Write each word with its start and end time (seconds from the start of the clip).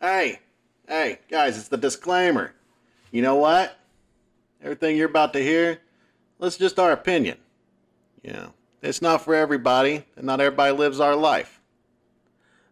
Hey, 0.00 0.38
hey, 0.86 1.18
guys, 1.28 1.58
it's 1.58 1.66
the 1.66 1.76
disclaimer. 1.76 2.54
You 3.10 3.20
know 3.20 3.34
what? 3.34 3.76
Everything 4.62 4.96
you're 4.96 5.08
about 5.08 5.32
to 5.32 5.42
hear, 5.42 5.80
that's 6.38 6.56
just 6.56 6.78
our 6.78 6.92
opinion. 6.92 7.36
You 8.22 8.32
know, 8.32 8.52
it's 8.80 9.02
not 9.02 9.24
for 9.24 9.34
everybody, 9.34 10.04
and 10.16 10.24
not 10.24 10.40
everybody 10.40 10.72
lives 10.72 11.00
our 11.00 11.16
life. 11.16 11.60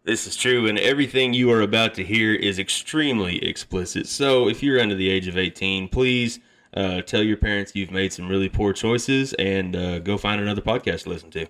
This 0.05 0.25
is 0.25 0.37
true, 0.37 0.67
and 0.67 0.79
everything 0.79 1.33
you 1.33 1.51
are 1.51 1.59
about 1.59 1.95
to 1.95 2.03
hear 2.03 2.33
is 2.33 2.59
extremely 2.59 3.43
explicit. 3.43 4.07
So, 4.07 4.47
if 4.47 4.63
you're 4.63 4.79
under 4.79 4.95
the 4.95 5.09
age 5.09 5.27
of 5.27 5.37
18, 5.37 5.89
please 5.89 6.39
uh, 6.73 7.01
tell 7.01 7.21
your 7.21 7.35
parents 7.35 7.73
you've 7.75 7.91
made 7.91 8.13
some 8.13 8.29
really 8.29 8.47
poor 8.47 8.71
choices 8.71 9.33
and 9.33 9.75
uh, 9.75 9.99
go 9.99 10.17
find 10.17 10.39
another 10.39 10.61
podcast 10.61 11.03
to 11.03 11.09
listen 11.09 11.31
to. 11.31 11.47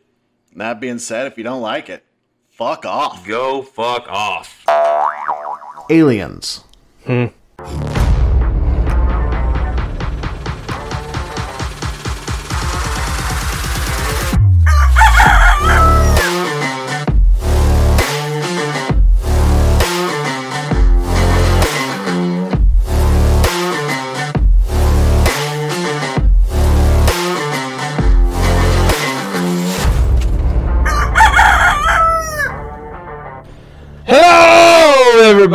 That 0.56 0.80
being 0.80 0.98
said, 0.98 1.28
if 1.28 1.38
you 1.38 1.44
don't 1.44 1.62
like 1.62 1.88
it, 1.88 2.04
fuck 2.50 2.84
off. 2.84 3.28
Go 3.28 3.62
fuck 3.62 4.08
off. 4.10 4.64
Aliens. 5.90 6.64
Hello, 7.06 7.30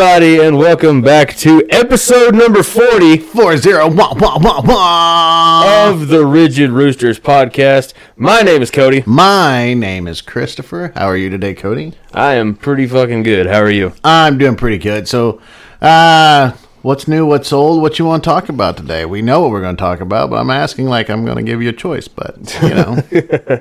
everybody, 0.03 0.45
and 0.45 0.59
welcome 0.59 1.01
back 1.01 1.33
to 1.37 1.65
episode 1.71 2.35
number 2.35 2.65
40 2.65 3.19
Four 3.19 3.57
zero 3.57 3.87
one 3.87 4.19
one 4.19 4.43
one 4.43 4.67
one. 4.67 5.69
of 5.89 6.09
the 6.09 6.27
Rigid 6.27 6.71
Roosters 6.71 7.21
podcast. 7.21 7.95
My 8.17 8.41
name 8.43 8.63
is 8.63 8.73
Cody. 8.73 9.05
My 9.07 9.75
name 9.75 10.09
is 10.09 10.21
Christopher. 10.21 10.91
How 10.97 11.07
are 11.07 11.17
you 11.17 11.31
today, 11.31 11.55
Cody? 11.55 11.93
I 12.13 12.35
am 12.35 12.57
pretty 12.57 12.89
fucking 12.89 13.23
good. 13.23 13.47
How 13.47 13.61
are 13.61 13.71
you? 13.71 13.93
I'm 14.03 14.39
doing 14.39 14.57
pretty 14.57 14.79
good. 14.79 15.07
So, 15.07 15.41
uh, 15.81 16.51
what's 16.83 17.09
new? 17.09 17.25
What's 17.27 17.53
old? 17.53 17.81
What 17.83 17.99
you 17.99 18.05
want 18.05 18.23
to 18.25 18.29
talk 18.31 18.49
about 18.49 18.77
today? 18.77 19.05
We 19.05 19.23
know 19.23 19.41
what 19.41 19.51
we're 19.51 19.61
going 19.63 19.77
to 19.77 19.81
talk 19.81 20.01
about, 20.01 20.31
but 20.31 20.37
I'm 20.37 20.51
asking 20.51 20.87
like 20.87 21.09
I'm 21.11 21.25
going 21.25 21.37
to 21.39 21.43
give 21.43 21.63
you 21.63 21.71
a 21.71 21.73
choice. 21.73 22.09
But 22.09 22.59
you 22.63 22.71
know, 22.75 23.03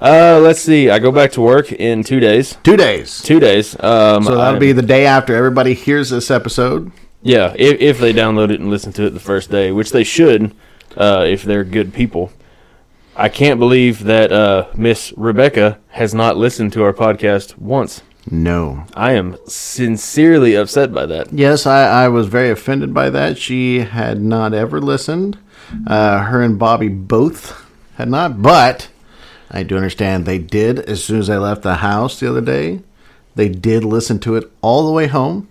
Uh, 0.00 0.40
let's 0.42 0.60
see. 0.60 0.90
I 0.90 0.98
go 0.98 1.12
back 1.12 1.32
to 1.32 1.40
work 1.40 1.70
in 1.72 2.02
two 2.02 2.18
days. 2.20 2.56
two 2.64 2.76
days. 2.76 3.22
Two 3.22 3.38
days. 3.40 3.74
Um, 3.82 4.24
So 4.24 4.30
that'll 4.30 4.40
I'm- 4.40 4.58
be 4.58 4.72
the 4.72 4.82
day 4.82 5.06
after 5.06 5.34
everybody 5.36 5.74
hears 5.74 6.10
this 6.10 6.30
episode. 6.30 6.90
Yeah, 7.24 7.54
if, 7.56 7.80
if 7.80 7.98
they 8.00 8.12
download 8.12 8.50
it 8.50 8.58
and 8.58 8.68
listen 8.68 8.92
to 8.94 9.04
it 9.06 9.10
the 9.10 9.20
first 9.20 9.48
day, 9.48 9.70
which 9.70 9.92
they 9.92 10.02
should, 10.02 10.52
uh, 10.96 11.24
if 11.28 11.44
they're 11.44 11.62
good 11.62 11.94
people. 11.94 12.32
I 13.14 13.28
can't 13.28 13.60
believe 13.60 14.04
that 14.04 14.32
uh, 14.32 14.66
Miss 14.74 15.12
Rebecca 15.16 15.78
has 15.90 16.14
not 16.14 16.36
listened 16.36 16.72
to 16.72 16.82
our 16.82 16.92
podcast 16.92 17.56
once. 17.58 18.02
No. 18.30 18.84
I 18.94 19.12
am 19.12 19.36
sincerely 19.46 20.54
upset 20.54 20.92
by 20.92 21.06
that. 21.06 21.32
Yes, 21.32 21.66
I, 21.66 22.04
I 22.04 22.08
was 22.08 22.28
very 22.28 22.50
offended 22.50 22.94
by 22.94 23.10
that. 23.10 23.38
She 23.38 23.80
had 23.80 24.20
not 24.22 24.54
ever 24.54 24.80
listened. 24.80 25.38
Uh, 25.86 26.20
her 26.24 26.42
and 26.42 26.58
Bobby 26.58 26.88
both 26.88 27.66
had 27.94 28.08
not, 28.08 28.42
but 28.42 28.88
I 29.50 29.62
do 29.62 29.76
understand 29.76 30.24
they 30.24 30.38
did 30.38 30.78
as 30.80 31.02
soon 31.04 31.18
as 31.18 31.28
I 31.28 31.38
left 31.38 31.62
the 31.62 31.76
house 31.76 32.20
the 32.20 32.28
other 32.28 32.40
day. 32.40 32.80
They 33.34 33.48
did 33.48 33.84
listen 33.84 34.18
to 34.20 34.36
it 34.36 34.50
all 34.60 34.86
the 34.86 34.92
way 34.92 35.06
home. 35.06 35.48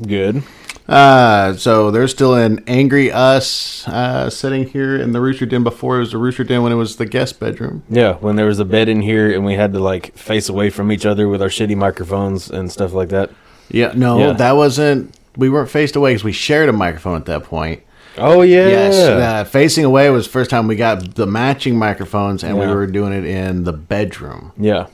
Good. 0.00 0.42
Uh, 0.88 1.54
so 1.54 1.90
there's 1.90 2.12
still 2.12 2.34
an 2.34 2.62
angry 2.68 3.10
us 3.10 3.86
uh, 3.88 4.30
sitting 4.30 4.68
here 4.68 4.96
in 4.96 5.10
the 5.12 5.20
rooster 5.20 5.44
den 5.44 5.64
before 5.64 5.96
it 5.96 6.00
was 6.00 6.12
the 6.12 6.18
rooster 6.18 6.44
den 6.44 6.62
when 6.62 6.70
it 6.70 6.76
was 6.76 6.96
the 6.96 7.06
guest 7.06 7.40
bedroom. 7.40 7.82
Yeah, 7.88 8.14
when 8.14 8.36
there 8.36 8.46
was 8.46 8.60
a 8.60 8.64
bed 8.64 8.88
in 8.88 9.02
here 9.02 9.32
and 9.34 9.44
we 9.44 9.54
had 9.54 9.72
to 9.72 9.80
like 9.80 10.16
face 10.16 10.48
away 10.48 10.70
from 10.70 10.92
each 10.92 11.04
other 11.04 11.28
with 11.28 11.42
our 11.42 11.48
shitty 11.48 11.76
microphones 11.76 12.50
and 12.50 12.70
stuff 12.70 12.92
like 12.92 13.08
that. 13.08 13.30
Yeah, 13.68 13.92
no, 13.96 14.18
Yeah. 14.18 14.32
that 14.34 14.52
wasn't. 14.52 15.12
We 15.36 15.50
weren't 15.50 15.68
faced 15.70 15.96
away 15.96 16.12
because 16.12 16.24
we 16.24 16.32
shared 16.32 16.68
a 16.68 16.72
microphone 16.72 17.16
at 17.16 17.26
that 17.26 17.42
point. 17.44 17.82
Oh 18.16 18.42
yeah. 18.42 18.68
Yes, 18.68 18.94
uh, 18.96 19.44
facing 19.44 19.84
away 19.84 20.08
was 20.10 20.26
the 20.26 20.32
first 20.32 20.48
time 20.50 20.68
we 20.68 20.76
got 20.76 21.16
the 21.16 21.26
matching 21.26 21.76
microphones, 21.76 22.42
and 22.44 22.58
we 22.58 22.66
were 22.66 22.86
doing 22.86 23.12
it 23.12 23.24
in 23.24 23.64
the 23.64 23.72
bedroom. 23.72 24.52
yeah. 24.56 24.86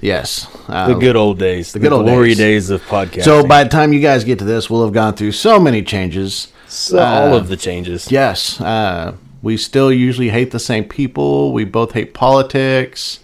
Yes, 0.00 0.46
uh, 0.68 0.88
The 0.88 0.94
good 0.94 1.16
old 1.16 1.38
days. 1.38 1.72
The 1.72 1.78
good 1.80 1.92
old 1.92 2.06
glory 2.06 2.28
days. 2.28 2.38
days. 2.38 2.70
of 2.70 2.82
podcasting. 2.86 3.24
So 3.24 3.44
by 3.46 3.64
the 3.64 3.70
time 3.70 3.92
you 3.92 4.00
guys 4.00 4.22
get 4.24 4.38
to 4.38 4.44
this, 4.44 4.70
we'll 4.70 4.84
have 4.84 4.92
gone 4.92 5.14
through 5.14 5.32
so 5.32 5.58
many 5.58 5.82
changes. 5.82 6.48
So 6.68 6.98
all 6.98 7.34
of 7.34 7.48
the 7.48 7.56
changes. 7.56 8.10
Yes, 8.12 8.60
uh, 8.60 9.14
we 9.42 9.56
still 9.56 9.90
usually 9.92 10.28
hate 10.28 10.50
the 10.52 10.58
same 10.60 10.84
people. 10.84 11.52
We 11.52 11.64
both 11.64 11.92
hate 11.92 12.14
politics. 12.14 13.20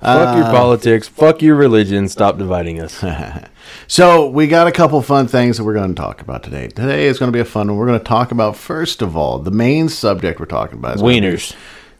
Fuck 0.00 0.28
Uh, 0.28 0.36
your 0.38 0.44
politics. 0.46 1.08
Fuck 1.08 1.42
your 1.42 1.54
religion. 1.56 2.08
Stop 2.08 2.38
dividing 2.38 2.80
us. 2.80 3.02
So 3.88 4.28
we 4.28 4.46
got 4.46 4.68
a 4.68 4.72
couple 4.72 5.00
fun 5.02 5.26
things 5.26 5.56
that 5.56 5.64
we're 5.64 5.74
going 5.74 5.92
to 5.92 6.00
talk 6.00 6.20
about 6.20 6.44
today. 6.44 6.68
Today 6.68 7.06
is 7.06 7.18
going 7.18 7.32
to 7.32 7.36
be 7.36 7.40
a 7.40 7.44
fun 7.44 7.66
one. 7.68 7.76
We're 7.76 7.86
going 7.86 7.98
to 7.98 8.04
talk 8.04 8.30
about 8.30 8.56
first 8.56 9.02
of 9.02 9.16
all 9.16 9.40
the 9.40 9.50
main 9.50 9.88
subject 9.88 10.38
we're 10.38 10.46
talking 10.46 10.78
about. 10.78 10.96
Is 10.96 11.02
gonna 11.02 11.12
be- 11.20 11.20
Wieners. 11.20 11.54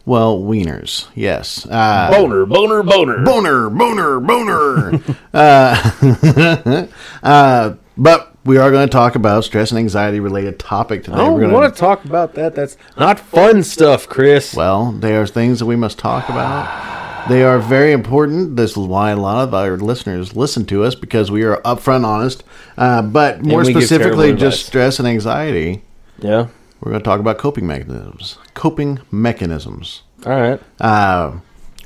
Well, 0.07 0.39
wieners. 0.39 1.09
Yes. 1.15 1.67
Uh, 1.67 2.09
Boner, 2.11 2.47
boner, 2.47 2.83
boner. 2.83 3.25
boner, 3.25 3.69
boner, 3.71 4.21
boner. 4.21 5.01
uh, 5.35 6.87
uh, 7.23 7.75
but 7.99 8.33
we 8.45 8.57
are 8.59 8.71
going 8.71 8.87
to 8.87 8.93
talk 8.93 9.17
about 9.17 9.45
stress 9.45 9.73
and 9.73 9.79
anxiety 9.79 10.21
related 10.21 10.59
topic 10.61 11.03
today. 11.05 11.17
I 11.17 11.19
don't 11.19 11.35
We're 11.35 11.41
gonna, 11.43 11.53
want 11.55 11.75
to 11.75 11.79
talk 11.81 12.05
about 12.05 12.35
that. 12.35 12.55
That's 12.55 12.77
not 12.97 13.19
fun 13.19 13.65
stuff, 13.65 14.09
Chris. 14.09 14.55
Well, 14.55 14.93
they 14.93 15.17
are 15.17 15.27
things 15.27 15.59
that 15.59 15.67
we 15.67 15.75
must 15.77 15.99
talk 15.99 16.29
about. 16.29 17.29
They 17.29 17.43
are 17.43 17.59
very 17.59 17.91
important. 17.91 18.55
This 18.55 18.73
is 18.73 18.77
why 18.77 19.11
a 19.11 19.17
lot 19.17 19.49
of 19.49 19.53
our 19.53 19.77
listeners 19.77 20.37
listen 20.37 20.65
to 20.67 20.85
us 20.85 20.95
because 20.95 21.29
we 21.29 21.43
are 21.43 21.61
upfront 21.63 22.05
honest. 22.05 22.45
Uh, 22.79 23.03
but 23.03 23.43
more 23.45 23.65
specifically, 23.65 24.31
just 24.31 24.59
advice. 24.59 24.67
stress 24.67 24.99
and 25.01 25.09
anxiety. 25.09 25.83
yeah. 26.21 26.47
We're 26.87 26.93
going 26.93 27.03
to 27.03 27.05
talk 27.05 27.19
about 27.19 27.39
coping 27.39 27.67
mechanisms. 27.67 28.39
Coping 28.55 29.01
mechanisms. 29.11 30.05
All 30.25 30.31
right. 30.33 30.61
uh, 30.81 31.33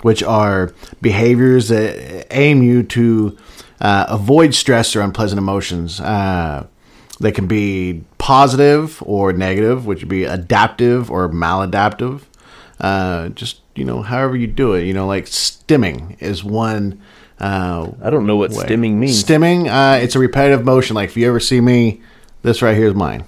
which 0.02 0.22
are 0.22 0.74
behaviors 1.00 1.68
that 1.68 2.26
aim 2.30 2.62
you 2.62 2.82
to 2.82 3.38
uh, 3.80 4.04
avoid 4.10 4.54
stress 4.54 4.94
or 4.94 5.00
unpleasant 5.00 5.38
emotions. 5.38 6.02
Uh, 6.02 6.66
they 7.18 7.32
can 7.32 7.46
be 7.46 8.04
positive 8.18 9.02
or 9.06 9.32
negative, 9.32 9.86
which 9.86 10.00
would 10.00 10.10
be 10.10 10.24
adaptive 10.24 11.10
or 11.10 11.30
maladaptive. 11.30 12.20
Uh, 12.78 13.30
just 13.30 13.62
you 13.74 13.86
know, 13.86 14.02
however 14.02 14.36
you 14.36 14.48
do 14.48 14.74
it. 14.74 14.84
You 14.84 14.92
know, 14.92 15.06
like 15.06 15.24
stimming 15.24 16.20
is 16.20 16.44
one. 16.44 17.00
Uh, 17.38 17.90
I 18.02 18.10
don't 18.10 18.26
know 18.26 18.36
what 18.36 18.50
way. 18.50 18.66
stimming 18.66 18.96
means. 18.96 19.24
Stimming, 19.24 19.66
uh, 19.66 19.98
it's 19.98 20.14
a 20.14 20.18
repetitive 20.18 20.62
motion. 20.62 20.94
Like 20.94 21.08
if 21.08 21.16
you 21.16 21.26
ever 21.26 21.40
see 21.40 21.62
me, 21.62 22.02
this 22.42 22.60
right 22.60 22.76
here 22.76 22.88
is 22.88 22.94
mine. 22.94 23.24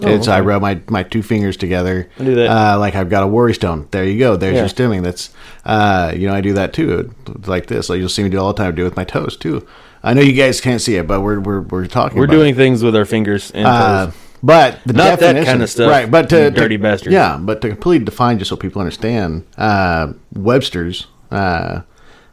It's 0.00 0.28
I 0.28 0.40
rub 0.40 0.62
my, 0.62 0.80
my 0.88 1.02
two 1.02 1.22
fingers 1.22 1.56
together. 1.56 2.08
I 2.18 2.24
do 2.24 2.34
that. 2.36 2.48
Uh, 2.50 2.78
like 2.78 2.94
I've 2.94 3.10
got 3.10 3.22
a 3.24 3.26
worry 3.26 3.54
stone. 3.54 3.88
There 3.90 4.04
you 4.04 4.18
go. 4.18 4.36
There's 4.36 4.54
Yeah. 4.54 4.60
your 4.60 4.68
stimming. 4.68 5.02
That's 5.02 5.30
uh, 5.64 6.12
you 6.16 6.26
know 6.28 6.34
I 6.34 6.40
do 6.40 6.52
that 6.54 6.72
too. 6.72 7.12
Like 7.46 7.66
this. 7.66 7.88
Like 7.88 7.98
you'll 7.98 8.08
see 8.08 8.22
me 8.22 8.28
do 8.28 8.38
all 8.38 8.52
the 8.52 8.58
time. 8.58 8.68
I 8.68 8.70
do 8.76 8.82
it 8.82 8.84
with 8.86 8.96
my 8.96 9.04
toes 9.04 9.36
too. 9.36 9.66
I 10.02 10.14
know 10.14 10.20
you 10.20 10.32
guys 10.32 10.60
can't 10.60 10.80
see 10.80 10.94
it, 10.96 11.06
but 11.08 11.20
we're 11.22 11.40
we're, 11.40 11.60
we're 11.62 11.86
talking. 11.86 12.18
We're 12.18 12.28
doing 12.28 12.54
things 12.54 12.82
with 12.84 12.94
our 12.94 13.04
fingers 13.04 13.50
and 13.50 13.62
It. 13.62 13.66
Uh, 13.66 14.06
toes. 14.06 14.14
but 14.42 14.80
the 14.86 14.92
Not 14.92 15.18
that 15.18 15.44
kind 15.44 15.62
of 15.62 15.68
stuff, 15.68 15.90
right? 15.90 16.08
But 16.08 16.28
to, 16.30 16.50
dirty 16.52 16.76
to- 16.76 16.82
bastard. 16.82 17.12
Yeah, 17.12 17.36
but 17.40 17.60
to 17.62 17.68
completely 17.70 18.04
define, 18.04 18.38
just 18.38 18.48
so 18.50 18.56
people 18.56 18.80
understand, 18.80 19.44
uh, 19.56 20.12
Webster's 20.32 21.08
uh, 21.32 21.80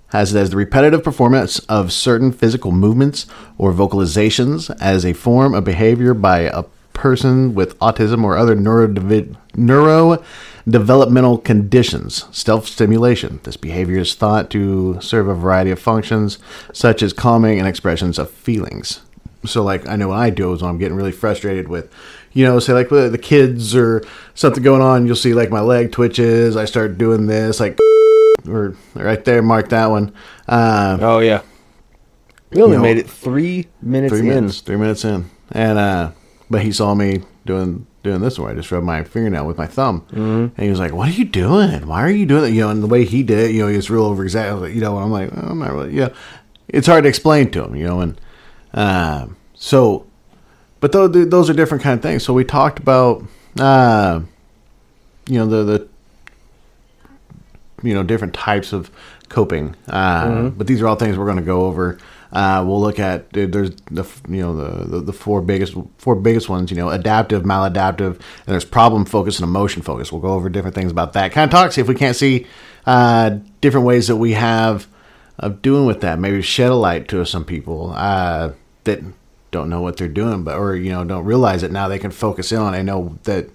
has 0.09 0.33
it 0.35 0.39
as 0.39 0.51
the 0.51 0.57
repetitive 0.57 1.03
performance 1.03 1.57
of 1.61 1.91
certain 1.91 2.31
physical 2.31 2.71
movements 2.71 3.25
or 3.57 3.73
vocalizations 3.73 4.69
as 4.79 5.03
a 5.03 5.13
form 5.13 5.55
of 5.55 5.63
behavior 5.63 6.13
by 6.13 6.41
a 6.41 6.63
person 6.95 7.53
with 7.53 7.77
autism 7.79 8.23
or 8.23 8.35
other 8.37 8.55
neurodevi- 8.55 9.35
neurodevelopmental 9.55 11.43
conditions. 11.43 12.25
Self 12.31 12.67
stimulation. 12.67 13.39
This 13.43 13.57
behavior 13.57 13.99
is 13.99 14.15
thought 14.15 14.49
to 14.51 14.99
serve 15.01 15.27
a 15.27 15.35
variety 15.35 15.69
of 15.71 15.79
functions, 15.79 16.39
such 16.73 17.03
as 17.03 17.13
calming 17.13 17.59
and 17.59 17.67
expressions 17.67 18.17
of 18.17 18.31
feelings. 18.31 19.01
So, 19.45 19.61
like, 19.63 19.87
I 19.87 19.95
know 19.95 20.07
what 20.07 20.17
I 20.17 20.31
do 20.31 20.51
is 20.53 20.61
when 20.63 20.71
I'm 20.71 20.79
getting 20.79 20.97
really 20.97 21.11
frustrated 21.11 21.67
with, 21.67 21.91
you 22.33 22.43
know, 22.45 22.57
say 22.57 22.73
like 22.73 22.89
the 22.89 23.19
kids 23.21 23.75
or 23.75 24.03
something 24.33 24.63
going 24.63 24.81
on, 24.81 25.05
you'll 25.05 25.15
see 25.15 25.35
like 25.35 25.51
my 25.51 25.59
leg 25.61 25.91
twitches. 25.91 26.57
I 26.57 26.65
start 26.65 26.97
doing 26.97 27.27
this, 27.27 27.59
like, 27.59 27.77
or 28.47 28.75
right 28.95 29.23
there, 29.23 29.43
mark 29.43 29.69
that 29.69 29.87
one. 29.91 30.13
Uh, 30.47 30.97
oh 31.01 31.19
yeah. 31.19 31.41
We 32.51 32.61
only 32.61 32.73
You 32.75 32.77
know, 32.77 32.83
made 32.83 32.97
it 32.97 33.09
three 33.09 33.67
minutes 33.81 34.11
three 34.11 34.21
in. 34.21 34.27
minutes, 34.27 34.61
three 34.61 34.77
minutes 34.77 35.03
in, 35.05 35.29
and 35.51 35.77
uh, 35.77 36.11
but 36.49 36.61
he 36.61 36.71
saw 36.71 36.93
me 36.93 37.23
doing 37.45 37.85
doing 38.03 38.21
this 38.21 38.37
where 38.37 38.51
I 38.51 38.53
just 38.53 38.71
rubbed 38.71 38.85
my 38.85 39.03
fingernail 39.03 39.47
with 39.47 39.57
my 39.57 39.65
thumb, 39.65 40.01
mm-hmm. 40.11 40.53
and 40.55 40.59
he 40.59 40.69
was 40.69 40.79
like, 40.79 40.93
"What 40.93 41.09
are 41.09 41.13
you 41.13 41.25
doing? 41.25 41.87
Why 41.87 42.03
are 42.03 42.09
you 42.09 42.25
doing 42.25 42.43
that?" 42.43 42.51
You 42.51 42.61
know, 42.61 42.69
and 42.69 42.83
the 42.83 42.87
way 42.87 43.05
he 43.05 43.23
did 43.23 43.39
it, 43.39 43.51
you 43.51 43.61
know, 43.61 43.67
he 43.67 43.75
was 43.75 43.89
real 43.89 44.05
over 44.05 44.23
exactly. 44.23 44.73
You 44.73 44.81
know, 44.81 44.95
and 44.95 45.05
I'm 45.05 45.11
like, 45.11 45.29
oh, 45.35 45.49
I'm 45.49 45.59
not 45.59 45.71
really, 45.73 45.93
you 45.93 46.01
know, 46.01 46.13
it's 46.67 46.87
hard 46.87 47.03
to 47.03 47.09
explain 47.09 47.51
to 47.51 47.65
him, 47.65 47.75
you 47.75 47.85
know, 47.85 48.01
and 48.01 48.21
uh, 48.73 49.27
so. 49.53 50.05
But 50.81 50.91
th- 50.91 51.29
those 51.29 51.49
are 51.49 51.53
different 51.53 51.83
kind 51.83 51.97
of 51.97 52.03
things. 52.03 52.23
So 52.23 52.33
we 52.33 52.43
talked 52.43 52.77
about, 52.77 53.23
uh, 53.59 54.19
you 55.27 55.39
know, 55.39 55.47
the 55.47 55.63
the 55.63 55.87
you 57.81 57.93
know 57.93 58.03
different 58.03 58.33
types 58.33 58.73
of 58.73 58.91
coping. 59.29 59.75
Uh, 59.87 60.49
But 60.49 60.67
these 60.67 60.81
are 60.81 60.87
all 60.87 60.95
things 60.95 61.17
we're 61.17 61.25
going 61.25 61.37
to 61.37 61.43
go 61.43 61.65
over. 61.65 61.97
Uh, 62.35 62.61
we'll 62.67 62.81
look 62.81 62.99
at 62.99 63.29
there's 63.31 63.71
the 63.89 64.03
you 64.27 64.41
know 64.41 64.55
the, 64.55 64.85
the 64.85 64.99
the 65.05 65.13
four 65.13 65.41
biggest 65.41 65.73
four 65.97 66.15
biggest 66.15 66.49
ones. 66.49 66.69
You 66.69 66.75
know, 66.75 66.89
adaptive, 66.89 67.43
maladaptive, 67.43 68.15
and 68.15 68.47
there's 68.47 68.65
problem 68.65 69.05
focus 69.05 69.39
and 69.39 69.45
emotion 69.45 69.81
focus. 69.81 70.11
We'll 70.11 70.21
go 70.21 70.33
over 70.33 70.49
different 70.49 70.75
things 70.75 70.91
about 70.91 71.13
that. 71.13 71.31
Kind 71.31 71.47
of 71.47 71.51
talk 71.51 71.71
see 71.71 71.79
if 71.79 71.87
we 71.87 71.95
can't 71.95 72.15
see 72.15 72.45
uh, 72.85 73.37
different 73.61 73.87
ways 73.87 74.07
that 74.09 74.17
we 74.17 74.33
have 74.33 74.85
of 75.39 75.61
doing 75.61 75.85
with 75.85 76.01
that. 76.01 76.19
Maybe 76.19 76.41
shed 76.41 76.71
a 76.71 76.75
light 76.75 77.07
to 77.07 77.25
some 77.25 77.45
people 77.45 77.93
uh, 77.95 78.51
that 78.83 78.99
don't 79.51 79.69
know 79.69 79.81
what 79.81 79.95
they're 79.95 80.09
doing, 80.09 80.43
but 80.43 80.57
or 80.57 80.75
you 80.75 80.89
know 80.89 81.05
don't 81.05 81.23
realize 81.23 81.63
it. 81.63 81.71
Now 81.71 81.87
they 81.87 81.99
can 81.99 82.11
focus 82.11 82.51
in 82.51 82.57
on. 82.57 82.73
and 82.73 82.85
know 82.85 83.17
that 83.23 83.49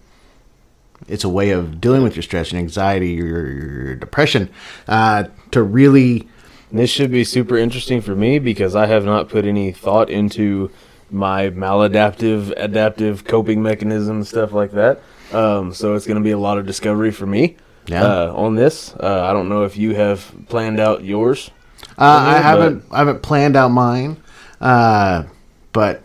it's 1.07 1.25
a 1.25 1.29
way 1.29 1.51
of 1.51 1.83
dealing 1.83 2.03
with 2.03 2.17
your 2.17 2.23
stress 2.23 2.51
and 2.51 2.59
anxiety 2.59 3.11
your, 3.11 3.47
your 3.47 3.97
depression 3.97 4.49
uh, 4.89 5.25
to 5.51 5.63
really 5.63 6.29
This 6.73 6.91
should 6.91 7.11
be 7.11 7.25
super 7.25 7.57
interesting 7.57 8.01
for 8.01 8.15
me 8.15 8.39
because 8.39 8.77
I 8.77 8.87
have 8.87 9.05
not 9.05 9.29
put 9.29 9.45
any 9.45 9.73
thought 9.73 10.09
into 10.09 10.71
my 11.11 11.51
maladaptive, 11.51 12.53
adaptive 12.57 13.25
coping 13.25 13.63
mechanism, 13.63 14.23
stuff 14.25 14.53
like 14.53 14.71
that. 14.73 15.01
Um, 15.33 15.73
so 15.75 15.95
it's 15.95 16.07
going 16.07 16.19
to 16.19 16.23
be 16.25 16.31
a 16.31 16.39
lot 16.39 16.59
of 16.59 16.67
discovery 16.67 17.11
for 17.11 17.27
me 17.27 17.57
Yeah. 17.87 18.05
uh, 18.05 18.33
on 18.37 18.55
this. 18.55 18.95
Uh, 18.95 19.25
I 19.29 19.33
don't 19.33 19.49
know 19.49 19.65
if 19.65 19.77
you 19.77 19.95
have 19.95 20.33
planned 20.49 20.79
out 20.79 21.03
yours. 21.05 21.51
Uh, 21.99 22.05
I 22.05 22.39
haven't 22.39 22.85
I 22.93 22.99
haven't 22.99 23.23
planned 23.23 23.57
out 23.57 23.71
mine, 23.71 24.17
uh, 24.61 25.25
but 25.73 26.03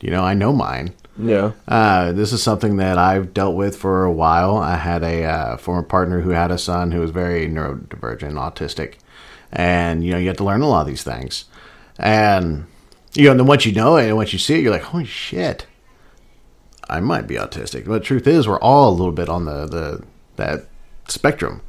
you 0.00 0.10
know 0.10 0.22
I 0.22 0.34
know 0.34 0.52
mine. 0.52 0.94
Yeah. 1.18 1.52
Uh, 1.68 2.12
this 2.12 2.32
is 2.32 2.42
something 2.42 2.76
that 2.78 2.98
I've 2.98 3.34
dealt 3.34 3.54
with 3.54 3.76
for 3.76 4.04
a 4.04 4.12
while. 4.12 4.56
I 4.56 4.76
had 4.76 5.02
a 5.02 5.24
uh, 5.24 5.56
former 5.58 5.82
partner 5.82 6.20
who 6.22 6.30
had 6.30 6.50
a 6.50 6.56
son 6.58 6.90
who 6.92 7.00
was 7.00 7.10
very 7.10 7.46
neurodivergent, 7.48 8.32
autistic, 8.34 8.94
and 9.52 10.04
you 10.04 10.12
know 10.12 10.18
you 10.18 10.28
have 10.28 10.36
to 10.38 10.44
learn 10.44 10.62
a 10.62 10.68
lot 10.68 10.80
of 10.82 10.86
these 10.86 11.02
things. 11.02 11.44
And 11.98 12.66
you 13.14 13.24
know, 13.24 13.32
and 13.32 13.40
then 13.40 13.46
once 13.46 13.66
you 13.66 13.72
know 13.72 13.96
it 13.96 14.06
and 14.08 14.16
once 14.16 14.32
you 14.32 14.38
see 14.38 14.54
it, 14.54 14.62
you're 14.62 14.72
like, 14.72 14.82
holy 14.82 15.04
shit, 15.04 15.66
I 16.88 17.00
might 17.00 17.26
be 17.26 17.34
autistic. 17.36 17.84
But 17.86 17.92
the 17.94 18.00
truth 18.00 18.26
is, 18.26 18.48
we're 18.48 18.60
all 18.60 18.88
a 18.88 18.96
little 18.96 19.12
bit 19.12 19.28
on 19.28 19.44
the 19.44 19.66
the 19.66 20.02
that 20.36 20.64
spectrum. 21.08 21.62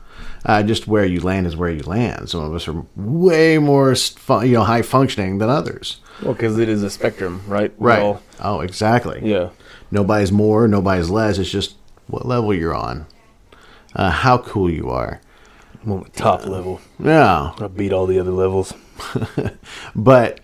Uh, 0.46 0.62
just 0.62 0.88
where 0.88 1.06
you 1.06 1.22
land 1.22 1.48
is 1.48 1.56
where 1.56 1.70
you 1.70 1.82
land. 1.84 2.30
Some 2.30 2.42
of 2.44 2.54
us 2.54 2.68
are 2.68 2.84
way 2.98 3.58
more, 3.60 3.96
you 4.44 4.52
know, 4.54 4.64
high 4.64 4.82
functioning 4.82 5.38
than 5.38 5.50
others. 5.50 6.02
Well, 6.22 6.34
because 6.34 6.60
it 6.60 6.68
is 6.68 6.84
a 6.84 6.90
spectrum, 6.90 7.42
right? 7.48 7.74
We 7.80 7.88
Right. 7.88 8.02
all- 8.02 8.22
oh, 8.42 8.60
exactly. 8.60 9.22
yeah. 9.24 9.50
Nobody's 9.90 10.34
more, 10.34 10.68
nobody's 10.68 11.10
less. 11.10 11.38
It's 11.38 11.50
just 11.50 11.76
what 12.08 12.26
level 12.26 12.54
you're 12.54 12.76
on, 12.76 13.06
uh, 13.96 14.10
how 14.10 14.38
cool 14.38 14.70
you 14.70 14.90
are. 14.90 15.22
I'm 15.84 15.92
on 15.92 16.04
the 16.04 16.10
top 16.10 16.46
level. 16.46 16.80
Yeah, 17.00 17.54
I 17.60 17.68
beat 17.68 17.92
all 17.92 18.06
the 18.06 18.20
other 18.20 18.32
levels. 18.32 18.74
but 19.96 20.40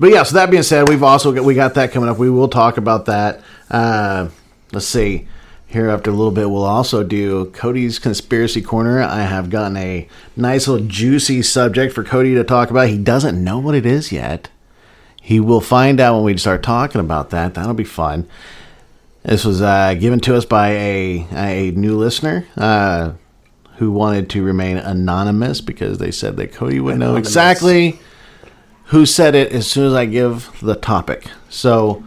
but 0.00 0.10
yeah. 0.10 0.24
So 0.24 0.34
that 0.34 0.50
being 0.50 0.62
said, 0.62 0.88
we've 0.88 1.02
also 1.02 1.32
got, 1.32 1.44
we 1.44 1.54
got 1.54 1.74
that 1.74 1.92
coming 1.92 2.08
up. 2.08 2.18
We 2.18 2.30
will 2.30 2.48
talk 2.48 2.76
about 2.76 3.06
that. 3.06 3.42
Uh, 3.70 4.28
let's 4.72 4.86
see. 4.86 5.28
Here 5.66 5.88
after 5.88 6.10
a 6.10 6.14
little 6.14 6.32
bit, 6.32 6.50
we'll 6.50 6.64
also 6.64 7.04
do 7.04 7.46
Cody's 7.52 8.00
conspiracy 8.00 8.60
corner. 8.60 9.00
I 9.00 9.22
have 9.22 9.50
gotten 9.50 9.76
a 9.76 10.08
nice 10.34 10.66
little 10.66 10.84
juicy 10.84 11.42
subject 11.42 11.94
for 11.94 12.02
Cody 12.02 12.34
to 12.34 12.42
talk 12.42 12.70
about. 12.70 12.88
He 12.88 12.98
doesn't 12.98 13.42
know 13.42 13.60
what 13.60 13.76
it 13.76 13.86
is 13.86 14.10
yet. 14.10 14.48
He 15.22 15.38
will 15.38 15.60
find 15.60 16.00
out 16.00 16.16
when 16.16 16.24
we 16.24 16.36
start 16.38 16.64
talking 16.64 17.00
about 17.00 17.30
that. 17.30 17.54
That'll 17.54 17.74
be 17.74 17.84
fun. 17.84 18.28
This 19.22 19.44
was 19.44 19.62
uh, 19.62 19.94
given 19.94 20.18
to 20.20 20.34
us 20.34 20.44
by 20.44 20.70
a 20.70 21.26
a 21.30 21.70
new 21.70 21.96
listener 21.96 22.46
uh, 22.56 23.12
who 23.80 23.90
wanted 23.90 24.28
to 24.28 24.42
remain 24.42 24.76
anonymous 24.76 25.62
because 25.62 25.96
they 25.96 26.10
said 26.10 26.36
that 26.36 26.52
Cody 26.52 26.80
would 26.80 26.98
know 26.98 27.16
exactly 27.16 27.98
who 28.84 29.06
said 29.06 29.34
it 29.34 29.52
as 29.52 29.66
soon 29.66 29.86
as 29.86 29.94
I 29.94 30.04
give 30.04 30.52
the 30.60 30.74
topic. 30.74 31.24
So 31.48 32.04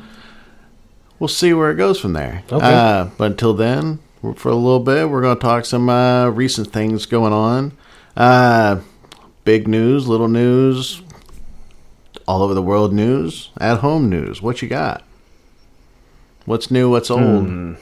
we'll 1.17 1.29
see 1.29 1.51
where 1.51 1.71
it 1.71 1.75
goes 1.75 1.99
from 1.99 2.13
there. 2.13 2.43
Okay. 2.51 2.63
Uh, 2.63 3.05
but 3.17 3.31
until 3.31 3.55
then, 3.55 3.97
for 4.35 4.49
a 4.49 4.55
little 4.55 4.81
bit, 4.81 5.09
we're 5.09 5.23
going 5.23 5.35
to 5.35 5.41
talk 5.41 5.65
some 5.65 5.89
uh, 5.89 6.29
recent 6.29 6.71
things 6.71 7.07
going 7.07 7.33
on. 7.33 7.75
Uh, 8.15 8.81
big 9.43 9.67
news, 9.67 10.07
little 10.07 10.27
news, 10.27 11.01
all 12.27 12.43
over 12.43 12.53
the 12.53 12.61
world 12.61 12.93
news, 12.93 13.49
at 13.59 13.79
home 13.79 14.11
news. 14.11 14.43
What 14.43 14.61
you 14.61 14.67
got? 14.67 15.03
What's 16.45 16.69
new? 16.69 16.91
What's 16.91 17.09
old? 17.09 17.47
Hmm. 17.47 17.73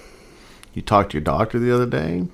You 0.74 0.82
talked 0.82 1.12
to 1.12 1.18
your 1.18 1.26
doctor 1.26 1.60
the 1.60 1.76
other 1.76 1.86
day. 1.86 2.28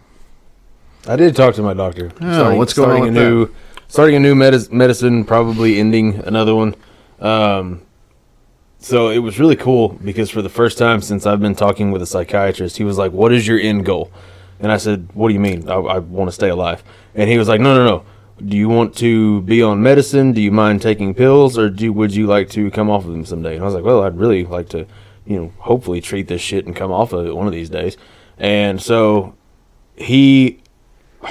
I 1.05 1.15
did 1.15 1.35
talk 1.35 1.55
to 1.55 1.61
my 1.61 1.73
doctor. 1.73 2.11
Oh, 2.21 2.55
what's 2.55 2.73
going 2.73 2.89
on 2.89 2.95
starting 2.97 3.13
with 3.13 3.23
a 3.23 3.29
new, 3.29 3.55
starting 3.87 4.15
a 4.15 4.19
new 4.19 4.35
medis- 4.35 4.71
medicine, 4.71 5.23
probably 5.25 5.79
ending 5.79 6.15
another 6.25 6.55
one. 6.55 6.75
Um, 7.19 7.81
so 8.79 9.09
it 9.09 9.19
was 9.19 9.39
really 9.39 9.55
cool 9.55 9.89
because 9.89 10.29
for 10.29 10.41
the 10.41 10.49
first 10.49 10.77
time 10.77 11.01
since 11.01 11.25
I've 11.25 11.39
been 11.39 11.55
talking 11.55 11.91
with 11.91 12.01
a 12.01 12.05
psychiatrist, 12.05 12.77
he 12.77 12.83
was 12.83 12.97
like, 12.97 13.11
"What 13.11 13.33
is 13.33 13.47
your 13.47 13.59
end 13.59 13.85
goal?" 13.85 14.11
And 14.59 14.71
I 14.71 14.77
said, 14.77 15.09
"What 15.13 15.29
do 15.29 15.33
you 15.33 15.39
mean? 15.39 15.69
I, 15.69 15.75
I 15.75 15.99
want 15.99 16.27
to 16.29 16.31
stay 16.31 16.49
alive." 16.49 16.83
And 17.15 17.29
he 17.29 17.37
was 17.37 17.47
like, 17.47 17.61
"No, 17.61 17.75
no, 17.75 17.85
no. 17.85 18.05
Do 18.45 18.55
you 18.55 18.69
want 18.69 18.95
to 18.97 19.41
be 19.41 19.63
on 19.63 19.81
medicine? 19.81 20.31
Do 20.31 20.41
you 20.41 20.51
mind 20.51 20.81
taking 20.81 21.13
pills, 21.13 21.57
or 21.57 21.69
do 21.69 21.91
would 21.93 22.13
you 22.13 22.27
like 22.27 22.49
to 22.51 22.69
come 22.71 22.89
off 22.89 23.05
of 23.05 23.11
them 23.11 23.25
someday?" 23.25 23.55
And 23.55 23.63
I 23.63 23.65
was 23.65 23.73
like, 23.73 23.83
"Well, 23.83 24.03
I'd 24.03 24.17
really 24.17 24.45
like 24.45 24.69
to, 24.69 24.85
you 25.25 25.37
know, 25.37 25.53
hopefully 25.57 26.01
treat 26.01 26.27
this 26.27 26.41
shit 26.41 26.65
and 26.65 26.75
come 26.75 26.91
off 26.91 27.13
of 27.13 27.25
it 27.25 27.35
one 27.35 27.47
of 27.47 27.53
these 27.53 27.69
days." 27.69 27.97
And 28.37 28.79
so 28.81 29.33
he 29.95 30.59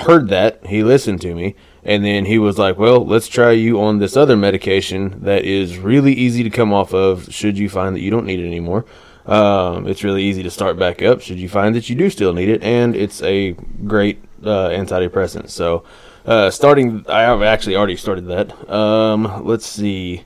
heard 0.04 0.28
that. 0.28 0.64
He 0.66 0.82
listened 0.82 1.20
to 1.22 1.34
me. 1.34 1.54
And 1.84 2.04
then 2.04 2.24
he 2.24 2.36
was 2.38 2.58
like 2.58 2.78
well 2.78 3.06
let's 3.06 3.28
try 3.28 3.52
you 3.52 3.80
on 3.80 3.98
this 4.00 4.16
other 4.16 4.36
medication 4.36 5.22
that 5.22 5.44
is 5.44 5.78
really 5.78 6.12
easy 6.12 6.42
to 6.42 6.50
come 6.50 6.72
off 6.72 6.92
of 6.92 7.32
should 7.32 7.56
you 7.56 7.68
find 7.68 7.94
that 7.94 8.00
you 8.00 8.10
don't 8.10 8.26
need 8.26 8.40
it 8.40 8.46
anymore. 8.46 8.84
Um, 9.24 9.86
it's 9.86 10.02
really 10.04 10.22
easy 10.24 10.42
to 10.42 10.50
start 10.50 10.78
back 10.78 11.00
up 11.02 11.20
should 11.20 11.38
you 11.38 11.48
find 11.48 11.74
that 11.76 11.88
you 11.88 11.94
do 11.94 12.10
still 12.10 12.32
need 12.32 12.48
it. 12.48 12.62
And 12.64 12.96
it's 12.96 13.22
a 13.22 13.52
great 13.86 14.20
uh, 14.44 14.68
antidepressant. 14.70 15.48
So 15.50 15.84
uh, 16.26 16.50
starting 16.50 17.04
i 17.08 17.20
have 17.22 17.40
actually 17.42 17.76
already 17.76 17.96
started 17.96 18.26
that. 18.26 18.48
Um, 18.68 19.46
let's 19.46 19.66
see. 19.66 20.24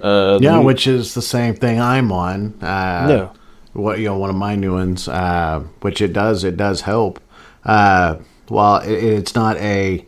Uh, 0.00 0.38
Yeah, 0.42 0.56
the- 0.58 0.62
which 0.62 0.86
is 0.86 1.14
the 1.14 1.22
same 1.22 1.54
thing 1.54 1.80
I'm 1.80 2.12
on. 2.12 2.54
Uh, 2.62 3.06
Yeah. 3.08 3.28
What 3.72 3.98
you 3.98 4.06
know, 4.06 4.18
one 4.18 4.30
of 4.30 4.36
my 4.36 4.56
new 4.56 4.74
ones, 4.74 5.08
uh, 5.08 5.62
which 5.80 6.02
it 6.02 6.12
does, 6.12 6.44
it 6.44 6.56
does 6.56 6.82
help. 6.82 7.20
Uh, 7.64 8.16
while 8.48 8.80
it, 8.80 8.92
it's 9.02 9.34
not 9.34 9.56
a 9.58 10.04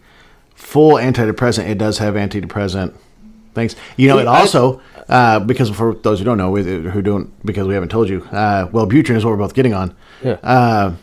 full 0.54 0.94
antidepressant, 0.94 1.68
it 1.68 1.78
does 1.78 1.98
have 1.98 2.14
antidepressant 2.14 2.94
things. 3.54 3.76
You 3.96 4.08
know, 4.08 4.18
it 4.18 4.26
also 4.28 4.80
uh, 5.08 5.40
because 5.40 5.70
for 5.70 5.94
those 5.94 6.18
who 6.20 6.24
don't 6.24 6.38
know, 6.38 6.50
we- 6.50 6.62
who 6.64 7.02
don't 7.02 7.30
because 7.44 7.66
we 7.66 7.74
haven't 7.74 7.88
told 7.90 8.08
you, 8.08 8.22
uh, 8.32 8.66
Wellbutrin 8.68 9.16
is 9.16 9.24
what 9.24 9.30
we're 9.32 9.36
both 9.38 9.54
getting 9.54 9.74
on. 9.74 9.94
Yeah. 10.22 10.32
Uh, 10.42 10.94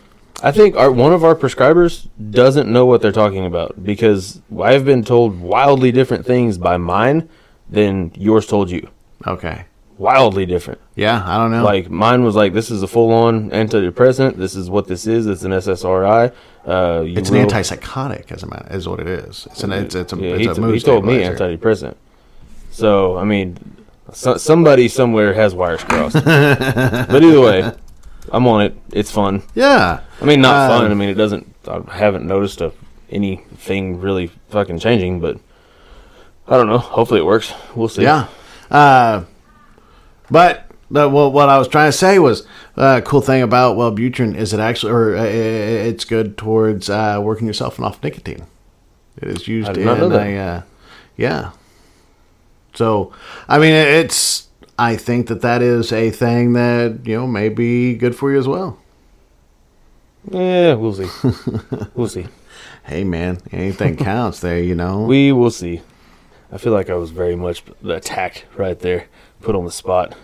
I 0.44 0.51
think 0.51 0.75
our, 0.75 0.91
one 0.91 1.13
of 1.13 1.24
our 1.24 1.34
prescribers 1.36 2.08
doesn't 2.29 2.72
know 2.72 2.86
what 2.86 3.01
they're 3.01 3.12
talking 3.12 3.46
about 3.48 3.84
because 3.84 4.39
I've 4.62 4.86
been 4.86 5.03
told 5.03 5.39
wildly 5.41 5.91
different 5.91 6.25
things 6.27 6.60
by 6.60 6.77
mine 6.77 7.27
than 7.70 8.12
yours 8.15 8.46
told 8.46 8.70
you. 8.70 8.88
okay. 9.25 9.65
Wildly 9.98 10.46
different. 10.46 10.80
Yeah, 10.96 11.24
I 11.25 11.38
don't 11.38 11.51
know. 11.51 11.63
Like 11.63 11.89
mine 11.89 12.24
was 12.24 12.36
like, 12.36 12.54
"This 12.54 12.70
is 12.70 12.84
a 12.84 12.88
full-on 12.88 13.50
antidepressant. 13.50 14.36
This 14.36 14.56
is 14.56 14.70
what 14.70 14.88
this 14.88 15.08
is. 15.08 15.25
It's 15.25 15.44
an 15.44 15.51
SSRI. 15.51 16.32
Uh, 16.66 17.01
you 17.01 17.18
it's 17.18 17.30
an 17.30 17.36
antipsychotic, 17.48 18.32
as 18.32 18.44
a 18.44 18.48
matter, 18.48 18.68
is 18.75 18.88
what 18.88 19.00
it 19.00 19.08
is. 19.08 19.48
It's 19.51 19.63
an 19.63 19.72
it's, 19.72 19.96
it's 19.96 20.13
a, 20.13 20.18
Yeah, 20.18 20.36
it's 20.36 20.42
he, 20.42 20.48
a 20.48 20.56
mood 20.56 20.75
he 20.75 20.82
told 20.82 21.06
me 21.06 21.20
antidepressant. 21.20 21.96
So 22.72 23.18
I 23.18 23.24
mean, 23.24 23.58
so, 24.13 24.38
somebody 24.38 24.88
somewhere 24.88 25.34
has 25.34 25.56
wires 25.56 25.84
crossed. 25.84 26.13
but 26.25 27.24
either 27.24 27.42
way, 27.42 27.72
I'm 28.32 28.46
on 28.48 28.62
it. 28.62 28.75
It's 28.92 29.12
fun. 29.12 29.42
Yeah. 29.56 30.01
I 30.22 30.25
mean, 30.25 30.42
not 30.42 30.70
Um, 30.72 30.82
fun. 30.82 30.92
I 30.92 30.94
mean, 30.94 31.10
it 31.10 31.16
doesn't. 31.16 31.54
I 31.68 31.82
haven't 31.92 32.25
noticed 32.27 32.62
a, 32.62 32.72
anything 33.10 34.00
really 34.00 34.27
fucking 34.50 34.80
changing, 34.80 35.20
but 35.20 35.39
I 36.48 36.56
don't 36.56 36.68
know. 36.68 36.77
Hopefully, 36.77 37.20
it 37.20 37.25
works. 37.25 37.54
We'll 37.75 37.89
see. 37.89 38.04
Yeah. 38.04 38.27
Uh, 38.70 39.24
but 40.29 40.69
the, 40.89 41.10
well, 41.10 41.31
what 41.31 41.50
I 41.50 41.57
was 41.57 41.67
trying 41.67 41.89
to 41.89 41.98
say 41.98 42.19
was 42.19 42.46
uh, 42.75 43.01
cool 43.01 43.22
thing 43.22 43.41
about 43.41 43.77
Wellbutrin 43.77 44.36
is 44.36 44.53
it 44.53 44.60
actually, 44.60 44.93
or 44.93 45.15
uh, 45.15 45.24
it's 45.24 46.05
good 46.05 46.38
towards 46.38 46.89
uh, 46.89 47.19
working 47.22 47.48
yourself 47.48 47.79
off 47.79 48.01
nicotine. 48.01 48.46
It 49.22 49.29
is 49.29 49.48
used 49.48 49.75
in 49.75 49.88
a, 49.88 50.38
uh, 50.38 50.62
yeah. 51.17 51.51
So, 52.75 53.12
I 53.48 53.57
mean, 53.57 53.74
it's, 53.74 54.48
I 54.77 54.96
think 54.96 55.27
that 55.27 55.41
that 55.41 55.62
is 55.62 55.91
a 55.91 56.12
thing 56.12 56.53
that, 56.53 57.00
you 57.05 57.17
know, 57.17 57.27
may 57.27 57.50
be 57.50 57.96
good 57.96 58.15
for 58.15 58.31
you 58.31 58.38
as 58.38 58.48
well. 58.48 58.77
Yeah, 60.29 60.75
we'll 60.75 60.93
see. 60.93 61.10
we'll 61.96 62.07
see. 62.07 62.27
Hey, 62.84 63.03
man, 63.03 63.39
anything 63.51 63.96
counts 63.98 64.39
there, 64.41 64.60
you 64.60 64.75
know? 64.75 65.01
We 65.01 65.31
will 65.31 65.51
see. 65.51 65.81
I 66.51 66.57
feel 66.57 66.74
like 66.74 66.89
I 66.89 66.93
was 66.93 67.12
very 67.12 67.36
much 67.36 67.63
attacked 67.84 68.46
right 68.55 68.79
there, 68.79 69.07
put 69.41 69.56
on 69.56 69.65
the 69.65 69.72
spot. 69.72 70.15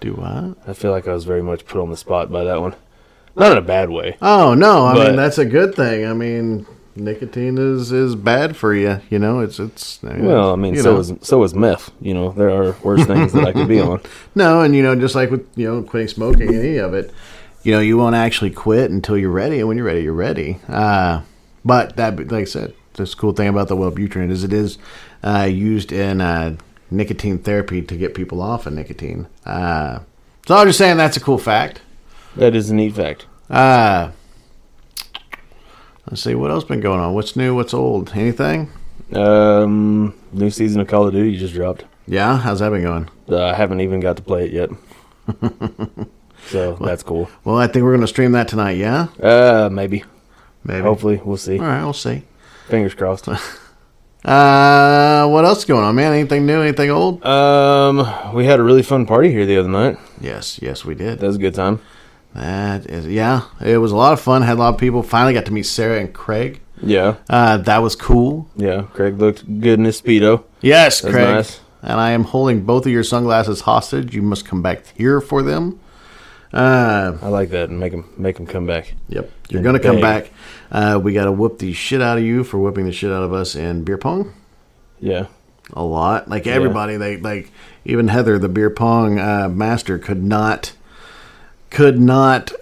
Do 0.00 0.14
what? 0.14 0.56
I 0.68 0.72
feel 0.74 0.90
like 0.92 1.08
I 1.08 1.12
was 1.12 1.24
very 1.24 1.42
much 1.42 1.66
put 1.66 1.80
on 1.80 1.90
the 1.90 1.96
spot 1.96 2.30
by 2.30 2.44
that 2.44 2.60
one. 2.60 2.74
Not 3.36 3.52
in 3.52 3.58
a 3.58 3.62
bad 3.62 3.90
way. 3.90 4.16
Oh 4.22 4.54
no, 4.54 4.84
I 4.86 4.94
But- 4.94 5.06
mean 5.08 5.16
that's 5.16 5.38
a 5.38 5.44
good 5.44 5.74
thing. 5.74 6.04
I 6.06 6.12
mean, 6.12 6.66
nicotine 6.96 7.56
is 7.58 7.92
is 7.92 8.14
bad 8.16 8.56
for 8.56 8.74
you. 8.74 9.00
You 9.10 9.18
know, 9.18 9.40
it's 9.40 9.58
it's. 9.60 10.00
Well, 10.02 10.52
I 10.52 10.56
mean, 10.56 10.76
so 10.76 10.94
know. 10.94 11.00
is 11.00 11.12
so 11.22 11.42
is 11.44 11.54
meth. 11.54 11.90
You 12.00 12.14
know, 12.14 12.32
there 12.32 12.50
are 12.50 12.74
worse 12.82 13.04
things 13.04 13.32
that 13.32 13.44
I 13.44 13.52
could 13.52 13.68
be 13.68 13.80
on. 13.90 14.00
no, 14.34 14.60
and 14.62 14.74
you 14.74 14.82
know, 14.82 14.94
just 14.96 15.14
like 15.14 15.30
with 15.30 15.46
you 15.56 15.66
know 15.68 15.82
quitting 15.82 16.08
smoking, 16.08 16.52
any 16.54 16.76
of 16.78 16.94
it, 16.94 17.12
you 17.62 17.72
know, 17.72 17.80
you 17.80 17.96
won't 17.96 18.16
actually 18.16 18.50
quit 18.50 18.90
until 18.90 19.16
you're 19.16 19.30
ready, 19.30 19.58
and 19.60 19.68
when 19.68 19.76
you're 19.76 19.86
ready, 19.86 20.02
you're 20.02 20.12
ready. 20.12 20.58
Uh, 20.68 21.22
but 21.64 21.96
that, 21.96 22.18
like 22.30 22.42
I 22.42 22.44
said, 22.44 22.74
this 22.94 23.14
cool 23.14 23.32
thing 23.32 23.48
about 23.48 23.68
the 23.68 23.76
Wellbutrin 23.76 24.30
is 24.30 24.42
it 24.42 24.52
is 24.52 24.78
uh, 25.22 25.48
used 25.50 25.92
in 25.92 26.20
uh, 26.20 26.56
nicotine 26.90 27.38
therapy 27.38 27.82
to 27.82 27.96
get 27.96 28.14
people 28.14 28.40
off 28.42 28.66
of 28.66 28.72
nicotine. 28.72 29.26
Uh, 29.44 30.00
so 30.46 30.56
I'm 30.56 30.66
just 30.66 30.78
saying 30.78 30.96
that's 30.96 31.16
a 31.16 31.20
cool 31.20 31.38
fact. 31.38 31.80
That 32.36 32.54
is 32.54 32.70
a 32.70 32.74
neat 32.74 32.94
fact. 32.94 33.26
Uh, 33.50 34.10
let's 36.08 36.22
see 36.22 36.34
what 36.34 36.50
else 36.50 36.64
been 36.64 36.80
going 36.80 37.00
on. 37.00 37.14
What's 37.14 37.36
new? 37.36 37.54
What's 37.54 37.74
old? 37.74 38.12
Anything? 38.14 38.70
Um, 39.12 40.14
new 40.32 40.50
season 40.50 40.80
of 40.80 40.88
Call 40.88 41.06
of 41.06 41.12
Duty 41.14 41.36
just 41.38 41.54
dropped. 41.54 41.84
Yeah, 42.06 42.36
how's 42.38 42.60
that 42.60 42.70
been 42.70 42.82
going? 42.82 43.08
Uh, 43.28 43.44
I 43.46 43.54
haven't 43.54 43.80
even 43.80 44.00
got 44.00 44.16
to 44.16 44.22
play 44.22 44.46
it 44.46 44.52
yet. 44.52 44.70
so 46.48 46.74
that's 46.76 47.02
cool. 47.02 47.28
Well, 47.44 47.56
I 47.58 47.66
think 47.66 47.84
we're 47.84 47.94
gonna 47.94 48.06
stream 48.06 48.32
that 48.32 48.48
tonight. 48.48 48.78
Yeah, 48.78 49.08
Uh, 49.20 49.68
maybe. 49.70 50.04
maybe. 50.64 50.82
Hopefully, 50.82 51.20
we'll 51.24 51.36
see. 51.36 51.58
All 51.58 51.66
right, 51.66 51.82
we'll 51.82 51.92
see. 51.92 52.22
Fingers 52.68 52.94
crossed. 52.94 53.28
Uh, 54.28 55.26
what 55.28 55.44
else 55.46 55.58
is 55.60 55.64
going 55.64 55.82
on, 55.84 55.94
man? 55.94 56.12
Anything 56.12 56.44
new? 56.44 56.60
Anything 56.60 56.90
old? 56.90 57.24
um, 57.24 58.34
we 58.34 58.44
had 58.44 58.60
a 58.60 58.62
really 58.62 58.82
fun 58.82 59.06
party 59.06 59.30
here 59.30 59.46
the 59.46 59.56
other 59.58 59.68
night. 59.68 59.96
Yes, 60.20 60.58
yes, 60.60 60.84
we 60.84 60.94
did. 60.94 61.18
That 61.20 61.26
was 61.26 61.36
a 61.36 61.40
good 61.40 61.54
time. 61.54 61.80
That 62.34 62.84
is, 62.86 63.06
yeah, 63.06 63.42
it 63.64 63.78
was 63.78 63.90
a 63.90 63.96
lot 63.96 64.12
of 64.12 64.20
fun. 64.20 64.42
Had 64.42 64.58
a 64.58 64.60
lot 64.60 64.74
of 64.74 64.78
people. 64.80 65.02
Finally 65.02 65.32
got 65.32 65.46
to 65.46 65.52
meet 65.52 65.62
Sarah 65.64 65.98
and 66.00 66.12
Craig. 66.12 66.60
Yeah, 66.82 67.16
Uh, 67.28 67.56
that 67.56 67.78
was 67.78 67.96
cool. 67.96 68.48
yeah. 68.54 68.82
Craig 68.92 69.18
looked 69.18 69.44
good 69.60 69.78
in 69.80 69.84
his 69.86 70.00
speedo. 70.00 70.44
Yes, 70.60 71.00
That's 71.00 71.12
Craig. 71.14 71.28
nice. 71.28 71.60
And 71.82 71.98
I 71.98 72.10
am 72.10 72.24
holding 72.24 72.62
both 72.64 72.86
of 72.86 72.92
your 72.92 73.02
sunglasses 73.04 73.62
hostage. 73.62 74.14
You 74.14 74.22
must 74.22 74.44
come 74.44 74.62
back 74.62 74.84
here 74.96 75.20
for 75.20 75.42
them. 75.42 75.80
Uh, 76.52 77.18
I 77.20 77.28
like 77.28 77.50
that 77.50 77.68
and 77.68 77.78
make 77.78 77.92
him 77.92 78.08
make 78.16 78.38
him 78.38 78.46
come 78.46 78.66
back. 78.66 78.94
Yep. 79.08 79.30
You're 79.50 79.62
going 79.62 79.76
to 79.76 79.82
come 79.82 80.00
back. 80.00 80.30
Uh, 80.70 80.98
we 81.02 81.12
got 81.12 81.24
to 81.26 81.32
whoop 81.32 81.58
the 81.58 81.72
shit 81.74 82.00
out 82.00 82.16
of 82.18 82.24
you 82.24 82.42
for 82.44 82.58
whooping 82.58 82.86
the 82.86 82.92
shit 82.92 83.10
out 83.10 83.22
of 83.22 83.32
us 83.32 83.54
in 83.54 83.84
beer 83.84 83.98
pong. 83.98 84.32
Yeah, 85.00 85.26
A 85.74 85.82
lot. 85.84 86.28
Like 86.28 86.46
everybody, 86.46 86.96
they 86.96 87.18
like 87.18 87.52
even 87.84 88.08
Heather, 88.08 88.38
the 88.38 88.48
beer 88.48 88.70
pong 88.70 89.18
uh, 89.18 89.48
master, 89.48 89.98
could 89.98 90.22
not 90.22 90.72
could 91.70 92.00
not 92.00 92.52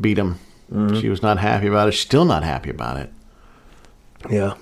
beat 0.00 0.16
him. 0.18 0.38
Mm-hmm. 0.72 1.00
She 1.00 1.08
was 1.08 1.20
not 1.22 1.38
happy 1.38 1.66
about 1.66 1.88
it. 1.88 1.92
She's 1.92 2.02
still 2.02 2.24
not 2.24 2.44
happy 2.44 2.70
about 2.70 2.98
it. 2.98 3.12
yeah. 4.30 4.54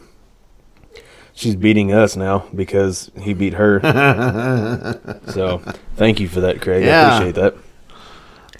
She's 1.34 1.54
beating 1.54 1.92
us 1.92 2.16
now 2.16 2.46
because 2.54 3.10
he 3.20 3.34
beat 3.34 3.52
her. 3.54 3.80
so, 5.28 5.58
thank 5.96 6.18
you 6.18 6.28
for 6.28 6.40
that, 6.40 6.62
Craig. 6.62 6.82
Yeah. 6.84 7.02
I 7.10 7.16
appreciate 7.16 7.34
that. 7.42 7.54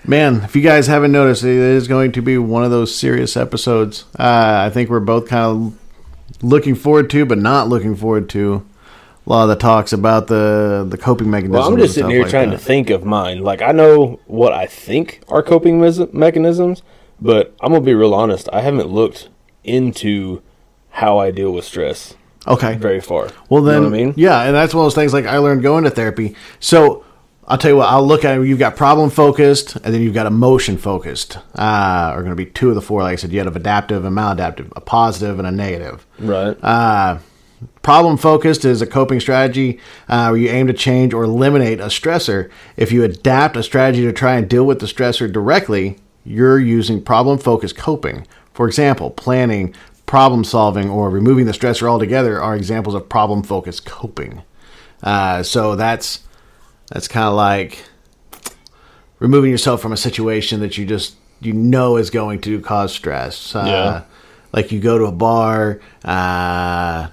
Man, 0.06 0.42
if 0.42 0.54
you 0.54 0.62
guys 0.62 0.86
haven't 0.86 1.10
noticed, 1.12 1.42
it 1.42 1.50
is 1.56 1.88
going 1.88 2.12
to 2.12 2.22
be 2.22 2.38
one 2.38 2.62
of 2.64 2.70
those 2.70 2.94
serious 2.94 3.36
episodes. 3.36 4.04
Uh, 4.18 4.66
I 4.66 4.70
think 4.70 4.88
we're 4.88 5.00
both 5.00 5.28
kind 5.28 5.44
of 5.44 6.42
looking 6.44 6.74
forward 6.76 7.10
to, 7.10 7.26
but 7.26 7.38
not 7.38 7.68
looking 7.68 7.96
forward 7.96 8.28
to 8.30 8.64
a 9.26 9.30
lot 9.30 9.42
of 9.44 9.48
the 9.48 9.56
talks 9.56 9.92
about 9.92 10.28
the 10.28 10.86
the 10.88 10.96
coping 10.96 11.28
mechanisms. 11.28 11.58
Well, 11.58 11.72
I'm 11.72 11.78
just 11.78 11.94
sitting 11.94 12.10
here 12.10 12.28
trying 12.28 12.50
to 12.52 12.58
think 12.58 12.90
of 12.90 13.04
mine. 13.04 13.42
Like 13.42 13.62
I 13.62 13.72
know 13.72 14.20
what 14.26 14.52
I 14.52 14.66
think 14.66 15.22
are 15.28 15.42
coping 15.42 15.80
mes- 15.80 16.12
mechanisms, 16.12 16.82
but 17.20 17.52
I'm 17.60 17.72
gonna 17.72 17.84
be 17.84 17.94
real 17.94 18.14
honest. 18.14 18.48
I 18.52 18.60
haven't 18.60 18.88
looked 18.88 19.28
into 19.64 20.40
how 20.90 21.18
I 21.18 21.32
deal 21.32 21.50
with 21.50 21.64
stress. 21.64 22.14
Okay. 22.46 22.76
very 22.76 23.00
far. 23.00 23.30
Well, 23.48 23.60
You 23.62 23.66
know 23.66 23.72
then, 23.72 23.82
what 23.82 23.88
I 23.88 23.90
mean? 24.04 24.14
yeah, 24.16 24.42
and 24.42 24.54
that's 24.54 24.72
one 24.72 24.82
of 24.82 24.86
those 24.86 24.94
things 24.94 25.12
like 25.12 25.26
I 25.26 25.38
learned 25.38 25.62
going 25.62 25.82
to 25.82 25.90
therapy. 25.90 26.36
So 26.60 27.04
I'll 27.48 27.58
tell 27.58 27.70
you 27.70 27.76
what, 27.76 27.88
I'll 27.88 28.06
look 28.06 28.24
at 28.24 28.38
it. 28.38 28.46
You've 28.46 28.58
got 28.58 28.74
problem 28.74 29.08
focused, 29.08 29.76
and 29.76 29.94
then 29.94 30.02
you've 30.02 30.14
got 30.14 30.26
emotion 30.26 30.76
focused. 30.76 31.36
Uh, 31.56 32.10
are 32.12 32.22
going 32.22 32.30
to 32.30 32.36
be 32.36 32.46
two 32.46 32.70
of 32.70 32.74
the 32.74 32.82
four. 32.82 33.02
Like 33.02 33.12
I 33.12 33.16
said, 33.16 33.32
you 33.32 33.38
have 33.38 33.54
adaptive 33.54 34.04
and 34.04 34.16
maladaptive, 34.16 34.72
a 34.74 34.80
positive 34.80 35.38
and 35.38 35.46
a 35.46 35.52
negative. 35.52 36.04
Right. 36.18 36.56
Uh, 36.62 37.18
problem 37.82 38.16
focused 38.16 38.64
is 38.64 38.82
a 38.82 38.86
coping 38.86 39.20
strategy 39.20 39.78
uh, 40.08 40.28
where 40.28 40.40
you 40.40 40.48
aim 40.48 40.66
to 40.66 40.72
change 40.72 41.14
or 41.14 41.22
eliminate 41.22 41.78
a 41.78 41.86
stressor. 41.86 42.50
If 42.76 42.90
you 42.90 43.04
adapt 43.04 43.56
a 43.56 43.62
strategy 43.62 44.02
to 44.02 44.12
try 44.12 44.34
and 44.34 44.48
deal 44.48 44.66
with 44.66 44.80
the 44.80 44.86
stressor 44.86 45.32
directly, 45.32 45.98
you're 46.24 46.58
using 46.58 47.00
problem 47.00 47.38
focused 47.38 47.76
coping. 47.76 48.26
For 48.54 48.66
example, 48.66 49.10
planning, 49.10 49.72
problem 50.06 50.42
solving, 50.42 50.90
or 50.90 51.10
removing 51.10 51.46
the 51.46 51.52
stressor 51.52 51.88
altogether 51.88 52.42
are 52.42 52.56
examples 52.56 52.96
of 52.96 53.08
problem 53.08 53.44
focused 53.44 53.84
coping. 53.84 54.42
Uh, 55.02 55.44
so 55.44 55.76
that's 55.76 56.25
that's 56.88 57.08
kind 57.08 57.26
of 57.26 57.34
like 57.34 57.84
removing 59.18 59.50
yourself 59.50 59.80
from 59.80 59.92
a 59.92 59.96
situation 59.96 60.60
that 60.60 60.76
you 60.78 60.84
just 60.86 61.16
you 61.40 61.52
know 61.52 61.96
is 61.96 62.10
going 62.10 62.40
to 62.42 62.60
cause 62.60 62.92
stress. 62.92 63.54
Uh, 63.54 63.62
Yeah. 63.66 64.02
Like 64.52 64.72
you 64.72 64.80
go 64.80 64.96
to 64.96 65.04
a 65.04 65.12
bar, 65.12 65.80
uh, 66.04 67.08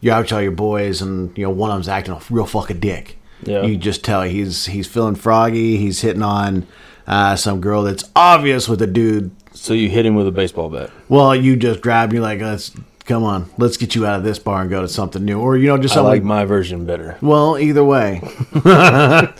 you're 0.00 0.14
out 0.14 0.22
with 0.24 0.32
all 0.32 0.40
your 0.40 0.52
boys, 0.52 1.02
and 1.02 1.36
you 1.36 1.44
know 1.44 1.50
one 1.50 1.70
of 1.70 1.74
them's 1.76 1.88
acting 1.88 2.14
a 2.14 2.20
real 2.30 2.46
fucking 2.46 2.80
dick. 2.80 3.18
Yeah. 3.42 3.62
You 3.64 3.76
just 3.76 4.02
tell 4.02 4.22
he's 4.22 4.66
he's 4.66 4.86
feeling 4.86 5.14
froggy. 5.14 5.76
He's 5.76 6.00
hitting 6.00 6.22
on 6.22 6.66
uh, 7.06 7.36
some 7.36 7.60
girl 7.60 7.82
that's 7.82 8.04
obvious 8.16 8.66
with 8.68 8.80
a 8.80 8.86
dude. 8.86 9.30
so 9.52 9.74
you 9.74 9.90
hit 9.90 10.06
him 10.06 10.14
with 10.14 10.26
a 10.26 10.30
baseball 10.32 10.70
bat. 10.70 10.90
Well, 11.08 11.34
you 11.36 11.56
just 11.56 11.80
grab. 11.82 12.12
You're 12.14 12.22
like, 12.22 12.40
let's 12.40 12.70
come 13.06 13.24
on, 13.24 13.50
let's 13.56 13.76
get 13.76 13.94
you 13.94 14.06
out 14.06 14.18
of 14.18 14.24
this 14.24 14.38
bar 14.38 14.60
and 14.60 14.70
go 14.70 14.82
to 14.82 14.88
something 14.88 15.24
new, 15.24 15.40
or 15.40 15.56
you 15.56 15.68
know, 15.68 15.78
just 15.78 15.96
I 15.96 16.00
like 16.00 16.22
my 16.22 16.44
version 16.44 16.86
better. 16.86 17.16
well, 17.22 17.58
either 17.58 17.84
way. 17.84 18.20
but 18.62 19.36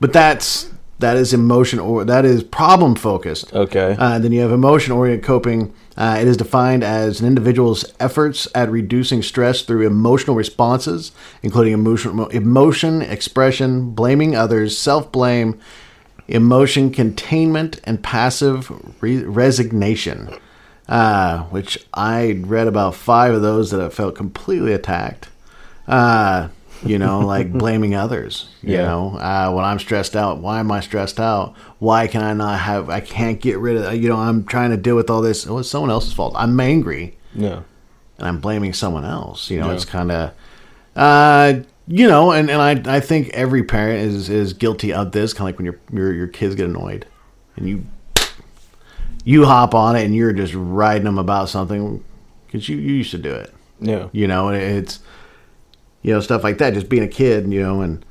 but 0.00 0.12
that's 0.12 0.70
that 0.98 1.16
is 1.16 1.34
emotion 1.34 1.78
or 1.78 2.04
that 2.04 2.24
is 2.24 2.42
problem 2.42 2.94
focused. 2.94 3.52
Okay. 3.52 3.96
Uh, 3.98 4.18
then 4.18 4.32
you 4.32 4.40
have 4.40 4.52
emotion 4.52 4.92
oriented 4.92 5.24
coping. 5.24 5.74
Uh, 5.96 6.18
it 6.20 6.28
is 6.28 6.36
defined 6.36 6.82
as 6.82 7.20
an 7.20 7.26
individual's 7.26 7.84
efforts 8.00 8.48
at 8.54 8.70
reducing 8.70 9.22
stress 9.22 9.62
through 9.62 9.86
emotional 9.86 10.36
responses, 10.36 11.12
including 11.42 11.72
emotion, 11.72 12.18
emotion 12.30 13.02
expression, 13.02 13.90
blaming 13.90 14.34
others, 14.34 14.78
self 14.78 15.12
blame, 15.12 15.58
emotion 16.28 16.90
containment, 16.90 17.80
and 17.84 18.02
passive 18.02 18.70
re- 19.02 19.24
resignation. 19.24 20.34
Uh, 20.88 21.42
which 21.44 21.84
I 21.92 22.40
read 22.46 22.68
about 22.68 22.94
five 22.94 23.34
of 23.34 23.42
those 23.42 23.70
that 23.72 23.80
I 23.80 23.88
felt 23.88 24.14
completely 24.14 24.72
attacked. 24.72 25.28
Uh, 25.88 26.48
you 26.84 26.98
know, 26.98 27.20
like 27.26 27.52
blaming 27.52 27.94
others. 27.96 28.48
You 28.62 28.74
Yeah. 28.74 28.82
know, 28.86 29.18
uh, 29.18 29.50
when 29.52 29.64
I'm 29.64 29.78
stressed 29.80 30.14
out, 30.14 30.38
why 30.38 30.60
am 30.60 30.70
I 30.70 30.80
stressed 30.80 31.18
out? 31.18 31.54
Why 31.80 32.06
can 32.06 32.22
I 32.22 32.32
not 32.34 32.60
have? 32.60 32.88
I 32.88 33.00
can't 33.00 33.40
get 33.40 33.58
rid 33.58 33.76
of. 33.76 33.94
You 33.96 34.08
know, 34.08 34.16
I'm 34.16 34.44
trying 34.44 34.70
to 34.70 34.76
deal 34.76 34.94
with 34.94 35.10
all 35.10 35.22
this. 35.22 35.46
Oh, 35.46 35.58
it's 35.58 35.68
someone 35.68 35.90
else's 35.90 36.12
fault. 36.12 36.34
I'm 36.36 36.58
angry 36.60 37.16
Yeah. 37.34 37.60
and 38.18 38.28
I'm 38.28 38.38
blaming 38.40 38.72
someone 38.72 39.04
else. 39.04 39.50
You 39.50 39.58
know, 39.60 39.68
Yeah. 39.68 39.74
it's 39.74 39.84
kind 39.84 40.12
of, 40.12 40.30
uh, 40.94 41.54
you 41.88 42.06
know, 42.08 42.30
and, 42.32 42.48
and 42.50 42.60
I 42.62 42.96
I 42.96 43.00
think 43.00 43.30
every 43.30 43.62
parent 43.64 44.00
is 44.08 44.28
is 44.28 44.52
guilty 44.52 44.92
of 44.92 45.10
this. 45.12 45.32
Kind 45.32 45.48
of 45.48 45.54
like 45.54 45.58
when 45.58 45.66
your 45.66 45.78
your 45.92 46.12
your 46.12 46.26
kids 46.28 46.54
get 46.54 46.66
annoyed, 46.66 47.06
and 47.56 47.68
you 47.68 47.84
you 49.26 49.44
hop 49.44 49.74
on 49.74 49.96
it 49.96 50.04
and 50.04 50.14
you're 50.14 50.32
just 50.32 50.54
riding 50.54 51.02
them 51.02 51.18
about 51.18 51.48
something 51.48 52.02
because 52.46 52.68
you, 52.68 52.76
you 52.76 52.94
used 52.94 53.10
to 53.10 53.18
do 53.18 53.34
it. 53.34 53.52
Yeah. 53.80 54.08
You 54.12 54.28
know, 54.28 54.48
and 54.48 54.56
it's 54.56 55.00
you 56.02 56.14
know 56.14 56.20
stuff 56.20 56.44
like 56.44 56.58
that. 56.58 56.74
Just 56.74 56.88
being 56.88 57.02
a 57.02 57.08
kid, 57.08 57.52
you 57.52 57.60
know, 57.60 57.80
and 57.82 58.06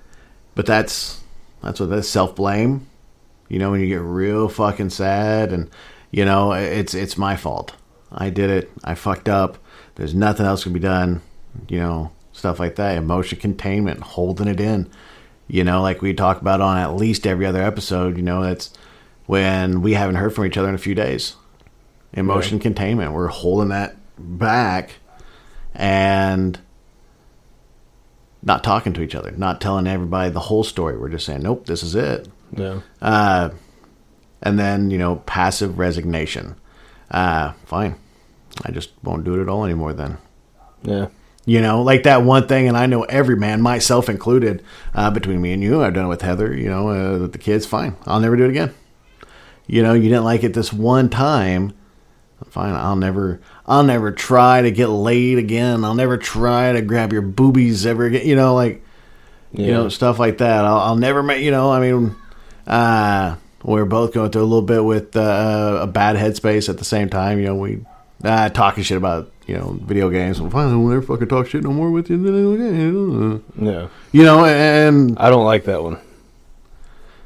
but 0.56 0.66
that's 0.66 1.22
that's 1.64 1.80
what 1.80 1.90
that's 1.90 2.10
self 2.10 2.36
blame. 2.36 2.88
You 3.48 3.60
know, 3.60 3.72
when 3.72 3.80
you 3.80 3.88
get 3.88 4.02
real 4.02 4.50
fucking 4.50 4.90
sad, 4.90 5.54
and 5.54 5.72
you 6.12 6.26
know 6.26 6.52
it's 6.52 6.94
it's 6.94 7.18
my 7.18 7.38
fault. 7.38 7.74
I 8.12 8.30
did 8.30 8.50
it. 8.50 8.70
I 8.84 8.94
fucked 8.96 9.30
up. 9.30 9.58
There's 9.96 10.14
nothing 10.14 10.46
else 10.46 10.64
can 10.64 10.74
be 10.74 10.80
done. 10.82 11.22
You 11.70 11.80
know, 11.80 12.12
stuff 12.34 12.60
like 12.60 12.76
that. 12.76 12.98
Emotion 12.98 13.40
containment, 13.40 14.02
holding 14.02 14.50
it 14.50 14.60
in. 14.60 14.90
You 15.48 15.64
know, 15.64 15.82
like 15.82 16.02
we 16.02 16.14
talk 16.14 16.42
about 16.42 16.60
on 16.60 16.78
at 16.78 16.96
least 16.96 17.26
every 17.26 17.46
other 17.46 17.64
episode. 17.64 18.18
You 18.18 18.24
know, 18.24 18.44
that's 18.44 18.74
when 19.26 19.82
we 19.82 19.94
haven't 19.94 20.16
heard 20.16 20.34
from 20.34 20.46
each 20.46 20.58
other 20.58 20.70
in 20.70 20.76
a 20.76 20.80
few 20.80 20.96
days. 20.96 21.36
Emotion 22.14 22.60
containment. 22.60 23.12
We're 23.12 23.28
holding 23.28 23.70
that 23.70 23.98
back 24.18 24.92
and 25.74 26.58
not 28.42 28.64
talking 28.64 28.94
to 28.94 29.02
each 29.02 29.16
other, 29.16 29.32
not 29.32 29.60
telling 29.60 29.88
everybody 29.88 30.30
the 30.30 30.40
whole 30.40 30.64
story. 30.64 30.98
We're 30.98 31.10
just 31.10 31.26
saying, 31.26 31.42
nope, 31.42 31.66
this 31.66 31.84
is 31.84 31.96
it. 31.96 32.30
Yeah. 32.56 32.82
Uh, 33.02 33.50
and 34.42 34.58
then, 34.58 34.92
you 34.92 34.98
know, 34.98 35.18
passive 35.26 35.80
resignation. 35.80 36.56
Uh, 37.12 37.54
fine. 37.66 37.96
I 38.64 38.72
just 38.72 38.92
won't 39.04 39.26
do 39.26 39.38
it 39.38 39.42
at 39.42 39.50
all 39.50 39.66
anymore 39.66 39.94
then. 39.94 40.18
Yeah. 40.84 41.08
You 41.46 41.62
know, 41.62 41.82
like 41.82 42.04
that 42.04 42.24
one 42.24 42.48
thing, 42.48 42.68
and 42.68 42.78
I 42.78 42.86
know 42.86 43.04
every 43.04 43.36
man, 43.36 43.62
myself 43.62 44.10
included, 44.10 44.64
uh, 44.94 45.12
between 45.12 45.42
me 45.42 45.52
and 45.54 45.62
you, 45.62 45.84
I've 45.84 45.94
done 45.94 46.06
it 46.06 46.10
with 46.10 46.22
Heather, 46.22 46.56
you 46.56 46.70
know, 46.70 46.90
uh, 46.90 47.20
with 47.20 47.34
the 47.34 47.38
kids, 47.38 47.66
fine. 47.66 47.96
I'll 48.06 48.20
never 48.20 48.36
do 48.36 48.46
it 48.46 48.50
again. 48.50 48.74
You 49.68 49.84
know, 49.84 49.94
you 49.94 50.04
didn't 50.04 50.24
like 50.24 50.44
it 50.44 50.54
this 50.54 50.72
one 50.72 51.10
time. 51.10 51.74
Fine, 52.50 52.76
I'll 52.76 52.96
never, 52.96 53.42
I'll 53.66 53.84
never 53.84 54.12
try 54.12 54.62
to 54.62 54.72
get 54.72 54.88
laid 54.88 55.40
again. 55.40 55.84
I'll 55.84 55.96
never 55.96 56.18
try 56.18 56.74
to 56.74 56.82
grab 56.82 57.12
your 57.12 57.22
boobies 57.22 57.86
ever 57.86 58.06
again. 58.06 58.28
You 58.28 58.36
know, 58.36 58.54
like, 58.54 58.84
you 59.52 59.72
know, 59.72 59.90
stuff 59.90 60.20
like 60.20 60.38
that. 60.40 60.66
I'll, 60.66 60.80
I'll 60.80 60.96
never 60.96 61.24
make, 61.24 61.42
you 61.42 61.52
know, 61.52 61.72
I 61.72 61.80
mean, 61.80 62.16
uh, 62.68 63.38
we 63.64 63.80
are 63.80 63.86
both 63.86 64.14
going 64.14 64.32
through 64.32 64.44
a 64.44 64.46
little 64.46 64.62
bit 64.62 64.84
with 64.84 65.16
uh, 65.16 65.80
a 65.82 65.88
bad 65.88 66.18
headspace 66.18 66.70
at 66.70 66.78
the 66.78 66.86
same 66.86 67.10
time. 67.10 67.40
You 67.40 67.46
know, 67.46 67.56
we 67.56 67.86
uh, 68.24 68.50
talking 68.50 68.84
shit 68.84 68.98
about 68.98 69.32
you 69.48 69.58
know 69.58 69.78
video 69.82 70.10
games. 70.10 70.40
Well, 70.40 70.52
fine, 70.52 70.68
we'll 70.70 70.94
never 70.94 71.02
fucking 71.02 71.28
talk 71.28 71.48
shit 71.48 71.64
no 71.64 71.72
more 71.72 71.90
with 71.90 72.10
you. 72.10 73.44
Yeah. 73.60 73.88
You 74.12 74.24
know, 74.24 74.46
and 74.46 75.18
I 75.18 75.30
don't 75.30 75.46
like 75.46 75.66
that 75.66 75.82
one. 75.82 76.00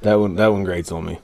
That 0.01 0.15
one 0.15 0.36
that 0.36 0.48
one 0.48 0.63
grates 0.63 0.91
on 0.91 1.05
me 1.05 1.19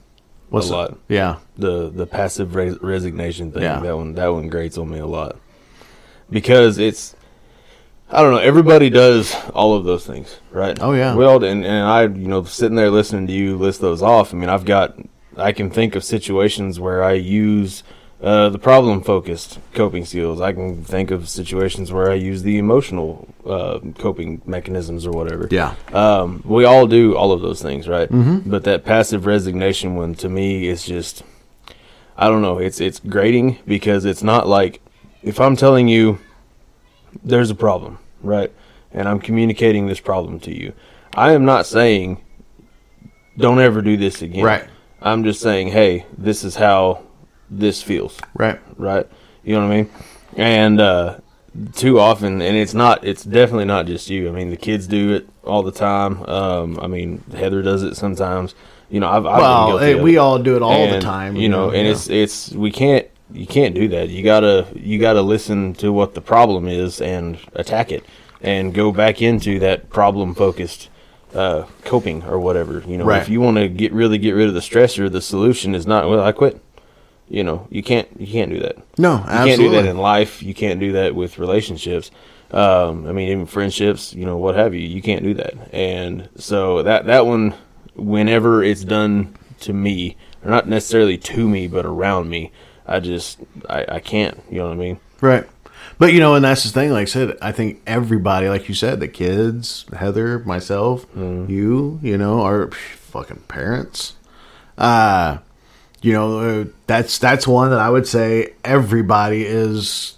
what's 0.48 0.68
a 0.70 0.72
lot. 0.72 0.98
Yeah, 1.08 1.36
The 1.56 1.88
the 1.90 2.06
passive 2.06 2.54
res- 2.54 2.80
resignation 2.82 3.52
thing. 3.52 3.62
Yeah. 3.62 3.80
That 3.80 3.96
one 3.96 4.12
that 4.14 4.28
one 4.28 4.48
grates 4.48 4.78
on 4.78 4.90
me 4.90 4.98
a 4.98 5.06
lot 5.06 5.36
because 6.30 6.78
it's. 6.78 7.14
I 8.08 8.22
don't 8.22 8.30
know. 8.30 8.38
Everybody 8.38 8.88
does 8.88 9.34
all 9.52 9.74
of 9.74 9.82
those 9.84 10.06
things, 10.06 10.38
right? 10.52 10.78
Oh, 10.80 10.92
yeah. 10.92 11.16
Well, 11.16 11.42
and, 11.42 11.64
and 11.64 11.84
I, 11.88 12.02
you 12.02 12.28
know, 12.28 12.44
sitting 12.44 12.76
there 12.76 12.88
listening 12.88 13.26
to 13.26 13.32
you 13.32 13.56
list 13.56 13.80
those 13.80 14.00
off. 14.00 14.32
I 14.32 14.36
mean, 14.36 14.48
I've 14.48 14.64
got, 14.64 14.96
I 15.36 15.50
can 15.50 15.70
think 15.70 15.96
of 15.96 16.04
situations 16.04 16.78
where 16.78 17.02
I 17.02 17.14
use 17.14 17.82
uh, 18.22 18.48
the 18.48 18.58
problem 18.58 19.02
focused 19.02 19.58
coping 19.74 20.04
skills. 20.04 20.40
I 20.40 20.52
can 20.52 20.82
think 20.84 21.10
of 21.10 21.28
situations 21.28 21.92
where 21.92 22.10
I 22.10 22.14
use 22.14 22.42
the 22.42 22.58
emotional 22.58 23.28
uh, 23.44 23.80
coping 23.98 24.40
mechanisms 24.46 25.06
or 25.06 25.12
whatever. 25.12 25.48
yeah, 25.50 25.74
Um, 25.92 26.42
we 26.44 26.64
all 26.64 26.86
do 26.86 27.16
all 27.16 27.32
of 27.32 27.42
those 27.42 27.60
things, 27.60 27.86
right? 27.88 28.08
Mm-hmm. 28.10 28.50
But 28.50 28.64
that 28.64 28.84
passive 28.84 29.26
resignation 29.26 29.94
one 29.96 30.14
to 30.16 30.28
me 30.28 30.66
is 30.66 30.84
just, 30.84 31.22
I 32.16 32.28
don't 32.28 32.42
know. 32.42 32.58
It's 32.58 32.80
it's 32.80 33.00
grating 33.00 33.58
because 33.66 34.04
it's 34.04 34.22
not 34.22 34.46
like 34.48 34.80
if 35.22 35.38
I'm 35.40 35.56
telling 35.56 35.88
you 35.88 36.18
there's 37.22 37.50
a 37.50 37.54
problem, 37.54 37.98
right? 38.22 38.50
And 38.92 39.08
I'm 39.08 39.20
communicating 39.20 39.86
this 39.88 40.00
problem 40.00 40.40
to 40.40 40.54
you. 40.54 40.72
I 41.14 41.32
am 41.32 41.44
not 41.44 41.66
saying 41.66 42.22
don't 43.36 43.60
ever 43.60 43.82
do 43.82 43.96
this 43.98 44.22
again. 44.22 44.44
Right. 44.44 44.64
I'm 45.02 45.22
just 45.24 45.40
saying, 45.40 45.68
hey, 45.68 46.06
this 46.16 46.42
is 46.44 46.56
how 46.56 47.02
this 47.50 47.82
feels 47.82 48.18
right. 48.34 48.60
right? 48.76 49.06
You 49.44 49.54
know 49.54 49.66
what 49.66 49.72
I 49.72 49.76
mean? 49.76 49.90
And 50.36 50.80
uh, 50.80 51.18
too 51.74 51.98
often, 51.98 52.42
and 52.42 52.56
it's 52.56 52.74
not. 52.74 53.04
It's 53.04 53.24
definitely 53.24 53.64
not 53.64 53.86
just 53.86 54.10
you. 54.10 54.28
I 54.28 54.32
mean, 54.32 54.50
the 54.50 54.56
kids 54.56 54.86
do 54.86 55.14
it 55.14 55.28
all 55.44 55.62
the 55.62 55.72
time. 55.72 56.22
Um, 56.24 56.78
I 56.80 56.86
mean, 56.86 57.22
Heather 57.34 57.62
does 57.62 57.82
it 57.82 57.96
sometimes. 57.96 58.54
You 58.90 59.00
know, 59.00 59.08
I've, 59.08 59.26
I've 59.26 59.40
Well, 59.40 59.78
hey, 59.78 59.94
we 60.00 60.16
all 60.16 60.38
do 60.38 60.56
it 60.56 60.62
all 60.62 60.88
the 60.90 61.00
time. 61.00 61.36
You 61.36 61.48
know, 61.48 61.70
and 61.70 61.86
yeah. 61.86 61.92
it's 61.92 62.08
it's 62.08 62.52
we 62.52 62.70
can't 62.70 63.06
you 63.32 63.46
can't 63.46 63.74
do 63.74 63.88
that. 63.88 64.08
You 64.08 64.22
gotta 64.22 64.66
you 64.74 64.98
gotta 64.98 65.22
listen 65.22 65.74
to 65.74 65.92
what 65.92 66.14
the 66.14 66.20
problem 66.20 66.68
is 66.68 67.00
and 67.00 67.38
attack 67.54 67.90
it, 67.90 68.04
and 68.40 68.74
go 68.74 68.92
back 68.92 69.22
into 69.22 69.58
that 69.60 69.90
problem 69.90 70.34
focused 70.34 70.88
uh, 71.34 71.64
coping 71.84 72.22
or 72.24 72.38
whatever. 72.38 72.82
You 72.86 72.98
know, 72.98 73.04
Right. 73.04 73.22
if 73.22 73.28
you 73.28 73.40
want 73.40 73.56
to 73.56 73.68
get 73.68 73.92
really 73.92 74.18
get 74.18 74.32
rid 74.32 74.48
of 74.48 74.54
the 74.54 74.60
stressor, 74.60 75.10
the 75.10 75.20
solution 75.20 75.74
is 75.74 75.86
not 75.86 76.08
well. 76.08 76.20
I 76.22 76.32
quit. 76.32 76.60
You 77.28 77.42
know, 77.44 77.66
you 77.70 77.82
can't 77.82 78.08
you 78.20 78.26
can't 78.28 78.50
do 78.52 78.60
that. 78.60 78.76
no, 78.98 79.16
You 79.18 79.24
can't 79.24 79.60
do 79.60 79.70
that 79.70 79.86
in 79.86 79.96
life. 79.98 80.42
You 80.42 80.54
can't 80.54 80.78
do 80.80 80.92
that 80.92 81.14
with 81.14 81.38
relationships. 81.38 82.10
Um, 82.52 83.06
I 83.08 83.12
mean, 83.12 83.28
even 83.30 83.46
friendships, 83.46 84.14
you 84.14 84.24
know, 84.24 84.36
what 84.36 84.54
have 84.54 84.72
you. 84.74 84.80
You 84.80 85.02
can't 85.02 85.24
do 85.24 85.34
that. 85.34 85.54
And 85.72 86.28
so 86.36 86.82
that 86.84 87.06
that 87.06 87.26
one, 87.26 87.54
whenever 87.96 88.62
it's 88.62 88.84
done 88.84 89.34
to 89.60 89.72
me, 89.72 90.16
or 90.44 90.50
not 90.50 90.68
necessarily 90.68 91.18
to 91.18 91.48
me, 91.48 91.66
but 91.66 91.84
around 91.84 92.28
me, 92.30 92.52
I 92.86 93.00
just 93.00 93.40
I, 93.68 93.84
I 93.88 93.98
can't. 94.00 94.40
You 94.48 94.58
know 94.58 94.66
what 94.66 94.74
I 94.74 94.76
mean? 94.76 95.00
Right. 95.20 95.44
But 95.98 96.12
you 96.12 96.20
know, 96.20 96.34
and 96.36 96.44
that's 96.44 96.62
the 96.62 96.70
thing. 96.70 96.90
Like 96.92 97.02
I 97.02 97.04
said, 97.06 97.36
I 97.42 97.50
think 97.52 97.82
everybody, 97.86 98.48
like 98.48 98.68
you 98.68 98.74
said, 98.76 99.00
the 99.00 99.08
kids, 99.08 99.84
Heather, 99.96 100.38
myself, 100.40 101.06
Mm. 101.14 101.48
you, 101.48 101.98
you 102.02 102.16
know, 102.16 102.42
our 102.42 102.70
fucking 102.70 103.44
parents. 103.48 104.14
Uh, 104.78 105.38
you 106.06 106.12
know, 106.12 106.38
uh, 106.38 106.64
that's 106.86 107.18
that's 107.18 107.48
one 107.48 107.70
that 107.70 107.80
I 107.80 107.90
would 107.90 108.06
say 108.06 108.52
everybody 108.64 109.44
is 109.44 110.16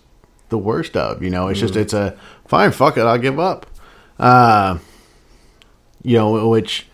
the 0.50 0.58
worst 0.58 0.96
of. 0.98 1.22
You 1.22 1.30
know, 1.30 1.48
it's 1.48 1.58
Mm. 1.58 1.62
just 1.62 1.76
it's 1.76 1.92
a 1.94 2.14
fine, 2.46 2.72
fuck 2.72 2.98
it, 2.98 3.02
I'll 3.02 3.16
give 3.18 3.40
up. 3.40 3.64
Uh, 4.18 4.78
you 6.02 6.18
know, 6.18 6.46
which 6.48 6.86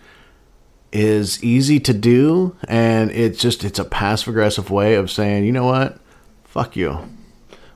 is 0.93 1.43
easy 1.43 1.81
to 1.81 1.93
do, 1.93 2.55
and 2.69 3.11
it's 3.11 3.41
just 3.41 3.65
it's 3.65 3.81
a 3.81 3.85
passive 3.85 4.29
aggressive 4.29 4.71
way 4.71 4.95
of 4.95 5.11
saying, 5.11 5.45
you 5.45 5.51
know 5.51 5.65
what, 5.67 5.99
fuck 6.45 6.77
you. 6.77 6.99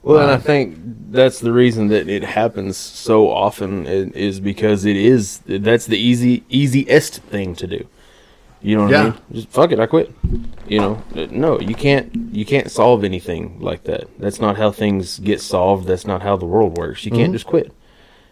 Well, 0.03 0.23
and 0.23 0.31
I 0.31 0.37
think 0.39 0.79
that's 1.11 1.41
the 1.41 1.51
reason 1.53 1.89
that 1.89 2.09
it 2.09 2.23
happens 2.23 2.77
so 2.77 3.29
often 3.29 3.87
is 3.87 4.39
because 4.39 4.85
it 4.85 4.97
is 4.97 5.41
that's 5.47 5.87
the 5.87 5.99
easy 5.99 6.45
easiest 6.49 7.23
thing 7.23 7.57
to 7.57 7.67
do. 7.67 7.89
You 8.61 8.77
know 8.77 8.83
what 8.85 8.91
Yeah. 8.91 9.01
I 9.01 9.05
mean? 9.05 9.15
Just 9.33 9.49
fuck 9.51 9.71
it, 9.73 9.79
I 9.79 9.87
quit. 9.87 10.13
You 10.67 10.81
know, 10.81 11.03
no, 11.31 11.61
you 11.61 11.75
can't 11.75 12.11
you 12.35 12.45
can't 12.45 12.71
solve 12.71 13.05
anything 13.05 13.59
like 13.61 13.85
that. 13.85 14.09
That's 14.19 14.41
not 14.41 14.57
how 14.57 14.71
things 14.73 15.19
get 15.21 15.41
solved. 15.41 15.87
That's 15.87 16.07
not 16.07 16.23
how 16.23 16.37
the 16.37 16.45
world 16.47 16.77
works. 16.77 17.05
You 17.05 17.11
can't 17.13 17.33
just 17.33 17.47
quit. 17.47 17.73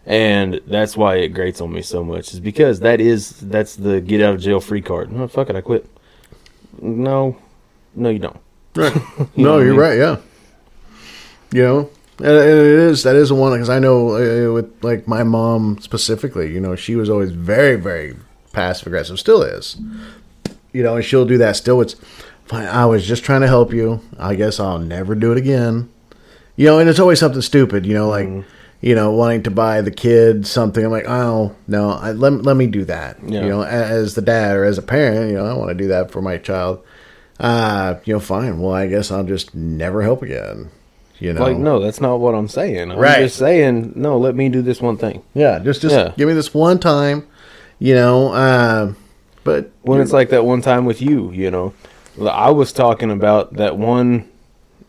And 0.04 0.60
that's 0.66 0.96
why 0.96 1.16
it 1.16 1.28
grates 1.30 1.60
on 1.60 1.72
me 1.72 1.82
so 1.82 2.04
much 2.04 2.32
is 2.32 2.40
because 2.40 2.80
that 2.80 3.00
is 3.00 3.30
that's 3.40 3.76
the 3.76 4.00
get 4.00 4.20
out 4.22 4.34
of 4.34 4.40
jail 4.40 4.60
free 4.60 4.82
card. 4.82 5.10
No, 5.12 5.26
fuck 5.28 5.48
it, 5.50 5.56
I 5.56 5.60
quit. 5.60 5.88
No, 6.80 7.36
no, 7.94 8.08
you 8.10 8.18
don't. 8.18 8.40
Right. 8.74 8.94
You 9.34 9.44
no, 9.44 9.52
what 9.54 9.60
I 9.60 9.64
you're 9.64 9.70
mean? 9.72 9.80
right. 9.80 9.98
Yeah. 9.98 10.16
You 11.52 11.62
know, 11.62 11.78
and 12.18 12.26
and 12.28 12.58
it 12.60 12.66
is 12.90 13.02
that 13.04 13.16
is 13.16 13.28
the 13.30 13.34
one 13.34 13.52
because 13.52 13.70
I 13.70 13.78
know 13.78 14.10
uh, 14.16 14.52
with 14.52 14.84
like 14.84 15.06
my 15.08 15.22
mom 15.22 15.78
specifically. 15.80 16.52
You 16.52 16.60
know, 16.60 16.74
she 16.76 16.96
was 16.96 17.08
always 17.08 17.30
very, 17.30 17.76
very 17.76 18.16
passive 18.56 18.88
aggressive. 18.88 19.18
Still 19.20 19.42
is. 19.42 19.76
You 20.72 20.82
know, 20.82 20.96
and 20.96 21.04
she'll 21.04 21.24
do 21.24 21.38
that 21.38 21.54
still. 21.56 21.80
It's 21.80 21.94
fine. 22.46 22.66
I 22.66 22.86
was 22.86 23.06
just 23.06 23.22
trying 23.24 23.42
to 23.42 23.46
help 23.46 23.72
you. 23.72 24.00
I 24.18 24.34
guess 24.34 24.58
I'll 24.58 24.78
never 24.80 25.14
do 25.14 25.30
it 25.32 25.38
again. 25.38 25.88
You 26.56 26.66
know, 26.66 26.78
and 26.80 26.88
it's 26.88 26.98
always 26.98 27.20
something 27.20 27.42
stupid. 27.42 27.86
You 27.86 27.94
know, 27.94 28.08
like. 28.08 28.26
Mm-hmm. 28.28 28.48
You 28.82 28.94
know, 28.94 29.10
wanting 29.10 29.42
to 29.44 29.50
buy 29.50 29.80
the 29.80 29.90
kid 29.90 30.46
something, 30.46 30.84
I'm 30.84 30.90
like, 30.90 31.08
oh 31.08 31.56
no, 31.66 31.92
I, 31.92 32.12
let 32.12 32.42
let 32.42 32.56
me 32.58 32.66
do 32.66 32.84
that. 32.84 33.16
Yeah. 33.26 33.42
You 33.42 33.48
know, 33.48 33.62
as 33.62 34.14
the 34.14 34.20
dad 34.20 34.54
or 34.54 34.64
as 34.64 34.76
a 34.76 34.82
parent, 34.82 35.30
you 35.30 35.36
know, 35.38 35.46
I 35.46 35.54
want 35.54 35.70
to 35.70 35.74
do 35.74 35.88
that 35.88 36.10
for 36.10 36.20
my 36.20 36.36
child 36.36 36.84
uh, 37.40 37.96
you 38.04 38.12
know, 38.12 38.20
fine. 38.20 38.60
Well, 38.60 38.72
I 38.74 38.86
guess 38.86 39.10
I'll 39.10 39.24
just 39.24 39.54
never 39.54 40.02
help 40.02 40.22
again. 40.22 40.70
You 41.18 41.32
know, 41.32 41.42
Like, 41.42 41.56
no, 41.56 41.80
that's 41.80 42.00
not 42.00 42.20
what 42.20 42.34
I'm 42.34 42.48
saying. 42.48 42.92
I'm 42.92 42.98
Right. 42.98 43.20
just 43.20 43.36
saying, 43.36 43.92
no, 43.96 44.18
let 44.18 44.34
me 44.34 44.48
do 44.50 44.60
this 44.62 44.80
one 44.82 44.98
thing. 44.98 45.22
yeah, 45.34 45.58
just 45.58 45.80
just 45.80 45.94
Yeah. 45.94 46.12
give 46.16 46.28
me 46.28 46.34
this 46.34 46.52
one 46.52 46.78
time. 46.78 47.26
You 47.78 47.94
know, 47.94 48.32
uh, 48.32 48.92
but 49.44 49.70
when 49.82 50.00
it's 50.00 50.12
like 50.12 50.30
that 50.30 50.44
one 50.44 50.62
time 50.62 50.86
with 50.86 51.02
you, 51.02 51.30
you 51.32 51.50
know, 51.50 51.74
I 52.20 52.50
was 52.50 52.72
talking 52.72 53.10
about 53.10 53.54
that 53.54 53.76
one. 53.76 54.28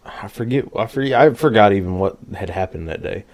I 0.06 0.28
forget. 0.30 0.66
I 0.76 0.88
forget. 0.88 1.20
I 1.20 1.34
forgot 1.34 1.74
even 1.74 2.00
what 2.00 2.18
had 2.36 2.50
happened 2.50 2.88
that 2.88 3.04
day, 3.04 3.26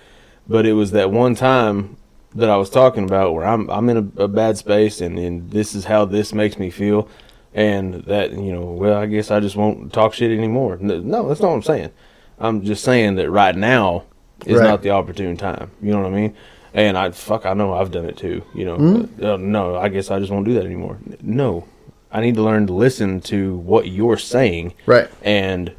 but 0.48 0.66
it 0.66 0.74
was 0.74 0.92
that 0.92 1.12
one 1.12 1.36
time 1.36 1.98
that 2.34 2.50
I 2.50 2.58
was 2.58 2.72
talking 2.72 3.04
about 3.04 3.36
where 3.36 3.46
I'm 3.46 3.70
I'm 3.70 3.90
in 3.90 4.12
a, 4.18 4.24
a 4.24 4.28
bad 4.28 4.58
space 4.58 5.02
and, 5.02 5.20
and 5.20 5.52
this 5.52 5.76
is 5.76 5.86
how 5.86 6.06
this 6.06 6.34
makes 6.34 6.58
me 6.58 6.72
feel, 6.72 7.08
and 7.54 7.94
that 8.06 8.32
you 8.32 8.52
know, 8.52 8.64
well, 8.64 8.98
I 8.98 9.06
guess 9.06 9.30
I 9.30 9.40
just 9.40 9.56
won't 9.56 9.94
talk 9.94 10.16
shit 10.16 10.32
anymore. 10.32 10.78
No, 10.82 11.28
that's 11.28 11.42
not 11.42 11.50
what 11.50 11.56
I'm 11.58 11.62
saying. 11.62 11.92
I'm 12.40 12.64
just 12.64 12.84
saying 12.84 13.16
that 13.16 13.30
right 13.30 13.56
now 13.56 14.06
is 14.48 14.60
Right. 14.60 14.68
not 14.68 14.82
the 14.82 14.90
opportune 14.90 15.38
time. 15.38 15.70
You 15.80 15.92
know 15.92 16.02
what 16.02 16.08
I 16.12 16.16
mean? 16.16 16.36
And 16.74 16.98
I 16.98 17.12
fuck, 17.12 17.46
I 17.46 17.54
know 17.54 17.74
I've 17.74 17.92
done 17.92 18.06
it 18.06 18.18
too. 18.18 18.44
You 18.56 18.66
know, 18.66 19.08
but, 19.18 19.26
uh, 19.34 19.38
no, 19.38 19.76
I 19.76 19.90
guess 19.90 20.10
I 20.10 20.20
just 20.20 20.32
won't 20.32 20.46
do 20.46 20.54
that 20.56 20.66
anymore. 20.66 20.98
No, 21.22 21.66
I 22.12 22.22
need 22.22 22.36
to 22.36 22.42
learn 22.44 22.68
to 22.68 22.74
listen 22.74 23.22
to 23.22 23.56
what 23.58 23.88
you're 23.90 24.18
saying, 24.18 24.74
Right. 24.86 25.08
and 25.24 25.72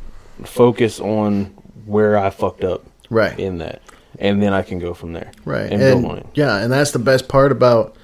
focus 0.45 1.01
on 1.01 1.47
where 1.87 2.17
I 2.17 2.31
fucked 2.31 2.65
up, 2.65 2.85
Right. 3.11 3.39
in 3.39 3.59
that, 3.59 3.83
and 4.19 4.43
then 4.43 4.53
I 4.53 4.63
can 4.63 4.79
go 4.79 4.95
from 4.95 5.13
there, 5.13 5.31
right, 5.45 5.71
and, 5.71 5.83
and, 5.83 6.03
build 6.03 6.05
on 6.13 6.19
it. 6.19 6.27
yeah, 6.35 6.57
and 6.59 6.73
that's 6.73 6.91
the 6.93 6.99
best 6.99 7.29
part 7.29 7.53
about 7.53 7.97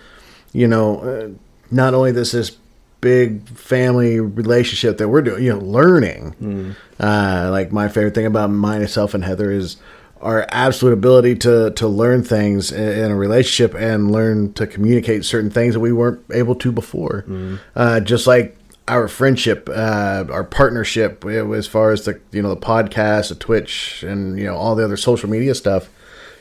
you 0.52 0.66
know, 0.66 0.98
uh, 1.00 1.28
not 1.70 1.94
only 1.94 2.10
this 2.10 2.32
this 2.32 2.56
big 3.00 3.48
family 3.50 4.18
relationship 4.20 4.98
that 4.98 5.08
we're 5.08 5.22
doing, 5.22 5.42
you 5.44 5.52
know, 5.52 5.60
learning. 5.60 6.34
Mm-hmm. 6.42 6.70
Uh, 6.98 7.48
like 7.50 7.70
my 7.72 7.88
favorite 7.88 8.14
thing 8.14 8.26
about 8.26 8.50
myself 8.50 9.14
and 9.14 9.24
Heather 9.24 9.50
is 9.52 9.76
our 10.20 10.46
absolute 10.50 10.92
ability 10.92 11.34
to 11.36 11.70
to 11.72 11.88
learn 11.88 12.22
things 12.22 12.72
in, 12.72 13.10
a 13.10 13.16
relationship 13.16 13.74
and 13.74 14.10
learn 14.12 14.52
to 14.54 14.66
communicate 14.66 15.24
certain 15.24 15.50
things 15.50 15.74
that 15.74 15.80
we 15.80 15.92
weren't 15.92 16.22
able 16.32 16.54
to 16.56 16.72
before. 16.72 17.24
Mm-hmm. 17.26 17.56
Uh, 17.74 18.00
just 18.00 18.26
like 18.26 18.56
our 18.88 19.08
friendship, 19.08 19.68
uh, 19.70 20.24
our 20.30 20.44
partnership, 20.44 21.24
as 21.24 21.66
far 21.66 21.92
as 21.92 22.04
the 22.04 22.20
you 22.32 22.42
know 22.42 22.50
the 22.50 22.60
podcast, 22.60 23.28
the 23.28 23.34
Twitch, 23.34 24.02
and 24.02 24.38
you 24.38 24.44
know 24.44 24.56
all 24.56 24.74
the 24.74 24.84
other 24.84 24.96
social 24.96 25.30
media 25.30 25.54
stuff. 25.54 25.88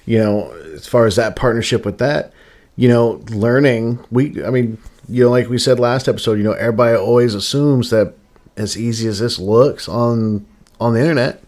you 0.06 0.18
know, 0.18 0.52
as 0.74 0.88
far 0.88 1.06
as 1.06 1.16
that 1.18 1.36
partnership 1.36 1.86
with 1.86 2.00
that, 2.00 2.34
you 2.76 2.90
know, 2.90 3.22
learning, 3.30 4.00
we, 4.10 4.44
I 4.44 4.50
mean, 4.50 4.80
you 5.08 5.24
know, 5.24 5.30
like 5.30 5.50
we 5.50 5.60
said 5.60 5.80
last 5.80 6.08
episode, 6.08 6.40
you 6.40 6.44
know, 6.44 6.54
everybody 6.54 6.98
always 6.98 7.36
assumes 7.36 7.92
that 7.92 8.16
as 8.58 8.76
easy 8.76 9.08
as 9.08 9.20
this 9.20 9.38
looks 9.38 9.88
on 9.88 10.46
on 10.80 10.94
the 10.94 11.00
internet, 11.00 11.44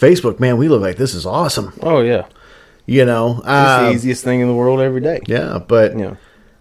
Facebook, 0.00 0.40
man, 0.40 0.56
we 0.56 0.68
look 0.68 0.80
like 0.80 0.96
this 0.96 1.14
is 1.14 1.26
awesome. 1.26 1.72
Oh 1.82 2.00
yeah, 2.00 2.24
You 2.86 3.04
know, 3.04 3.38
it's 3.40 3.46
um, 3.48 3.84
the 3.86 3.92
easiest 3.92 4.24
thing 4.24 4.40
in 4.40 4.48
the 4.48 4.54
world 4.54 4.80
every 4.80 5.00
day. 5.02 5.20
yeah, 5.26 5.58
but 5.58 5.98
Yeah. 5.98 6.14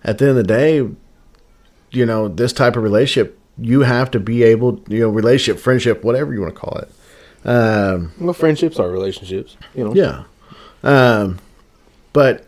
at 0.03 0.17
the 0.17 0.25
end 0.25 0.31
of 0.31 0.35
the 0.37 0.43
day, 0.43 0.87
you 1.91 2.05
know, 2.05 2.27
this 2.27 2.51
type 2.53 2.75
of 2.75 2.83
relationship, 2.83 3.39
you 3.57 3.81
have 3.81 4.11
to 4.11 4.19
be 4.19 4.43
able, 4.43 4.81
you 4.87 4.99
know, 4.99 5.09
relationship, 5.09 5.61
friendship, 5.61 6.03
whatever 6.03 6.33
you 6.33 6.41
want 6.41 6.53
to 6.53 6.59
call 6.59 6.77
it. 6.79 6.91
Um, 7.47 8.11
Well, 8.19 8.33
friendships 8.33 8.77
are 8.79 8.89
relationships. 8.89 9.55
You 9.73 9.85
know. 9.85 9.93
yeah. 9.95 10.23
Um, 10.83 11.39
but 12.13 12.45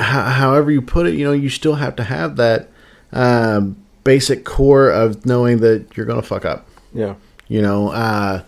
ho- 0.00 0.22
however 0.22 0.70
you 0.70 0.82
put 0.82 1.06
it, 1.06 1.14
you 1.14 1.24
know, 1.24 1.32
you 1.32 1.48
still 1.48 1.74
have 1.76 1.96
to 1.96 2.04
have 2.04 2.36
that 2.36 2.68
um, 3.12 3.76
basic 4.04 4.44
core 4.44 4.90
of 4.90 5.24
knowing 5.24 5.58
that 5.58 5.96
you're 5.96 6.06
going 6.06 6.20
to 6.20 6.26
fuck 6.26 6.44
up. 6.44 6.66
Yeah. 6.92 7.14
You 7.48 7.62
know, 7.62 7.88
uh, 7.90 8.42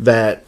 that 0.00 0.44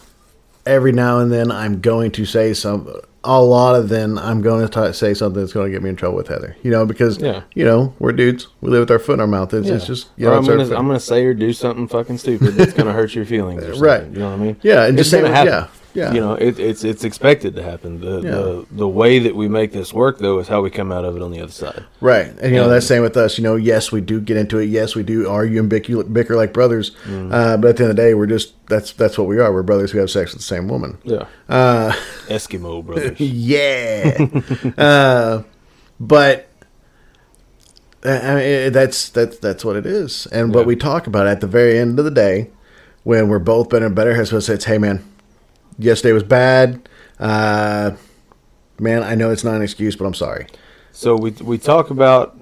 every 0.66 0.92
now 0.92 1.18
and 1.20 1.32
then 1.32 1.50
I'm 1.50 1.80
going 1.80 2.11
to 2.12 2.24
say 2.24 2.54
some. 2.54 2.88
A 3.24 3.42
lot 3.42 3.74
of 3.74 3.88
then 3.88 4.16
I'm 4.16 4.40
going 4.42 4.66
to 4.66 4.87
t- 4.87 4.92
say 4.92 5.12
something 5.12 5.40
that's 5.42 5.52
going 5.52 5.66
to 5.66 5.72
get 5.72 5.82
me 5.82 5.90
in 5.90 5.96
trouble 5.96 6.16
with 6.16 6.28
Heather. 6.28 6.56
You 6.62 6.70
know, 6.70 6.87
because 6.87 7.18
Yeah. 7.20 7.42
you 7.54 7.64
know 7.64 7.92
we're 7.98 8.12
dudes. 8.12 8.46
We 8.61 8.70
live 8.70 8.80
with 8.80 8.90
our 8.92 8.98
foot 9.00 9.14
in 9.14 9.20
our 9.20 9.26
mouth. 9.26 9.52
It's, 9.52 9.68
it's 9.68 9.87
just 9.87 10.08
you 10.16 10.24
know, 10.26 10.34
I'm. 10.34 10.48
I'm 10.48 10.68
gonna 10.87 11.00
say 11.00 11.24
or 11.26 11.34
do 11.34 11.52
something 11.52 11.88
fucking 11.88 12.18
stupid 12.18 12.54
that's 12.54 12.72
gonna 12.72 12.92
hurt 12.92 13.14
your 13.14 13.24
feelings. 13.26 13.64
Right. 13.80 14.04
You 14.04 14.20
know 14.20 14.30
what 14.30 14.38
I 14.40 14.42
mean? 14.42 14.56
Yeah, 14.62 14.84
and 14.87 14.96
just 14.96 15.12
It's 15.12 15.20
gonna 15.22 15.34
say- 15.34 15.44
yeah, 15.46 15.66
yeah. 15.98 16.12
You 16.12 16.20
know, 16.20 16.34
it, 16.34 16.58
it's 16.58 16.84
it's 16.84 17.02
expected 17.04 17.56
to 17.56 17.62
happen. 17.62 18.00
The, 18.00 18.20
Yeah. 18.20 18.30
the 18.30 18.66
the 18.70 18.88
way 18.88 19.18
that 19.18 19.34
we 19.34 19.48
make 19.48 19.72
this 19.72 19.92
work 19.92 20.18
though 20.18 20.38
is 20.38 20.46
how 20.48 20.62
we 20.62 20.70
come 20.70 20.92
out 20.92 21.04
of 21.04 21.16
it 21.16 21.22
on 21.22 21.30
the 21.32 21.40
other 21.40 21.52
side. 21.52 21.84
Right. 22.00 22.26
And, 22.40 22.50
you 22.52 22.56
know, 22.58 22.66
Yeah. 22.66 22.74
that's 22.74 22.87
same 22.87 23.02
with 23.02 23.16
us. 23.16 23.37
You 23.38 23.44
know, 23.44 23.56
yes, 23.56 23.90
we 23.90 24.00
do 24.00 24.20
get 24.20 24.37
into 24.37 24.58
it. 24.58 24.66
Yes, 24.66 24.94
we 24.94 25.02
do 25.02 25.28
argue 25.28 25.58
and 25.61 25.68
bicker, 25.68 26.04
bicker 26.04 26.37
like 26.37 26.52
brothers. 26.52 26.92
Mm. 27.04 27.32
Uh, 27.32 27.56
but 27.56 27.68
at 27.70 27.76
the 27.76 27.82
end 27.84 27.90
of 27.90 27.96
the 27.96 28.02
day, 28.02 28.14
we're 28.14 28.26
just, 28.26 28.54
that's 28.68 28.92
that's 28.92 29.18
what 29.18 29.26
we 29.26 29.38
are. 29.40 29.52
We're 29.52 29.62
brothers 29.64 29.90
who 29.90 29.98
have 29.98 30.11
sex 30.11 30.32
with 30.32 30.40
the 30.40 30.46
same 30.54 30.68
woman. 30.68 30.98
Yeah. 31.04 31.26
Uh, 31.48 31.92
Eskimo 32.28 32.84
brothers. 32.87 33.18
yeah. 33.20 34.16
uh, 34.78 35.42
but 36.00 36.48
uh, 38.04 38.11
I 38.22 38.34
mean, 38.37 38.72
that's, 38.72 39.08
that's, 39.11 39.38
that's 39.38 39.64
what 39.64 39.76
it 39.76 39.84
is. 39.87 40.26
And 40.26 40.54
what 40.54 40.66
we 40.66 40.76
talk 40.76 41.06
about 41.06 41.26
at 41.26 41.40
the 41.40 41.46
very 41.48 41.78
end 41.78 41.98
of 41.98 42.04
the 42.04 42.11
day, 42.12 42.50
when 43.02 43.28
we're 43.28 43.38
both 43.40 43.70
better 43.70 43.87
and 43.87 43.94
better, 43.94 44.14
has 44.14 44.30
to 44.30 44.40
say, 44.40 44.54
it's, 44.54 44.66
hey, 44.66 44.78
man, 44.78 45.02
yesterday 45.79 46.12
was 46.12 46.23
bad. 46.23 46.88
Uh, 47.19 47.93
man, 48.79 49.03
I 49.03 49.14
know 49.14 49.31
it's 49.31 49.45
not 49.45 49.55
an 49.55 49.62
excuse, 49.62 49.97
but 49.97 50.05
I'm 50.05 50.14
sorry. 50.14 50.47
So 50.93 51.17
we 51.17 51.31
we 51.31 51.59
talk 51.59 51.91
about 51.91 52.38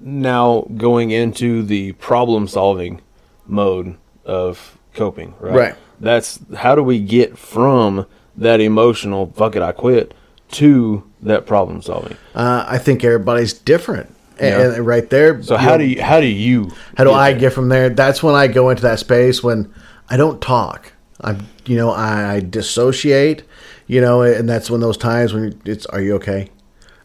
now 0.00 0.66
going 0.76 1.10
into 1.10 1.62
the 1.62 1.92
problem 1.92 2.48
solving 2.48 3.00
mode 3.46 3.96
of 4.24 4.76
coping, 4.94 5.34
right? 5.40 5.54
Right. 5.54 5.74
That's 6.00 6.38
how 6.56 6.74
do 6.74 6.82
we 6.82 7.00
get 7.00 7.38
from 7.38 8.06
that 8.36 8.60
emotional 8.60 9.32
fuck 9.34 9.56
it 9.56 9.62
I 9.62 9.72
quit 9.72 10.12
to 10.52 11.02
that 11.22 11.46
problem 11.46 11.80
solving. 11.82 12.16
Uh, 12.34 12.64
I 12.68 12.78
think 12.78 13.02
everybody's 13.04 13.52
different. 13.54 14.12
And, 14.38 14.48
Yeah. 14.50 14.74
and 14.76 14.86
right 14.86 15.08
there. 15.08 15.42
So 15.42 15.56
how 15.56 15.72
know, 15.72 15.78
do 15.78 15.84
you 15.84 16.02
how 16.02 16.20
do 16.20 16.26
you 16.26 16.70
how 16.96 17.04
do 17.04 17.10
get 17.10 17.16
I 17.16 17.30
there? 17.32 17.40
get 17.40 17.52
from 17.54 17.68
there? 17.70 17.88
That's 17.88 18.22
when 18.22 18.34
I 18.34 18.48
go 18.48 18.68
into 18.68 18.82
that 18.82 18.98
space 18.98 19.42
when 19.42 19.72
I 20.10 20.18
don't 20.18 20.42
talk. 20.42 20.92
I'm, 21.20 21.46
you 21.64 21.76
know, 21.76 21.90
I, 21.90 22.34
I 22.34 22.40
dissociate. 22.40 23.44
You 23.88 24.00
know, 24.00 24.22
and 24.22 24.48
that's 24.48 24.68
when 24.68 24.80
those 24.80 24.96
times 24.96 25.32
when 25.32 25.60
it's, 25.64 25.86
are 25.86 26.00
you 26.00 26.16
okay? 26.16 26.50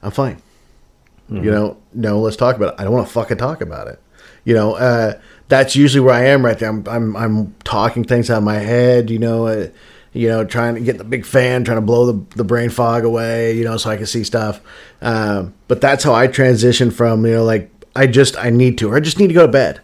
I'm 0.02 0.10
fine. 0.10 0.42
Mm-hmm. 1.30 1.44
You 1.44 1.52
know, 1.52 1.78
no, 1.94 2.20
let's 2.20 2.36
talk 2.36 2.56
about 2.56 2.74
it. 2.74 2.80
I 2.80 2.84
don't 2.84 2.94
want 2.94 3.06
to 3.06 3.14
fucking 3.14 3.38
talk 3.38 3.62
about 3.62 3.88
it. 3.88 4.02
You 4.46 4.56
know, 4.56 4.74
uh, 4.74 5.20
that's 5.48 5.76
usually 5.76 6.02
where 6.02 6.16
I 6.16 6.26
am 6.26 6.44
right 6.44 6.58
there. 6.58 6.70
I'm, 6.70 6.84
I'm, 6.88 7.16
I'm 7.16 7.56
talking 7.64 8.04
things 8.04 8.32
out 8.32 8.40
of 8.40 8.44
my 8.44 8.58
head. 8.58 9.12
You 9.12 9.20
know, 9.20 9.46
uh, 9.46 9.68
you 10.12 10.28
know, 10.28 10.44
trying 10.44 10.74
to 10.74 10.82
get 10.82 10.98
the 10.98 11.04
big 11.04 11.24
fan, 11.24 11.64
trying 11.64 11.78
to 11.78 11.82
blow 11.82 12.12
the, 12.12 12.36
the 12.36 12.44
brain 12.44 12.72
fog 12.72 13.06
away. 13.06 13.56
You 13.56 13.64
know, 13.64 13.78
so 13.78 13.92
I 13.92 13.98
can 13.98 14.08
see 14.08 14.24
stuff. 14.24 14.60
Um, 15.04 15.54
but 15.68 15.82
that's 15.82 16.04
how 16.04 16.16
I 16.16 16.26
transition 16.26 16.90
from 16.90 17.24
you 17.28 17.34
know, 17.34 17.44
like 17.44 17.70
I 17.96 18.08
just 18.08 18.36
I 18.38 18.50
need 18.50 18.80
to, 18.80 18.90
or 18.90 18.98
I 18.98 19.02
just 19.02 19.20
need 19.20 19.28
to 19.28 19.36
go 19.36 19.46
to 19.46 19.52
bed. 19.52 19.82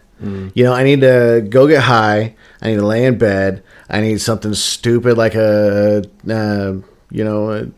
You 0.54 0.64
know, 0.64 0.72
I 0.72 0.82
need 0.82 1.02
to 1.02 1.46
go 1.48 1.68
get 1.68 1.84
high. 1.84 2.34
I 2.60 2.70
need 2.70 2.76
to 2.76 2.86
lay 2.86 3.04
in 3.04 3.18
bed. 3.18 3.62
I 3.88 4.00
need 4.00 4.20
something 4.20 4.54
stupid 4.54 5.16
like 5.16 5.34
a, 5.34 6.04
uh, 6.28 6.72
you 7.10 7.24
know, 7.24 7.50
a, 7.52 7.68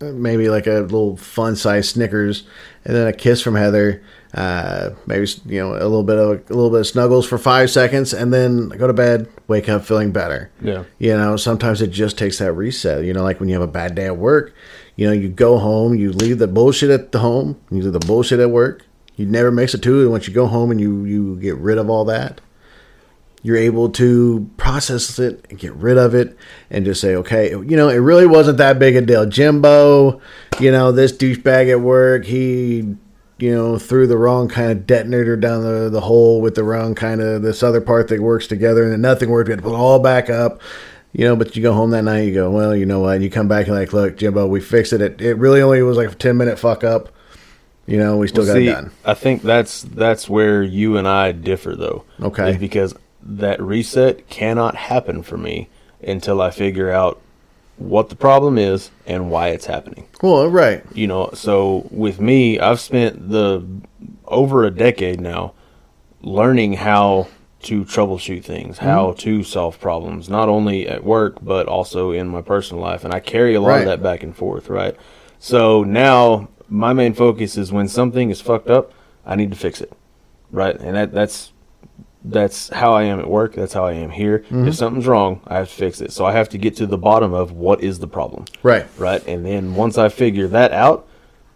maybe 0.00 0.48
like 0.48 0.66
a 0.66 0.80
little 0.80 1.16
fun 1.16 1.56
size 1.56 1.88
Snickers, 1.88 2.44
and 2.84 2.94
then 2.94 3.06
a 3.06 3.12
kiss 3.12 3.42
from 3.42 3.54
Heather. 3.54 4.02
Uh, 4.32 4.90
maybe 5.06 5.26
you 5.46 5.60
know 5.60 5.72
a 5.72 5.82
little 5.82 6.04
bit 6.04 6.16
of 6.16 6.28
a 6.50 6.54
little 6.54 6.70
bit 6.70 6.80
of 6.80 6.86
snuggles 6.86 7.26
for 7.26 7.36
five 7.36 7.70
seconds, 7.70 8.14
and 8.14 8.32
then 8.32 8.68
go 8.68 8.86
to 8.86 8.92
bed. 8.92 9.28
Wake 9.48 9.68
up 9.68 9.84
feeling 9.84 10.12
better. 10.12 10.50
Yeah. 10.60 10.84
You 10.98 11.16
know, 11.16 11.36
sometimes 11.36 11.82
it 11.82 11.88
just 11.88 12.16
takes 12.16 12.38
that 12.38 12.52
reset. 12.52 13.04
You 13.04 13.12
know, 13.12 13.22
like 13.22 13.40
when 13.40 13.48
you 13.48 13.54
have 13.54 13.68
a 13.68 13.72
bad 13.72 13.94
day 13.94 14.06
at 14.06 14.16
work, 14.16 14.54
you 14.96 15.06
know, 15.06 15.12
you 15.12 15.28
go 15.28 15.58
home, 15.58 15.94
you 15.94 16.12
leave 16.12 16.38
the 16.38 16.46
bullshit 16.46 16.90
at 16.90 17.10
the 17.10 17.18
home, 17.18 17.60
you 17.70 17.82
leave 17.82 17.92
the 17.92 17.98
bullshit 17.98 18.38
at 18.40 18.50
work. 18.50 18.86
You 19.16 19.26
never 19.26 19.50
mix 19.50 19.72
the 19.72 19.78
two, 19.78 20.02
and 20.02 20.10
once 20.10 20.28
you 20.28 20.32
go 20.32 20.46
home 20.46 20.70
and 20.70 20.80
you 20.80 21.04
you 21.04 21.36
get 21.40 21.56
rid 21.56 21.78
of 21.78 21.90
all 21.90 22.04
that, 22.06 22.40
you're 23.42 23.56
able 23.56 23.88
to 23.88 24.48
process 24.56 25.18
it 25.18 25.46
and 25.48 25.58
get 25.58 25.72
rid 25.74 25.96
of 25.96 26.14
it 26.14 26.36
and 26.68 26.84
just 26.84 27.00
say, 27.00 27.14
okay, 27.16 27.50
you 27.50 27.76
know, 27.76 27.88
it 27.88 27.96
really 27.96 28.26
wasn't 28.26 28.58
that 28.58 28.78
big 28.78 28.96
a 28.96 29.00
deal. 29.00 29.24
Jimbo, 29.24 30.20
you 30.60 30.70
know, 30.70 30.92
this 30.92 31.12
douchebag 31.12 31.70
at 31.70 31.80
work, 31.80 32.26
he, 32.26 32.96
you 33.38 33.54
know, 33.54 33.78
threw 33.78 34.06
the 34.06 34.18
wrong 34.18 34.48
kind 34.48 34.70
of 34.70 34.86
detonator 34.86 35.36
down 35.36 35.62
the, 35.62 35.88
the 35.88 36.02
hole 36.02 36.42
with 36.42 36.54
the 36.54 36.64
wrong 36.64 36.94
kind 36.94 37.22
of 37.22 37.40
this 37.40 37.62
other 37.62 37.80
part 37.80 38.08
that 38.08 38.20
works 38.20 38.46
together 38.46 38.82
and 38.84 38.92
then 38.92 39.00
nothing 39.00 39.30
worked. 39.30 39.48
We 39.48 39.52
had 39.52 39.60
to 39.60 39.62
put 39.62 39.74
it 39.74 39.78
all 39.78 39.98
back 39.98 40.28
up. 40.28 40.60
You 41.12 41.24
know, 41.24 41.34
but 41.34 41.56
you 41.56 41.62
go 41.62 41.72
home 41.72 41.90
that 41.90 42.04
night, 42.04 42.20
you 42.20 42.34
go, 42.34 42.52
well, 42.52 42.76
you 42.76 42.86
know 42.86 43.00
what? 43.00 43.16
And 43.16 43.24
you 43.24 43.30
come 43.30 43.48
back 43.48 43.66
and 43.66 43.74
like, 43.74 43.92
look, 43.92 44.16
Jimbo, 44.16 44.46
we 44.46 44.60
fixed 44.60 44.92
it. 44.92 45.00
It, 45.00 45.20
it 45.20 45.34
really 45.38 45.60
only 45.60 45.82
was 45.82 45.96
like 45.96 46.12
a 46.12 46.14
10 46.14 46.36
minute 46.36 46.56
fuck 46.56 46.84
up. 46.84 47.08
You 47.86 47.96
know, 47.96 48.18
we 48.18 48.28
still 48.28 48.46
got 48.46 48.52
See, 48.52 48.68
it 48.68 48.72
done. 48.72 48.92
I 49.04 49.14
think 49.14 49.42
that's 49.42 49.82
that's 49.82 50.30
where 50.30 50.62
you 50.62 50.96
and 50.96 51.08
I 51.08 51.32
differ 51.32 51.74
though. 51.74 52.04
Okay. 52.22 52.56
Because 52.56 52.94
that 53.22 53.60
reset 53.60 54.28
cannot 54.28 54.74
happen 54.74 55.22
for 55.22 55.36
me 55.36 55.68
until 56.02 56.40
I 56.40 56.50
figure 56.50 56.90
out 56.90 57.20
what 57.76 58.08
the 58.10 58.16
problem 58.16 58.58
is 58.58 58.90
and 59.06 59.30
why 59.30 59.48
it's 59.48 59.66
happening. 59.66 60.06
Well, 60.22 60.48
right. 60.48 60.84
You 60.94 61.06
know, 61.06 61.30
so 61.34 61.88
with 61.90 62.20
me, 62.20 62.58
I've 62.58 62.80
spent 62.80 63.30
the 63.30 63.66
over 64.26 64.64
a 64.64 64.70
decade 64.70 65.20
now 65.20 65.54
learning 66.22 66.74
how 66.74 67.28
to 67.62 67.84
troubleshoot 67.84 68.44
things, 68.44 68.76
mm-hmm. 68.76 68.86
how 68.86 69.12
to 69.12 69.42
solve 69.42 69.80
problems, 69.80 70.28
not 70.28 70.48
only 70.48 70.88
at 70.88 71.04
work 71.04 71.38
but 71.42 71.66
also 71.66 72.10
in 72.10 72.28
my 72.28 72.42
personal 72.42 72.82
life, 72.82 73.04
and 73.04 73.12
I 73.14 73.20
carry 73.20 73.54
a 73.54 73.60
lot 73.60 73.68
Right. 73.68 73.80
of 73.80 73.86
that 73.86 74.02
back 74.02 74.22
and 74.22 74.36
forth, 74.36 74.68
right? 74.68 74.96
So 75.38 75.82
now 75.82 76.48
my 76.68 76.92
main 76.92 77.14
focus 77.14 77.56
is 77.56 77.72
when 77.72 77.88
something 77.88 78.30
is 78.30 78.40
fucked 78.40 78.70
up, 78.70 78.92
I 79.26 79.36
need 79.36 79.50
to 79.50 79.56
fix 79.56 79.80
it, 79.80 79.92
right? 80.50 80.76
And 80.78 80.96
that 80.96 81.12
that's 81.12 81.52
that's 82.24 82.68
how 82.68 82.92
I 82.92 83.04
am 83.04 83.18
at 83.18 83.28
work. 83.28 83.54
That's 83.54 83.72
how 83.72 83.86
I 83.86 83.92
am 83.92 84.10
here. 84.10 84.36
If 84.36 84.48
mm-hmm. 84.48 84.70
something's 84.72 85.06
wrong, 85.06 85.40
I 85.46 85.56
have 85.56 85.68
to 85.68 85.74
fix 85.74 86.00
it. 86.00 86.12
So 86.12 86.26
I 86.26 86.32
have 86.32 86.48
to 86.50 86.58
get 86.58 86.76
to 86.76 86.86
the 86.86 86.98
bottom 86.98 87.32
of 87.32 87.52
what 87.52 87.82
is 87.82 87.98
the 87.98 88.06
problem 88.06 88.44
Right. 88.62 88.86
right? 88.98 89.26
And 89.26 89.44
then 89.44 89.74
once 89.74 89.96
I 89.96 90.08
figure 90.08 90.48
that 90.48 90.72
out, 90.72 91.08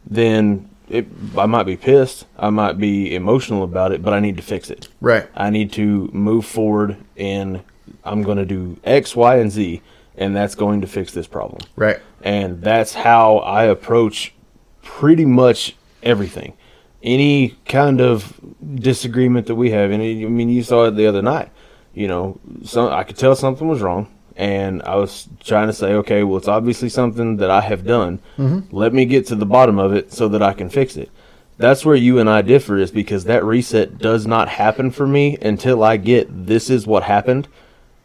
then 0.07 0.71
it, 0.89 1.07
I 1.37 1.47
might 1.47 1.65
be 1.65 1.77
pissed, 1.77 2.27
I 2.39 2.51
might 2.51 2.79
be 2.79 3.15
emotional 3.15 3.63
about 3.63 3.93
it, 3.93 4.03
but 4.03 4.13
I 4.13 4.21
need 4.21 4.37
to 4.37 4.43
fix 4.43 4.71
it. 4.71 4.89
Right. 5.01 5.29
I 5.35 5.51
need 5.51 5.73
to 5.73 6.11
move 6.13 6.45
forward, 6.45 6.97
and 7.17 7.63
I'm 8.05 8.23
going 8.23 8.39
to 8.39 8.47
do 8.47 8.79
X, 8.85 9.17
Y, 9.17 9.37
and 9.37 9.51
Z, 9.51 9.83
and 10.17 10.37
that's 10.37 10.55
going 10.55 10.81
to 10.83 10.87
fix 10.87 11.13
this 11.13 11.27
problem. 11.27 11.63
Right. 11.77 12.01
And 12.23 12.63
that's 12.63 12.95
how 12.95 13.39
I 13.39 13.65
approach 13.65 14.35
pretty 14.83 15.25
much 15.25 15.75
everything. 16.03 16.55
Any 17.05 17.51
kind 17.67 18.01
of 18.01 18.41
disagreement 18.77 19.47
that 19.47 19.55
we 19.55 19.71
have, 19.71 19.91
and 19.91 20.03
I 20.03 20.29
mean, 20.29 20.49
you 20.49 20.63
saw 20.63 20.87
it 20.87 20.93
the 20.93 21.07
other 21.07 21.23
night. 21.23 21.51
You 21.93 22.09
know, 22.09 22.41
some 22.65 22.91
I 22.91 23.05
could 23.05 23.19
tell 23.19 23.37
something 23.37 23.69
was 23.69 23.83
wrong, 23.83 24.09
and 24.37 24.83
I 24.83 24.97
was 24.97 25.29
trying 25.45 25.67
to 25.69 25.75
say, 25.75 25.93
okay, 25.93 26.25
well, 26.25 26.39
it's 26.39 26.49
obviously 26.49 26.89
something 26.89 27.37
that 27.37 27.51
I 27.51 27.61
have 27.61 27.85
done. 27.85 28.21
Mm-hmm. 28.39 28.75
Let 28.75 28.95
me 28.95 29.05
get 29.05 29.27
to 29.27 29.37
the 29.37 29.47
bottom 29.47 29.79
of 29.79 29.93
it 29.93 30.13
so 30.13 30.29
that 30.29 30.43
I 30.43 30.55
can 30.55 30.71
fix 30.71 30.97
it. 30.97 31.11
That's 31.59 31.85
where 31.85 31.95
you 31.95 32.19
and 32.19 32.29
I 32.29 32.43
differ, 32.43 32.79
is 32.79 32.91
because 32.91 33.25
that 33.25 33.45
reset 33.45 33.99
does 33.99 34.27
not 34.27 34.49
happen 34.49 34.91
for 34.91 35.07
me 35.07 35.37
until 35.43 35.85
I 35.85 35.99
get 35.99 36.47
this 36.47 36.71
is 36.71 36.87
what 36.87 37.05
happened. 37.05 37.47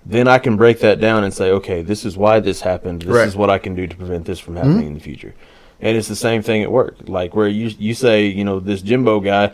Then 0.05 0.27
I 0.27 0.39
can 0.39 0.55
break 0.57 0.81
that 0.81 0.99
down 0.99 1.23
and 1.23 1.33
say, 1.33 1.49
okay, 1.51 1.81
this 1.81 2.05
is 2.05 2.17
why 2.17 2.41
this 2.41 2.61
happened. 2.61 3.03
This 3.03 3.15
Right. 3.15 3.27
is 3.27 3.35
what 3.35 3.49
I 3.49 3.57
can 3.57 3.75
do 3.75 3.87
to 3.87 3.95
prevent 3.95 4.25
this 4.25 4.39
from 4.39 4.55
mm-hmm. 4.55 4.67
happening 4.67 4.87
in 4.87 4.93
the 4.93 4.99
future. 4.99 5.33
And 5.81 5.95
it's 5.95 6.07
the 6.07 6.15
same 6.15 6.41
thing 6.41 6.63
at 6.63 6.71
work. 6.71 6.95
Like 7.07 7.35
where 7.35 7.47
you 7.47 7.71
you 7.79 7.93
say, 7.93 8.25
you 8.27 8.43
know, 8.43 8.59
this 8.59 8.81
Jimbo 8.81 9.21
guy 9.21 9.53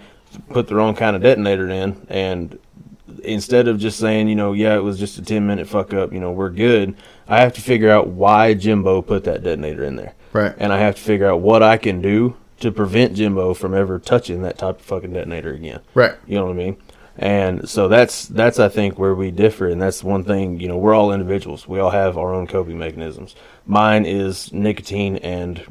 put 0.50 0.68
the 0.68 0.76
wrong 0.76 0.96
kind 0.96 1.16
of 1.16 1.22
detonator 1.22 1.70
in, 1.70 2.06
and 2.10 2.60
instead 3.24 3.68
of 3.68 3.80
just 3.80 4.00
saying, 4.00 4.28
you 4.28 4.36
know, 4.36 4.54
yeah, 4.54 4.76
it 4.76 4.84
was 4.84 5.00
just 5.00 5.18
a 5.18 5.22
ten 5.22 5.46
minute 5.48 5.68
fuck 5.68 5.94
up, 5.94 6.12
you 6.14 6.20
know, 6.20 6.32
we're 6.32 6.50
good. 6.50 6.96
I 7.28 7.42
have 7.42 7.54
to 7.54 7.62
figure 7.62 7.90
out 7.90 8.08
why 8.08 8.54
Jimbo 8.54 9.02
put 9.02 9.24
that 9.26 9.44
detonator 9.44 9.84
in 9.84 9.96
there. 9.96 10.14
Right. 10.34 10.54
And 10.58 10.74
I 10.74 10.80
have 10.80 10.96
to 10.96 11.02
figure 11.02 11.30
out 11.30 11.42
what 11.42 11.64
I 11.64 11.78
can 11.78 12.02
do 12.02 12.36
to 12.60 12.72
prevent 12.72 13.16
Jimbo 13.16 13.54
from 13.54 13.74
ever 13.74 14.00
touching 14.00 14.42
that 14.44 14.58
type 14.58 14.80
of 14.80 14.86
fucking 14.86 15.14
detonator 15.14 15.54
again. 15.54 15.82
Right. 15.94 16.16
You 16.26 16.36
know 16.38 16.46
what 16.46 16.52
I 16.52 16.56
mean? 16.56 16.78
And 17.18 17.70
so 17.70 17.88
that's 17.88 18.28
that's 18.28 18.60
I 18.60 18.68
think 18.68 19.00
where 19.00 19.16
we 19.16 19.32
differ, 19.32 19.70
and 19.70 19.82
that's 19.82 20.04
one 20.04 20.26
thing. 20.26 20.60
You 20.60 20.68
know, 20.68 20.78
we're 20.78 20.94
all 20.94 21.14
individuals. 21.14 21.68
We 21.68 21.80
all 21.80 21.92
have 21.92 22.18
our 22.18 22.34
own 22.34 22.46
coping 22.48 22.78
mechanisms. 22.78 23.36
Mine 23.66 24.06
is 24.06 24.52
nicotine 24.52 25.18
and 25.18 25.64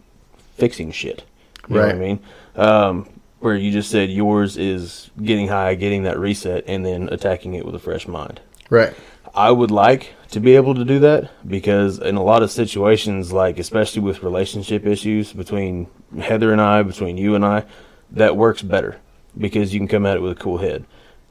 fixing 0.55 0.91
shit. 0.93 1.25
You 1.69 1.77
know 1.77 1.81
what 1.83 1.95
I 1.95 1.99
mean? 1.99 2.21
Um, 2.57 3.09
where 3.41 3.55
you 3.55 3.71
just 3.71 3.91
said 3.91 4.11
yours 4.11 4.57
is 4.57 5.11
getting 5.23 5.49
high, 5.49 5.75
getting 5.75 6.05
that 6.05 6.19
reset, 6.19 6.65
and 6.67 6.85
then 6.85 7.09
attacking 7.11 7.55
it 7.55 7.65
with 7.65 7.75
a 7.75 7.79
fresh 7.79 8.09
mind. 8.09 8.41
Right. 8.71 8.95
I 9.35 9.51
would 9.51 9.71
like 9.71 10.15
to 10.31 10.41
be 10.41 10.57
able 10.57 10.75
to 10.75 10.85
do 10.85 11.01
that 11.01 11.31
because 11.47 11.99
in 11.99 12.17
a 12.17 12.23
lot 12.23 12.43
of 12.43 12.51
situations, 12.51 13.33
like 13.33 13.59
especially 13.59 14.03
with 14.03 14.23
relationship 14.23 14.87
issues 14.87 15.33
between 15.33 15.89
Heather 16.19 16.53
and 16.53 16.61
I, 16.61 16.83
between 16.83 17.19
you 17.19 17.35
and 17.35 17.45
I, 17.45 17.65
that 18.13 18.37
works 18.37 18.63
better 18.63 19.01
because 19.37 19.75
you 19.75 19.81
can 19.81 19.89
come 19.89 20.07
at 20.07 20.17
it 20.17 20.21
with 20.21 20.33
a 20.33 20.41
cool 20.41 20.59
head. 20.59 20.85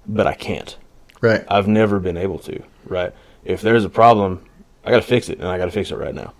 But 0.05 0.27
I 0.27 0.33
can't. 0.33 0.75
Right. 1.21 1.45
I've 1.47 1.67
never 1.67 1.99
been 1.99 2.17
able 2.17 2.39
to. 2.39 2.61
Right. 2.85 3.13
If 3.45 3.61
there's 3.61 3.85
a 3.85 3.89
problem, 3.89 4.45
I 4.83 4.91
got 4.91 4.97
to 4.97 5.07
fix 5.07 5.29
it, 5.29 5.39
and 5.39 5.47
I 5.47 5.57
got 5.57 5.65
to 5.65 5.71
fix 5.71 5.91
it 5.91 5.95
right 5.95 6.13
now. 6.13 6.33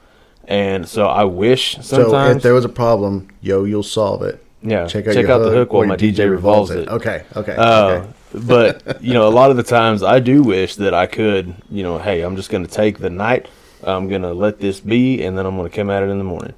And 0.47 0.88
so 0.88 1.08
I 1.08 1.23
wish 1.23 1.77
sometimes. 1.82 2.12
So 2.34 2.38
if 2.38 2.43
there 2.43 2.53
was 2.53 2.65
a 2.65 2.69
problem, 2.69 3.29
yo, 3.41 3.63
you'll 3.63 3.84
solve 3.84 4.23
it. 4.23 4.43
yeah, 4.62 4.88
Check 4.88 5.08
out, 5.08 5.13
check 5.13 5.27
out 5.27 5.39
the 5.39 5.51
hook 5.51 5.71
while 5.73 5.86
my 5.88 5.95
DJ 5.95 6.29
revolves 6.29 6.71
it. 6.71 6.88
Okay. 6.89 7.23
Okay. 7.36 7.56
Uh, 7.56 7.88
okay. 7.88 8.08
but 8.45 9.01
you 9.01 9.13
know, 9.13 9.27
a 9.27 9.29
lot 9.32 9.51
of 9.51 9.58
the 9.58 9.63
times 9.63 10.03
I 10.03 10.19
do 10.19 10.43
wish 10.43 10.75
that 10.75 10.93
I 10.93 11.06
could, 11.08 11.53
you 11.69 11.84
know, 11.84 11.97
hey, 11.97 12.21
I'm 12.21 12.36
just 12.36 12.49
going 12.49 12.65
to 12.65 12.71
take 12.71 12.99
the 12.99 13.10
night, 13.10 13.47
I'm 13.84 14.08
going 14.10 14.21
to 14.23 14.34
let 14.34 14.60
this 14.60 14.79
be, 14.79 15.23
and 15.23 15.38
then 15.38 15.45
I'm 15.45 15.56
going 15.56 15.69
to 15.69 15.75
come 15.75 15.89
at 15.89 16.03
it 16.03 16.10
in 16.10 16.17
the 16.17 16.23
morning. 16.23 16.53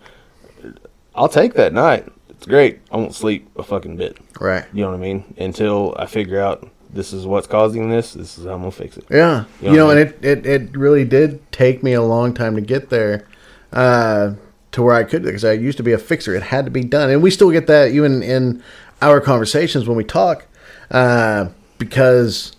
I'll 1.13 1.29
take 1.29 1.53
that 1.53 1.71
night. 1.73 2.07
It's 2.29 2.45
great. 2.45 2.79
I 2.91 2.97
won't 2.97 3.15
sleep 3.15 3.47
a 3.55 3.63
fucking 3.63 3.95
bit. 3.97 4.17
Right. 4.39 4.65
You 4.73 4.81
know 4.83 4.89
what 4.89 4.97
I 4.97 4.99
mean? 4.99 5.33
Until 5.37 5.95
I 5.97 6.05
figure 6.07 6.41
out 6.41 6.69
this 6.91 7.13
is 7.13 7.25
what's 7.25 7.47
causing 7.47 7.89
this. 7.89 8.13
This 8.13 8.37
is 8.37 8.45
how 8.45 8.51
I'm 8.53 8.59
gonna 8.59 8.71
fix 8.71 8.97
it. 8.97 9.05
Yeah, 9.09 9.45
You 9.61 9.71
you 9.71 9.71
know 9.71 9.75
know, 9.77 9.85
what 9.87 9.97
and 9.97 10.25
it, 10.25 10.45
it, 10.45 10.45
it 10.45 10.77
really 10.77 11.05
did 11.05 11.51
take 11.51 11.83
me 11.83 11.93
a 11.93 12.01
long 12.01 12.33
time 12.33 12.55
to 12.55 12.61
get 12.61 12.89
there, 12.89 13.27
uh, 13.75 14.33
to 14.71 14.81
where 14.81 14.95
I 14.95 15.03
could 15.03 15.23
because 15.23 15.45
I 15.45 15.53
used 15.53 15.77
to 15.77 15.83
be 15.83 15.91
a 15.91 15.97
fixer. 15.97 16.33
It 16.35 16.43
had 16.43 16.65
to 16.65 16.71
be 16.71 16.83
done, 16.83 17.09
and 17.09 17.21
we 17.21 17.29
still 17.29 17.51
get 17.51 17.67
that 17.67 17.91
even 17.91 18.23
in 18.23 18.63
our 19.01 19.21
conversations 19.21 19.87
when 19.87 19.97
we 19.97 20.03
talk, 20.03 20.45
uh, 20.91 21.49
because 21.77 22.53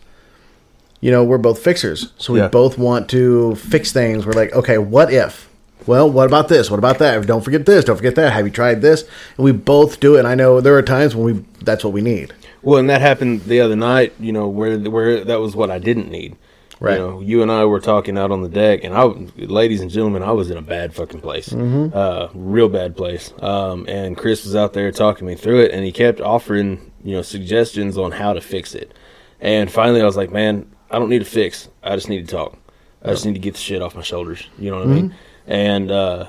you 1.00 1.10
know 1.10 1.24
we're 1.24 1.38
both 1.38 1.58
fixers, 1.62 2.12
so 2.18 2.32
we 2.32 2.40
Yeah. 2.40 2.48
both 2.48 2.78
want 2.78 3.08
to 3.10 3.54
fix 3.56 3.92
things. 3.92 4.24
We're 4.26 4.32
like, 4.32 4.54
okay, 4.54 4.78
what 4.78 5.12
if? 5.12 5.48
Well, 5.86 6.10
what 6.10 6.26
about 6.26 6.48
this? 6.48 6.70
What 6.70 6.78
about 6.78 6.98
that? 6.98 7.26
Don't 7.26 7.44
forget 7.44 7.64
this. 7.64 7.84
Don't 7.84 7.96
forget 7.96 8.16
that. 8.16 8.32
Have 8.32 8.44
you 8.44 8.50
tried 8.50 8.82
this? 8.82 9.02
And 9.36 9.44
we 9.44 9.52
both 9.52 10.00
do 10.00 10.16
it. 10.16 10.20
And 10.20 10.28
I 10.28 10.34
know 10.34 10.60
there 10.60 10.76
are 10.76 10.82
times 10.82 11.14
when 11.14 11.24
we 11.36 11.44
that's 11.62 11.84
what 11.84 11.92
we 11.92 12.02
need. 12.02 12.32
Well, 12.62 12.78
and 12.78 12.90
that 12.90 13.00
happened 13.00 13.44
the 13.44 13.60
other 13.60 13.76
night. 13.76 14.12
You 14.18 14.32
know, 14.32 14.48
where 14.48 14.76
where 14.78 15.24
that 15.24 15.38
was 15.40 15.54
what 15.54 15.70
I 15.70 15.78
didn't 15.78 16.10
need. 16.10 16.34
Right. 16.78 16.98
You 16.98 16.98
know, 16.98 17.20
you 17.20 17.42
and 17.42 17.50
I 17.50 17.64
were 17.64 17.80
talking 17.80 18.18
out 18.18 18.30
on 18.30 18.42
the 18.42 18.50
deck, 18.50 18.84
and 18.84 18.94
I, 18.94 19.04
ladies 19.36 19.80
and 19.80 19.90
gentlemen, 19.90 20.22
I 20.22 20.32
was 20.32 20.50
in 20.50 20.58
a 20.58 20.62
bad 20.62 20.94
fucking 20.94 21.22
place, 21.22 21.52
uh, 21.52 22.28
real 22.34 22.68
bad 22.68 22.96
place. 22.96 23.32
Um, 23.40 23.86
and 23.88 24.16
Chris 24.16 24.44
was 24.44 24.54
out 24.54 24.74
there 24.74 24.92
talking 24.92 25.26
me 25.26 25.36
through 25.36 25.60
it, 25.60 25.70
and 25.72 25.84
he 25.84 25.92
kept 25.92 26.20
offering, 26.20 26.92
you 27.02 27.14
know, 27.14 27.22
suggestions 27.22 27.96
on 27.96 28.12
how 28.12 28.34
to 28.34 28.42
fix 28.42 28.74
it. 28.74 28.92
And 29.40 29.70
finally, 29.70 30.02
I 30.02 30.04
was 30.04 30.16
like, 30.18 30.30
man, 30.30 30.70
I 30.90 30.98
don't 30.98 31.08
need 31.08 31.20
to 31.20 31.24
fix. 31.24 31.68
I 31.82 31.94
just 31.94 32.08
need 32.08 32.28
to 32.28 32.34
talk. 32.34 32.58
I 33.02 33.10
just 33.10 33.24
need 33.24 33.34
to 33.34 33.40
get 33.40 33.54
the 33.54 33.60
shit 33.60 33.80
off 33.80 33.94
my 33.94 34.02
shoulders. 34.02 34.46
You 34.58 34.70
know 34.70 34.78
what 34.78 34.88
I 34.88 34.90
mean? 34.90 35.14
And 35.46 35.90
uh, 35.90 36.28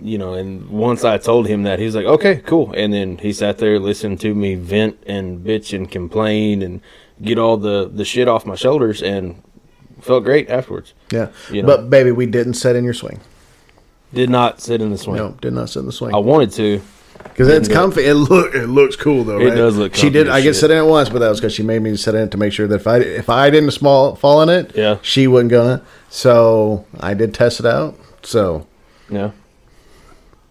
you 0.00 0.18
know, 0.18 0.34
and 0.34 0.68
once 0.70 1.04
I 1.04 1.18
told 1.18 1.46
him 1.46 1.64
that, 1.64 1.78
he 1.78 1.84
was 1.84 1.94
like, 1.94 2.06
okay, 2.06 2.36
cool. 2.36 2.72
And 2.76 2.92
then 2.92 3.18
he 3.18 3.32
sat 3.32 3.58
there, 3.58 3.78
listened 3.78 4.20
to 4.20 4.34
me 4.34 4.54
vent 4.54 5.02
and 5.06 5.44
bitch 5.44 5.76
and 5.76 5.90
complain 5.90 6.62
and 6.62 6.80
get 7.22 7.38
all 7.38 7.56
the 7.56 7.88
the 7.92 8.04
shit 8.04 8.28
off 8.28 8.46
my 8.46 8.54
shoulders, 8.54 9.02
and 9.02 9.42
felt 10.04 10.24
great 10.24 10.48
afterwards. 10.50 10.92
Yeah, 11.10 11.28
You 11.50 11.62
know. 11.62 11.66
but 11.68 11.90
baby, 11.90 12.10
we 12.12 12.26
didn't 12.26 12.54
set 12.54 12.76
in 12.76 12.84
your 12.84 12.94
swing. 12.94 13.20
Did 14.12 14.30
not 14.30 14.60
sit 14.60 14.80
in 14.80 14.90
the 14.90 14.98
swing. 14.98 15.16
No, 15.16 15.32
did 15.40 15.52
not 15.52 15.68
sit 15.70 15.80
in 15.80 15.86
the 15.86 15.92
swing. 15.92 16.14
I 16.14 16.18
wanted 16.18 16.52
to. 16.52 16.80
Because 17.24 17.48
it's 17.48 17.68
comfy. 17.68 18.02
It 18.04 18.14
look 18.14 18.54
it 18.54 18.66
looks 18.66 18.96
cool 18.96 19.24
though. 19.24 19.40
It 19.40 19.46
right? 19.48 19.54
does 19.56 19.76
look 19.76 19.94
She 19.94 20.10
did. 20.10 20.28
I 20.28 20.40
get 20.40 20.54
sit 20.54 20.70
in 20.70 20.76
it 20.78 20.86
once, 20.86 21.08
but 21.08 21.20
that 21.20 21.28
was 21.30 21.40
because 21.40 21.54
she 21.54 21.62
made 21.62 21.80
me 21.82 21.96
sit 21.96 22.14
in 22.14 22.22
it 22.22 22.30
to 22.32 22.36
make 22.36 22.52
sure 22.52 22.66
that 22.66 22.74
if 22.76 22.86
I 22.86 22.98
if 22.98 23.28
I 23.28 23.50
didn't 23.50 23.70
small 23.72 24.14
fall 24.14 24.42
in 24.42 24.48
it, 24.50 24.72
Yeah. 24.76 24.98
she 25.02 25.26
wasn't 25.26 25.50
gonna. 25.52 25.82
So 26.10 26.84
I 27.00 27.14
did 27.14 27.32
test 27.34 27.60
it 27.60 27.66
out. 27.66 27.98
So 28.22 28.66
Yeah. 29.10 29.30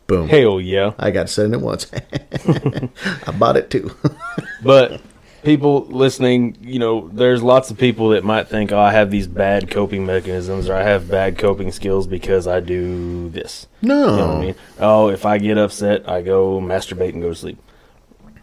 boom, 0.08 0.28
Hell 0.30 0.60
yeah. 0.60 0.94
I 0.98 1.12
got 1.12 1.28
to 1.28 1.34
sit 1.34 1.46
in 1.46 1.54
it 1.54 1.62
once. 1.62 1.88
I 3.28 3.32
bought 3.38 3.56
it 3.58 3.70
too. 3.70 3.92
But 4.64 5.02
people 5.44 5.86
listening, 5.86 6.58
you 6.62 6.80
know, 6.80 7.10
there's 7.10 7.44
lots 7.44 7.70
of 7.72 7.78
people 7.78 8.10
that 8.10 8.24
might 8.24 8.48
think, 8.48 8.72
oh, 8.72 8.80
I 8.80 8.92
have 8.92 9.12
these 9.12 9.28
bad 9.28 9.70
coping 9.70 10.06
mechanisms 10.06 10.70
or 10.70 10.76
I 10.76 10.84
have 10.84 11.10
bad 11.10 11.38
coping 11.38 11.72
skills 11.72 12.08
because 12.08 12.48
I 12.48 12.60
do 12.60 13.30
this. 13.30 13.68
no, 13.82 14.00
You 14.12 14.18
know 14.18 14.28
what 14.28 14.38
I 14.38 14.42
mean? 14.42 14.56
Oh, 14.80 15.10
if 15.10 15.26
I 15.26 15.38
get 15.38 15.58
upset, 15.58 16.08
I 16.10 16.22
go 16.22 16.60
masturbate 16.60 17.14
and 17.14 17.22
go 17.22 17.30
to 17.30 17.36
sleep. 17.36 17.58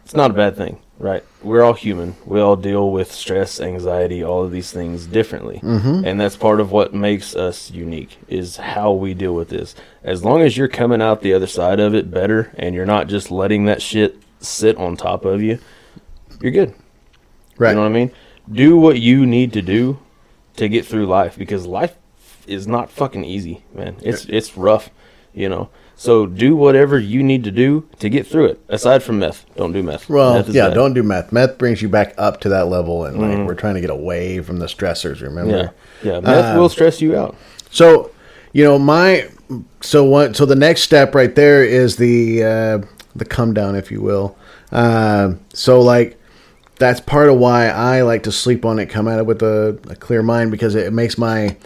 It's 0.04 0.14
not 0.14 0.32
a 0.32 0.34
bad 0.34 0.56
thing, 0.56 0.80
right? 0.98 1.24
We're 1.42 1.62
all 1.62 1.72
human. 1.74 2.16
We 2.26 2.40
all 2.40 2.56
deal 2.56 2.90
with 2.90 3.12
stress, 3.12 3.60
anxiety, 3.60 4.24
all 4.24 4.42
of 4.42 4.50
these 4.50 4.72
things 4.72 5.06
differently. 5.06 5.60
Mm-hmm. 5.62 6.04
And 6.04 6.20
that's 6.20 6.36
part 6.36 6.60
of 6.60 6.72
what 6.72 6.92
makes 6.92 7.36
us 7.36 7.70
unique 7.70 8.18
is 8.26 8.56
how 8.56 8.92
we 8.92 9.14
deal 9.14 9.34
with 9.34 9.50
this. 9.50 9.76
As 10.02 10.24
long 10.24 10.42
as 10.42 10.56
you're 10.56 10.66
coming 10.68 11.00
out 11.00 11.20
the 11.22 11.32
other 11.32 11.46
side 11.46 11.78
of 11.78 11.94
it 11.94 12.10
better 12.10 12.52
and 12.58 12.74
you're 12.74 12.86
not 12.86 13.06
just 13.06 13.30
letting 13.30 13.66
that 13.66 13.80
shit 13.80 14.16
sit 14.40 14.76
on 14.78 14.96
top 14.96 15.24
of 15.24 15.40
you, 15.42 15.60
you're 16.40 16.50
good. 16.50 16.74
Right? 17.61 17.70
You 17.70 17.77
know 17.77 17.83
what 17.83 17.88
I 17.88 17.92
mean? 17.92 18.11
Do 18.51 18.77
what 18.77 18.99
you 18.99 19.27
need 19.27 19.53
to 19.53 19.62
do 19.62 19.99
to 20.57 20.68
get 20.68 20.85
through 20.85 21.07
life 21.07 21.37
because 21.38 21.66
life 21.66 21.96
is 22.46 22.66
not 22.66 22.90
fucking 22.90 23.25
easy, 23.25 23.62
man. 23.73 23.96
It's 24.03 24.25
it's 24.25 24.57
rough, 24.57 24.90
you 25.33 25.49
know. 25.49 25.68
So 25.94 26.25
do 26.25 26.57
whatever 26.57 26.99
you 26.99 27.23
need 27.23 27.44
to 27.44 27.51
do 27.51 27.87
to 27.99 28.09
get 28.09 28.27
through 28.27 28.46
it. 28.46 28.61
Aside 28.70 29.03
from 29.03 29.18
meth, 29.18 29.44
don't 29.55 29.73
do 29.73 29.83
meth. 29.83 30.09
well, 30.09 30.35
Meth 30.37 30.49
yeah, 30.49 30.68
bad. 30.68 30.75
don't 30.75 30.94
do 30.94 31.03
meth. 31.03 31.31
Meth 31.31 31.59
brings 31.59 31.83
you 31.83 31.88
back 31.90 32.14
up 32.16 32.40
to 32.40 32.49
that 32.49 32.68
level, 32.68 33.05
and 33.05 33.20
like 33.20 33.46
we're 33.46 33.55
trying 33.55 33.75
to 33.75 33.81
get 33.83 33.90
away 33.90 34.40
from 34.40 34.59
the 34.59 34.66
stressors. 34.66 35.20
Remember? 35.20 35.73
Yeah, 36.03 36.12
yeah. 36.12 36.20
Meth 36.20 36.57
will 36.57 36.70
stress 36.70 37.01
you 37.03 37.16
out. 37.16 37.37
So, 37.70 38.11
you 38.55 38.64
know, 38.64 38.79
my 38.79 39.29
so 39.81 40.05
what? 40.05 40.35
So 40.37 40.46
the 40.46 40.57
next 40.57 40.83
step 40.83 41.14
right 41.14 41.35
there 41.35 41.62
is 41.64 41.96
the 41.96 42.42
uh, 42.44 42.79
the 43.14 43.25
come 43.27 43.53
down, 43.55 43.77
if 43.77 43.90
you 43.92 44.01
will. 44.01 44.37
Uh, 44.73 45.35
so 45.53 45.81
like 45.83 46.19
that's 46.81 46.99
part 46.99 47.29
of 47.29 47.37
why 47.37 47.69
I 47.69 48.01
like 48.03 48.25
to 48.25 48.33
sleep 48.33 48.64
on 48.64 48.79
it, 48.79 48.87
come 48.87 49.07
at 49.07 49.19
it 49.19 49.27
with 49.27 49.43
a, 49.43 49.79
a 49.88 49.95
clear 49.95 50.23
mind 50.23 50.51
because 50.51 50.75
it 50.75 50.93
makes 50.93 51.19
my 51.19 51.57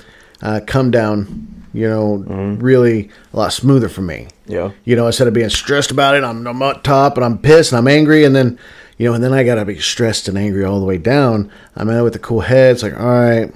uh, 0.42 0.60
come 0.66 0.90
down, 0.90 1.68
you 1.72 1.88
know, 1.88 2.16
really 2.58 3.10
a 3.32 3.36
lot 3.36 3.52
smoother 3.52 3.88
for 3.88 4.02
me. 4.02 4.26
Yeah. 4.46 4.72
You 4.84 4.96
know, 4.96 5.06
instead 5.06 5.28
of 5.28 5.32
being 5.32 5.48
stressed 5.50 5.92
about 5.92 6.16
it, 6.16 6.24
I'm, 6.24 6.44
I'm 6.46 6.60
up 6.60 6.82
top 6.82 7.16
and 7.16 7.24
I'm 7.24 7.38
pissed 7.38 7.70
and 7.72 7.78
I'm 7.78 7.86
angry, 7.86 8.24
and 8.24 8.34
then, 8.34 8.58
you 8.98 9.08
know, 9.08 9.14
and 9.14 9.22
then 9.22 9.32
I 9.32 9.44
gotta 9.44 9.64
be 9.64 9.78
stressed 9.78 10.26
and 10.26 10.36
angry 10.36 10.64
all 10.64 10.80
the 10.80 10.86
way 10.86 10.98
down. 10.98 11.50
I'm 11.76 11.88
at 11.88 12.00
it 12.00 12.02
with 12.02 12.16
a 12.16 12.20
cool 12.20 12.40
head. 12.40 12.72
It's 12.72 12.82
like, 12.82 12.98
all 12.98 13.06
right, 13.06 13.54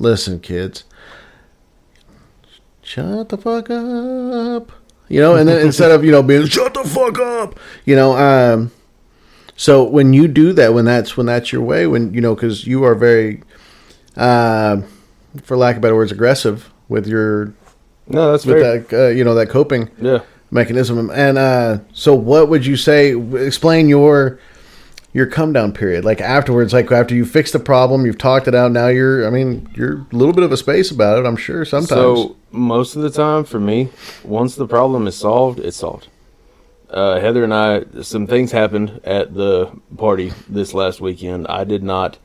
listen, 0.00 0.40
kids, 0.40 0.84
shut 2.82 3.28
the 3.28 3.36
fuck 3.36 3.68
up. 3.68 4.72
You 5.08 5.20
know, 5.20 5.36
and 5.36 5.46
then 5.46 5.60
instead 5.66 5.90
of 5.90 6.02
you 6.04 6.10
know 6.10 6.22
being 6.22 6.46
shut 6.46 6.72
the 6.72 6.84
fuck 6.84 7.18
up, 7.18 7.60
you 7.84 7.94
know, 7.94 8.16
um, 8.16 8.72
so 9.56 9.84
when 9.84 10.12
you 10.12 10.28
do 10.28 10.52
that, 10.54 10.74
when 10.74 10.84
that's 10.84 11.16
when 11.16 11.26
that's 11.26 11.52
your 11.52 11.62
way, 11.62 11.86
when 11.86 12.12
you 12.14 12.20
know, 12.20 12.34
because 12.34 12.66
you 12.66 12.84
are 12.84 12.94
very, 12.94 13.42
uh, 14.16 14.82
for 15.42 15.56
lack 15.56 15.76
of 15.76 15.82
better 15.82 15.94
words, 15.94 16.12
aggressive 16.12 16.72
with 16.88 17.06
your 17.06 17.54
No, 18.08 18.32
that's 18.32 18.44
with 18.46 18.60
that 18.60 18.96
uh, 18.98 19.08
you 19.08 19.24
know 19.24 19.34
that 19.34 19.48
coping 19.48 19.90
Yeah. 20.00 20.20
mechanism. 20.50 21.10
And 21.10 21.38
uh, 21.38 21.78
so, 21.92 22.14
what 22.14 22.48
would 22.48 22.66
you 22.66 22.76
say? 22.76 23.16
Explain 23.34 23.88
your 23.88 24.38
your 25.12 25.26
come 25.26 25.52
down 25.52 25.72
period, 25.72 26.04
like 26.04 26.20
afterwards, 26.20 26.72
like 26.72 26.90
after 26.90 27.14
you 27.14 27.24
fix 27.24 27.52
the 27.52 27.60
problem, 27.60 28.04
you've 28.04 28.18
talked 28.18 28.48
it 28.48 28.54
out. 28.54 28.72
Now 28.72 28.88
you're, 28.88 29.24
I 29.24 29.30
mean, 29.30 29.68
you're 29.76 29.98
a 29.98 30.06
little 30.16 30.34
bit 30.34 30.42
of 30.42 30.50
a 30.50 30.56
space 30.56 30.90
about 30.90 31.18
it. 31.20 31.24
I'm 31.24 31.36
sure 31.36 31.64
sometimes. 31.64 31.88
So 31.88 32.36
most 32.50 32.96
of 32.96 33.02
the 33.02 33.10
time, 33.10 33.44
for 33.44 33.60
me, 33.60 33.90
once 34.24 34.56
the 34.56 34.66
problem 34.66 35.06
is 35.06 35.14
solved, 35.16 35.60
it's 35.60 35.76
solved. 35.76 36.08
Uh, 36.94 37.18
Heather 37.18 37.42
and 37.42 37.52
I, 37.52 37.84
some 38.02 38.28
things 38.28 38.52
happened 38.52 39.00
at 39.02 39.34
the 39.34 39.68
party 39.96 40.32
this 40.48 40.72
last 40.72 41.00
weekend. 41.00 41.48
I 41.48 41.64
did 41.64 41.82
not 41.82 42.18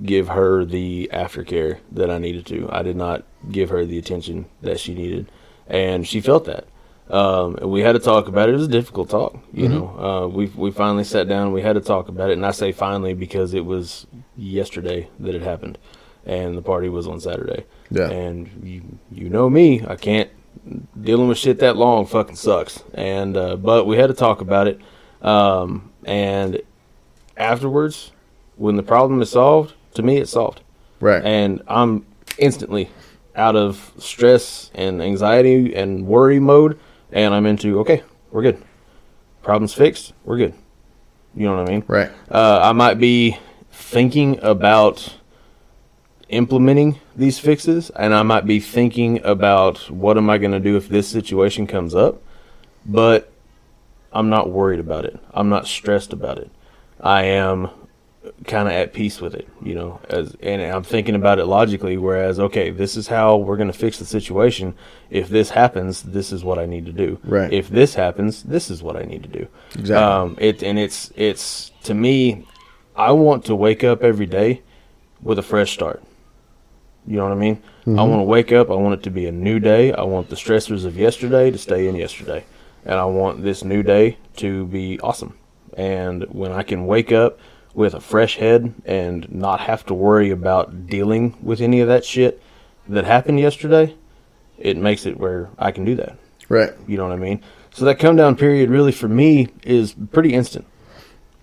give 0.00 0.28
her 0.28 0.64
the 0.64 1.10
aftercare 1.12 1.80
that 1.90 2.08
I 2.08 2.18
needed 2.18 2.46
to. 2.46 2.68
I 2.70 2.82
did 2.82 2.94
not 2.94 3.24
give 3.50 3.70
her 3.70 3.84
the 3.84 3.98
attention 3.98 4.46
that 4.60 4.78
she 4.78 4.94
needed, 4.94 5.30
and 5.66 6.06
she 6.06 6.20
felt 6.20 6.44
that. 6.44 6.66
Um, 7.10 7.56
and 7.56 7.70
we 7.72 7.80
had 7.80 7.94
to 7.94 7.98
talk 7.98 8.28
about 8.28 8.48
it. 8.48 8.52
It 8.52 8.58
was 8.58 8.68
a 8.68 8.70
difficult 8.70 9.10
talk, 9.10 9.36
you 9.52 9.68
know. 9.68 9.88
Uh, 9.98 10.28
we 10.28 10.46
we 10.46 10.70
finally 10.70 11.02
sat 11.02 11.26
down. 11.26 11.52
We 11.52 11.62
had 11.62 11.74
to 11.74 11.80
talk 11.80 12.08
about 12.08 12.30
it, 12.30 12.34
and 12.34 12.46
I 12.46 12.52
say 12.52 12.70
finally 12.70 13.14
because 13.14 13.54
it 13.54 13.64
was 13.66 14.06
yesterday 14.36 15.10
that 15.18 15.34
it 15.34 15.42
happened, 15.42 15.78
and 16.24 16.56
the 16.56 16.62
party 16.62 16.88
was 16.88 17.08
on 17.08 17.18
Saturday. 17.18 17.66
Yeah. 17.90 18.08
And 18.08 18.48
you 18.62 18.98
you 19.10 19.28
know 19.28 19.50
me, 19.50 19.84
I 19.84 19.96
can't 19.96 20.30
dealing 21.00 21.28
with 21.28 21.38
shit 21.38 21.58
that 21.60 21.76
long 21.76 22.06
fucking 22.06 22.36
sucks. 22.36 22.82
And 22.94 23.36
uh, 23.36 23.56
but 23.56 23.86
we 23.86 23.96
had 23.96 24.08
to 24.08 24.14
talk 24.14 24.40
about 24.40 24.68
it. 24.68 24.80
Um, 25.20 25.90
and 26.04 26.60
afterwards, 27.36 28.12
when 28.56 28.76
the 28.76 28.82
problem 28.82 29.22
is 29.22 29.30
solved, 29.30 29.74
to 29.94 30.02
me 30.02 30.18
it's 30.18 30.32
solved. 30.32 30.60
Right. 31.00 31.22
And 31.24 31.62
I'm 31.66 32.06
instantly 32.38 32.90
out 33.34 33.56
of 33.56 33.92
stress 33.98 34.70
and 34.74 35.02
anxiety 35.02 35.74
and 35.74 36.06
worry 36.06 36.38
mode, 36.38 36.78
and 37.10 37.34
I'm 37.34 37.46
into 37.46 37.80
okay, 37.80 38.02
we're 38.30 38.42
good. 38.42 38.62
Problems 39.42 39.74
fixed, 39.74 40.12
we're 40.24 40.38
good. 40.38 40.54
You 41.34 41.46
know 41.46 41.56
what 41.56 41.68
I 41.68 41.72
mean? 41.72 41.84
right. 41.86 42.10
uh, 42.30 42.60
I 42.62 42.72
might 42.72 42.98
be 42.98 43.38
thinking 43.70 44.38
about 44.42 45.16
implementing 46.28 47.00
these 47.16 47.38
fixes, 47.38 47.90
and 47.90 48.14
I 48.14 48.22
might 48.22 48.46
be 48.46 48.60
thinking 48.60 49.22
about 49.24 49.90
what 49.90 50.16
am 50.16 50.30
I 50.30 50.38
going 50.38 50.52
to 50.52 50.60
do 50.60 50.76
if 50.76 50.88
this 50.88 51.08
situation 51.08 51.66
comes 51.66 51.94
up, 51.94 52.22
but 52.86 53.32
I'm 54.12 54.28
not 54.28 54.50
worried 54.50 54.80
about 54.80 55.04
it. 55.04 55.18
I'm 55.32 55.48
not 55.48 55.66
stressed 55.66 56.12
about 56.12 56.38
it. 56.38 56.50
I 57.00 57.24
am 57.24 57.70
kind 58.44 58.68
of 58.68 58.74
at 58.74 58.92
peace 58.92 59.20
with 59.20 59.34
it, 59.34 59.48
you 59.62 59.74
know, 59.74 60.00
as 60.08 60.36
and 60.40 60.62
I'm 60.62 60.84
thinking 60.84 61.14
about 61.14 61.38
it 61.38 61.46
logically. 61.46 61.96
Whereas, 61.96 62.38
okay, 62.38 62.70
this 62.70 62.96
is 62.96 63.08
how 63.08 63.36
we're 63.36 63.56
going 63.56 63.72
to 63.72 63.78
fix 63.78 63.98
the 63.98 64.04
situation. 64.04 64.74
If 65.10 65.28
this 65.28 65.50
happens, 65.50 66.02
this 66.02 66.32
is 66.32 66.44
what 66.44 66.58
I 66.58 66.66
need 66.66 66.86
to 66.86 66.92
do. 66.92 67.18
Right. 67.24 67.52
If 67.52 67.68
this 67.68 67.94
happens, 67.94 68.42
this 68.44 68.70
is 68.70 68.82
what 68.82 68.96
I 68.96 69.02
need 69.02 69.22
to 69.24 69.28
do. 69.28 69.48
Exactly. 69.74 69.96
Um, 69.96 70.36
it 70.40 70.62
and 70.62 70.78
it's 70.78 71.12
it's 71.16 71.72
to 71.84 71.94
me, 71.94 72.46
I 72.94 73.12
want 73.12 73.44
to 73.46 73.56
wake 73.56 73.82
up 73.82 74.02
every 74.02 74.26
day 74.26 74.62
with 75.22 75.38
a 75.38 75.42
fresh 75.42 75.72
start. 75.72 76.02
You 77.06 77.16
know 77.16 77.24
what 77.24 77.32
I 77.32 77.36
mean? 77.36 77.62
I 77.86 77.90
mm-hmm. 77.90 77.96
want 77.96 78.20
to 78.20 78.24
wake 78.24 78.52
up. 78.52 78.70
I 78.70 78.74
want 78.74 78.94
it 78.94 79.02
to 79.04 79.10
be 79.10 79.26
a 79.26 79.32
new 79.32 79.58
day. 79.58 79.92
I 79.92 80.02
want 80.02 80.28
the 80.28 80.36
stressors 80.36 80.84
of 80.84 80.96
yesterday 80.96 81.50
to 81.50 81.58
stay 81.58 81.88
in 81.88 81.96
yesterday, 81.96 82.44
and 82.84 82.94
I 82.94 83.04
want 83.06 83.42
this 83.42 83.64
new 83.64 83.82
day 83.82 84.18
to 84.36 84.66
be 84.66 85.00
awesome. 85.00 85.36
And 85.76 86.24
when 86.24 86.52
I 86.52 86.62
can 86.62 86.86
wake 86.86 87.10
up 87.10 87.38
with 87.74 87.94
a 87.94 88.00
fresh 88.00 88.36
head 88.36 88.74
and 88.84 89.30
not 89.32 89.60
have 89.60 89.84
to 89.86 89.94
worry 89.94 90.30
about 90.30 90.86
dealing 90.86 91.36
with 91.42 91.60
any 91.60 91.80
of 91.80 91.88
that 91.88 92.04
shit 92.04 92.40
that 92.88 93.04
happened 93.04 93.40
yesterday, 93.40 93.96
it 94.58 94.76
makes 94.76 95.06
it 95.06 95.18
where 95.18 95.50
I 95.58 95.72
can 95.72 95.84
do 95.84 95.94
that. 95.96 96.16
Right. 96.48 96.70
You 96.86 96.96
know 96.96 97.04
what 97.04 97.12
I 97.12 97.16
mean? 97.16 97.42
So 97.72 97.84
that 97.86 97.98
come 97.98 98.16
down 98.16 98.36
period 98.36 98.68
really 98.70 98.92
for 98.92 99.08
me 99.08 99.48
is 99.62 99.94
pretty 100.12 100.34
instant. 100.34 100.66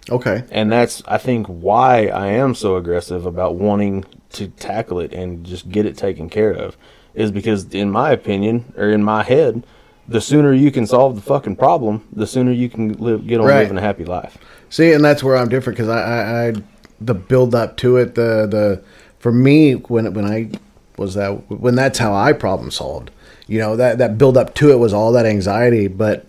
Okay. 0.09 0.43
And 0.51 0.71
that's 0.71 1.01
I 1.07 1.17
think 1.17 1.47
why 1.47 2.07
I 2.07 2.27
am 2.27 2.55
so 2.55 2.75
aggressive 2.75 3.25
about 3.25 3.55
wanting 3.55 4.05
to 4.33 4.47
tackle 4.47 4.99
it 4.99 5.13
and 5.13 5.45
just 5.45 5.69
get 5.69 5.85
it 5.85 5.97
taken 5.97 6.29
care 6.29 6.51
of 6.51 6.77
is 7.13 7.31
because 7.31 7.65
in 7.73 7.89
my 7.89 8.11
opinion 8.11 8.71
or 8.77 8.89
in 8.89 9.03
my 9.03 9.23
head, 9.23 9.63
the 10.07 10.21
sooner 10.21 10.53
you 10.53 10.71
can 10.71 10.85
solve 10.87 11.15
the 11.15 11.21
fucking 11.21 11.55
problem, 11.55 12.07
the 12.13 12.27
sooner 12.27 12.51
you 12.51 12.69
can 12.69 12.93
live 12.93 13.27
get 13.27 13.39
on 13.39 13.45
Right. 13.47 13.61
living 13.61 13.77
a 13.77 13.81
happy 13.81 14.05
life. 14.05 14.37
See, 14.69 14.91
and 14.91 15.03
that's 15.03 15.23
where 15.23 15.35
I'm 15.35 15.49
different 15.49 15.77
because 15.77 15.89
I, 15.89 16.01
I, 16.01 16.47
I, 16.49 16.53
the 17.01 17.13
build 17.13 17.55
up 17.55 17.77
to 17.77 17.97
it, 17.97 18.15
the 18.15 18.47
the 18.49 18.83
for 19.19 19.31
me 19.31 19.73
when 19.73 20.13
when 20.13 20.25
I 20.25 20.51
was 20.97 21.15
that 21.15 21.31
when 21.49 21.75
that's 21.75 21.97
how 21.99 22.13
I 22.13 22.33
problem 22.33 22.71
solved. 22.71 23.11
You 23.47 23.59
know 23.59 23.75
that 23.75 23.97
that 23.97 24.17
build 24.17 24.37
up 24.37 24.53
to 24.55 24.71
it 24.71 24.77
was 24.77 24.93
all 24.93 25.11
that 25.13 25.25
anxiety, 25.25 25.87
but 25.87 26.25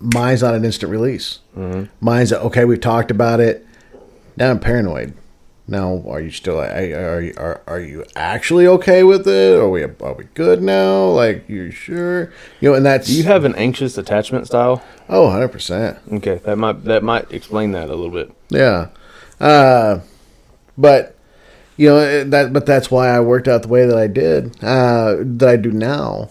mine's 0.00 0.42
not 0.42 0.54
an 0.54 0.64
instant 0.64 0.90
release. 0.92 1.38
Mm-hmm. 1.56 1.84
Mine's 2.04 2.32
a, 2.32 2.40
okay. 2.42 2.64
We've 2.64 2.80
talked 2.80 3.10
about 3.10 3.40
it. 3.40 3.66
Now 4.36 4.50
I'm 4.50 4.60
paranoid. 4.60 5.14
Now, 5.70 6.02
are 6.08 6.20
you 6.20 6.32
still? 6.32 6.58
Are 6.60 7.20
you 7.22 7.32
are, 7.36 7.60
are 7.68 7.78
you 7.78 8.04
actually 8.16 8.66
okay 8.66 9.04
with 9.04 9.28
it? 9.28 9.56
Are 9.56 9.68
we 9.68 9.84
are 9.84 10.14
we 10.14 10.24
good 10.34 10.62
now? 10.62 11.04
Like 11.04 11.48
you 11.48 11.70
sure? 11.70 12.32
You 12.60 12.70
know, 12.70 12.74
and 12.74 12.84
that's 12.84 13.06
Do 13.06 13.14
you 13.14 13.22
have 13.22 13.44
an 13.44 13.54
anxious 13.54 13.96
attachment 13.96 14.48
style? 14.48 14.82
oh, 15.08 15.26
100 15.26 15.48
percent. 15.48 15.98
Okay, 16.12 16.40
that 16.44 16.56
might 16.56 16.82
that 16.86 17.04
might 17.04 17.30
explain 17.30 17.70
that 17.70 17.88
a 17.88 17.94
little 17.94 18.10
bit. 18.10 18.32
Yeah. 18.48 18.88
Uh, 19.38 20.00
but 20.76 21.16
you 21.76 21.88
know 21.88 21.98
eh, 21.98 22.24
that 22.24 22.52
but 22.52 22.66
that's 22.66 22.90
why 22.90 23.08
I 23.08 23.20
worked 23.20 23.46
out 23.46 23.62
the 23.62 23.68
way 23.68 23.86
that 23.86 23.96
I 23.96 24.08
did 24.08 24.56
uh, 24.64 25.18
that 25.20 25.48
I 25.48 25.54
do 25.54 25.70
now 25.70 26.30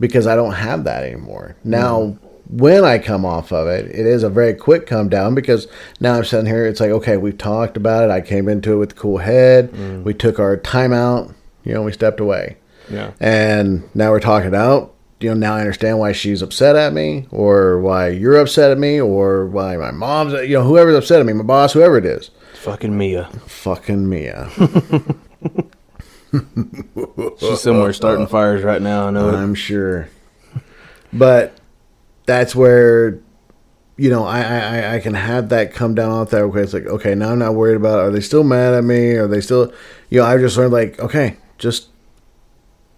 because 0.00 0.26
I 0.26 0.34
don't 0.34 0.54
have 0.54 0.82
that 0.82 1.04
anymore. 1.04 1.54
Now 1.62 2.18
when 2.50 2.84
I 2.84 2.98
come 2.98 3.24
off 3.24 3.52
of 3.52 3.68
it, 3.68 3.86
it 3.86 4.06
is 4.06 4.22
a 4.22 4.28
very 4.28 4.54
quick 4.54 4.86
come 4.86 5.08
down 5.08 5.34
because 5.34 5.68
now 6.00 6.14
I'm 6.14 6.24
sitting 6.24 6.46
here. 6.46 6.66
It's 6.66 6.80
like 6.80 6.90
okay, 6.90 7.16
we've 7.16 7.38
talked 7.38 7.76
about 7.76 8.04
it. 8.04 8.10
I 8.10 8.20
came 8.20 8.48
into 8.48 8.72
it 8.72 8.76
with 8.76 8.92
a 8.92 8.96
cool 8.96 9.18
head. 9.18 9.70
Mm. 9.72 10.02
We 10.04 10.14
took 10.14 10.38
our 10.38 10.56
time 10.56 10.92
out. 10.92 11.32
You 11.64 11.74
know, 11.74 11.82
we 11.82 11.92
stepped 11.92 12.20
away. 12.20 12.56
Yeah. 12.90 13.12
And 13.20 13.88
now 13.94 14.10
we're 14.10 14.20
talking 14.20 14.54
out. 14.54 14.94
You 15.20 15.28
know, 15.30 15.34
now 15.34 15.56
I 15.56 15.60
understand 15.60 15.98
why 15.98 16.12
she's 16.12 16.40
upset 16.40 16.76
at 16.76 16.94
me, 16.94 17.26
or 17.30 17.78
why 17.80 18.08
you're 18.08 18.36
upset 18.36 18.70
at 18.70 18.78
me, 18.78 18.98
or 18.98 19.46
why 19.46 19.76
my 19.76 19.90
mom's, 19.90 20.32
you 20.32 20.54
know, 20.54 20.64
whoever's 20.64 20.96
upset 20.96 21.20
at 21.20 21.26
me, 21.26 21.34
my 21.34 21.44
boss, 21.44 21.74
whoever 21.74 21.98
it 21.98 22.06
is. 22.06 22.30
Fucking 22.54 22.96
Mia. 22.96 23.26
Fucking 23.46 24.08
Mia. 24.08 24.48
She's 27.38 27.60
somewhere 27.60 27.92
starting 27.92 28.26
fires 28.26 28.62
right 28.62 28.80
now. 28.80 29.08
I 29.08 29.10
know. 29.10 29.30
I'm 29.30 29.54
sure. 29.54 30.08
But 31.12 31.59
that's 32.30 32.54
where, 32.54 33.18
you 33.96 34.08
know, 34.08 34.24
I, 34.24 34.40
I, 34.42 34.94
I- 34.94 35.00
can 35.00 35.14
have 35.14 35.48
that 35.48 35.74
come 35.74 35.96
down 35.96 36.10
off 36.12 36.30
that. 36.30 36.42
Okay, 36.42 36.60
it's 36.60 36.72
like, 36.72 36.86
okay, 36.86 37.16
now 37.16 37.32
I'm 37.32 37.40
not 37.40 37.56
worried 37.56 37.74
about, 37.74 37.98
are 37.98 38.10
they 38.12 38.20
still 38.20 38.44
mad 38.44 38.72
at 38.72 38.84
me? 38.84 39.14
Are 39.16 39.26
they 39.26 39.40
still, 39.40 39.72
you 40.10 40.20
know, 40.20 40.26
I 40.26 40.38
just 40.38 40.56
learned 40.56 40.72
like, 40.72 41.00
okay, 41.00 41.36
just 41.58 41.88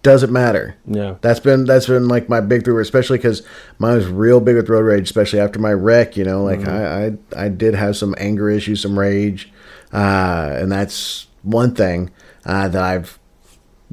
doesn't 0.03 0.31
matter. 0.31 0.75
Yeah. 0.85 1.15
That's 1.21 1.39
been 1.39 1.65
that's 1.65 1.87
been 1.87 2.07
like 2.09 2.27
my 2.29 2.41
big 2.41 2.63
through, 2.63 2.79
especially 2.79 3.17
because 3.17 3.41
mine 3.79 3.95
was 3.95 4.05
real 4.07 4.39
big 4.39 4.55
with 4.55 4.69
road 4.69 4.81
rage, 4.85 5.05
especially 5.05 5.39
after 5.39 5.59
my 5.59 5.71
wreck. 5.73 6.15
You 6.17 6.25
know, 6.25 6.43
like 6.43 6.67
I, 6.67 7.05
I 7.37 7.45
I 7.45 7.49
did 7.49 7.73
have 7.73 7.95
some 7.97 8.13
anger 8.17 8.49
issues, 8.49 8.81
some 8.81 8.99
rage, 8.99 9.51
uh, 9.93 10.57
and 10.59 10.69
that's 10.71 11.27
one 11.43 11.73
thing 11.73 12.11
uh, 12.45 12.67
that 12.67 12.83
I've 12.83 13.17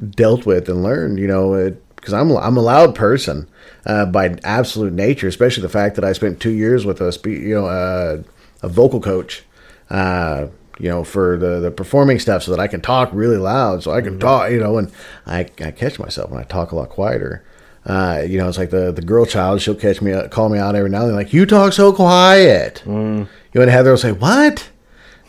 dealt 0.09 0.45
with 0.45 0.67
and 0.69 0.83
learned. 0.83 1.17
You 1.17 1.27
know, 1.27 1.53
it 1.53 1.81
because 1.95 2.13
I'm 2.13 2.29
I'm 2.31 2.57
a 2.57 2.61
loud 2.61 2.93
person 2.93 3.47
uh, 3.85 4.05
by 4.05 4.37
absolute 4.43 4.93
nature, 4.93 5.27
especially 5.27 5.61
the 5.63 5.69
fact 5.69 5.95
that 5.95 6.03
I 6.03 6.13
spent 6.13 6.39
two 6.39 6.51
years 6.51 6.85
with 6.85 7.01
a 7.01 7.11
spe- 7.11 7.27
you 7.27 7.55
know 7.55 7.65
uh, 7.67 8.21
a 8.61 8.69
vocal 8.69 8.99
coach. 9.01 9.43
Uh, 9.89 10.47
you 10.79 10.89
know, 10.89 11.03
for 11.03 11.37
the, 11.37 11.59
the 11.59 11.69
performing 11.69 12.17
stuff, 12.17 12.41
so 12.41 12.49
that 12.49 12.59
I 12.59 12.65
can 12.67 12.81
talk 12.81 13.09
really 13.13 13.37
loud, 13.37 13.83
so 13.83 13.91
I 13.91 14.01
can 14.01 14.19
talk, 14.19 14.49
you 14.49 14.59
know, 14.59 14.79
and 14.79 14.91
I, 15.27 15.41
I 15.59 15.69
catch 15.69 15.99
myself 15.99 16.31
when 16.31 16.39
I 16.39 16.43
talk 16.43 16.71
a 16.71 16.75
lot 16.75 16.89
quieter. 16.89 17.43
Uh, 17.85 18.23
you 18.25 18.39
know, 18.39 18.47
it's 18.47 18.57
like 18.57 18.71
the 18.71 18.91
the 18.91 19.01
girl 19.01 19.25
child. 19.25 19.61
She'll 19.61 19.75
catch 19.75 20.01
me, 20.01 20.13
call 20.29 20.49
me 20.49 20.57
out 20.57 20.75
every 20.75 20.89
now 20.89 21.01
and 21.01 21.09
then, 21.09 21.15
like 21.15 21.33
you 21.33 21.45
talk 21.45 21.73
so 21.73 21.93
quiet. 21.93 22.81
You 22.85 23.27
know, 23.55 23.61
and 23.61 23.69
Heather 23.69 23.91
will 23.91 23.97
say, 23.97 24.11
"What?" 24.11 24.69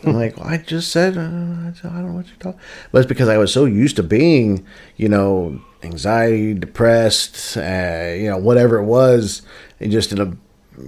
I'm 0.05 0.13
like, 0.13 0.37
well, 0.37 0.47
I 0.47 0.57
just 0.57 0.91
said, 0.91 1.17
uh, 1.17 1.21
I 1.21 1.71
don't 1.81 2.07
know 2.07 2.13
what 2.13 2.27
you're 2.27 2.35
talking. 2.37 2.59
But 2.91 2.99
it's 2.99 3.07
because 3.07 3.29
I 3.29 3.37
was 3.37 3.53
so 3.53 3.65
used 3.65 3.95
to 3.95 4.03
being, 4.03 4.65
you 4.97 5.07
know, 5.07 5.61
anxiety, 5.83 6.53
depressed, 6.53 7.57
uh, 7.57 8.13
you 8.15 8.29
know, 8.29 8.37
whatever 8.37 8.77
it 8.77 8.85
was, 8.85 9.41
and 9.79 9.91
just 9.91 10.11
in 10.11 10.19
a, 10.21 10.37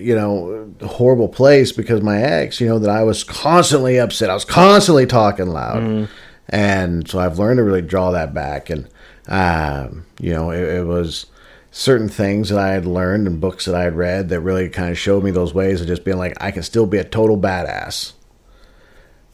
you 0.02 0.16
know, 0.16 0.74
horrible 0.86 1.28
place 1.28 1.72
because 1.72 2.02
my 2.02 2.22
ex, 2.22 2.60
you 2.60 2.68
know, 2.68 2.80
that 2.80 2.90
I 2.90 3.04
was 3.04 3.24
constantly 3.24 4.00
upset. 4.00 4.30
I 4.30 4.34
was 4.34 4.46
constantly 4.46 5.06
talking 5.06 5.48
loud. 5.48 6.10
And 6.50 7.08
so 7.08 7.20
I've 7.20 7.40
learned 7.40 7.58
to 7.58 7.64
really 7.64 7.82
draw 7.82 8.12
that 8.12 8.34
back. 8.34 8.70
And, 8.70 8.88
um, 9.28 10.06
you 10.20 10.32
know, 10.32 10.52
it, 10.52 10.62
it 10.62 10.86
was 10.86 11.26
certain 11.72 12.08
things 12.08 12.50
that 12.50 12.60
I 12.60 12.70
had 12.70 12.86
learned 12.86 13.28
and 13.28 13.42
books 13.42 13.66
that 13.66 13.76
I 13.76 13.84
had 13.84 13.96
read 13.96 14.30
that 14.30 14.40
really 14.42 14.70
kind 14.70 14.92
of 14.92 14.98
showed 14.98 15.24
me 15.24 15.32
those 15.32 15.54
ways 15.54 15.82
of 15.82 15.88
just 15.88 16.06
being 16.06 16.18
like, 16.18 16.38
I 16.40 16.52
can 16.52 16.64
still 16.64 16.86
be 16.86 17.00
a 17.00 17.04
total 17.04 17.38
badass. 17.38 18.14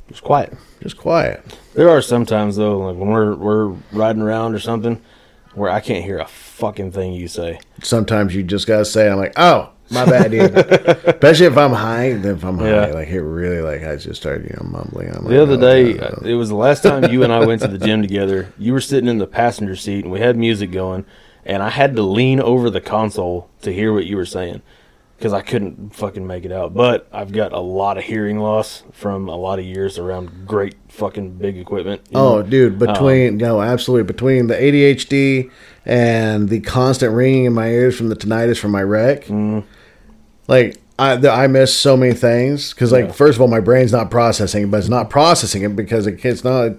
Just 0.07 0.23
quiet. 0.23 0.53
Just 0.81 0.97
quiet. 0.97 1.43
There 1.73 1.89
are 1.89 2.01
sometimes 2.01 2.55
though, 2.55 2.79
like 2.79 2.97
when 2.97 3.09
we're 3.09 3.35
we're 3.35 3.67
riding 3.91 4.21
around 4.21 4.55
or 4.55 4.59
something, 4.59 5.01
where 5.53 5.69
I 5.69 5.79
can't 5.79 6.03
hear 6.03 6.17
a 6.19 6.25
fucking 6.27 6.91
thing 6.91 7.13
you 7.13 7.27
say. 7.27 7.59
Sometimes 7.83 8.33
you 8.35 8.43
just 8.43 8.67
gotta 8.67 8.85
say, 8.85 9.09
I'm 9.09 9.17
like, 9.17 9.33
oh, 9.37 9.71
my 9.89 10.05
bad, 10.05 10.31
dude. 10.31 10.53
Especially 10.55 11.47
if 11.47 11.57
I'm 11.57 11.73
high, 11.73 12.13
then 12.13 12.35
if 12.35 12.43
I'm 12.45 12.57
high, 12.57 12.69
Yeah. 12.69 12.85
like 12.93 13.09
it 13.09 13.21
really, 13.21 13.61
like 13.61 13.83
I 13.83 13.97
just 13.97 14.21
started, 14.21 14.45
you 14.49 14.55
know, 14.61 14.69
mumbling. 14.71 15.09
I'm 15.13 15.23
The 15.25 15.29
like, 15.31 15.39
other 15.39 15.53
oh, 15.55 15.57
day, 15.57 15.93
no, 15.93 16.19
no. 16.21 16.27
it 16.29 16.33
was 16.35 16.49
the 16.49 16.55
last 16.55 16.83
time 16.83 17.11
you 17.11 17.23
and 17.23 17.33
I 17.33 17.45
went 17.45 17.61
to 17.63 17.67
the 17.67 17.77
gym 17.77 18.01
together. 18.07 18.53
You 18.57 18.71
were 18.73 18.79
sitting 18.81 19.09
in 19.09 19.17
the 19.17 19.27
passenger 19.27 19.75
seat, 19.75 20.03
and 20.05 20.11
we 20.11 20.19
had 20.21 20.37
music 20.37 20.71
going, 20.71 21.05
and 21.45 21.61
I 21.61 21.69
had 21.69 21.95
to 21.97 22.03
lean 22.03 22.39
over 22.39 22.69
the 22.69 22.79
console 22.81 23.49
to 23.63 23.73
hear 23.73 23.91
what 23.93 24.05
you 24.05 24.15
were 24.15 24.25
saying 24.25 24.61
because 25.21 25.33
I 25.33 25.41
couldn't 25.41 25.93
fucking 25.93 26.25
make 26.25 26.45
it 26.45 26.51
out. 26.51 26.73
But 26.73 27.07
I've 27.11 27.31
got 27.31 27.53
a 27.53 27.59
lot 27.59 27.99
of 27.99 28.03
hearing 28.03 28.39
loss 28.39 28.81
from 28.91 29.29
a 29.29 29.35
lot 29.35 29.59
of 29.59 29.65
years 29.65 29.99
around 29.99 30.47
great 30.47 30.73
fucking 30.87 31.35
big 31.35 31.57
equipment. 31.57 32.01
Oh, 32.15 32.37
know? 32.37 32.43
dude, 32.43 32.73
um, 32.73 32.79
between 32.79 33.37
no, 33.37 33.61
absolutely 33.61 34.11
between 34.11 34.47
the 34.47 34.55
ADHD 34.55 35.51
and 35.85 36.49
the 36.49 36.59
constant 36.61 37.13
ringing 37.13 37.45
in 37.45 37.53
my 37.53 37.67
ears 37.67 37.95
from 37.95 38.09
the 38.09 38.15
tinnitus 38.15 38.57
from 38.57 38.71
my 38.71 38.81
wreck, 38.81 39.25
mm. 39.25 39.63
like 40.47 40.81
I 40.97 41.17
the, 41.17 41.29
I 41.29 41.45
miss 41.45 41.79
so 41.79 41.95
many 41.95 42.15
things 42.15 42.73
because 42.73 42.91
like 42.91 43.05
Yeah. 43.05 43.11
first 43.11 43.35
of 43.35 43.41
all, 43.41 43.47
my 43.47 43.59
brain's 43.59 43.91
not 43.91 44.09
processing 44.09 44.63
it, 44.63 44.71
but 44.71 44.77
it's 44.77 44.89
not 44.89 45.11
processing 45.11 45.61
it 45.61 45.75
because 45.75 46.07
it, 46.07 46.25
it's 46.25 46.43
not 46.43 46.77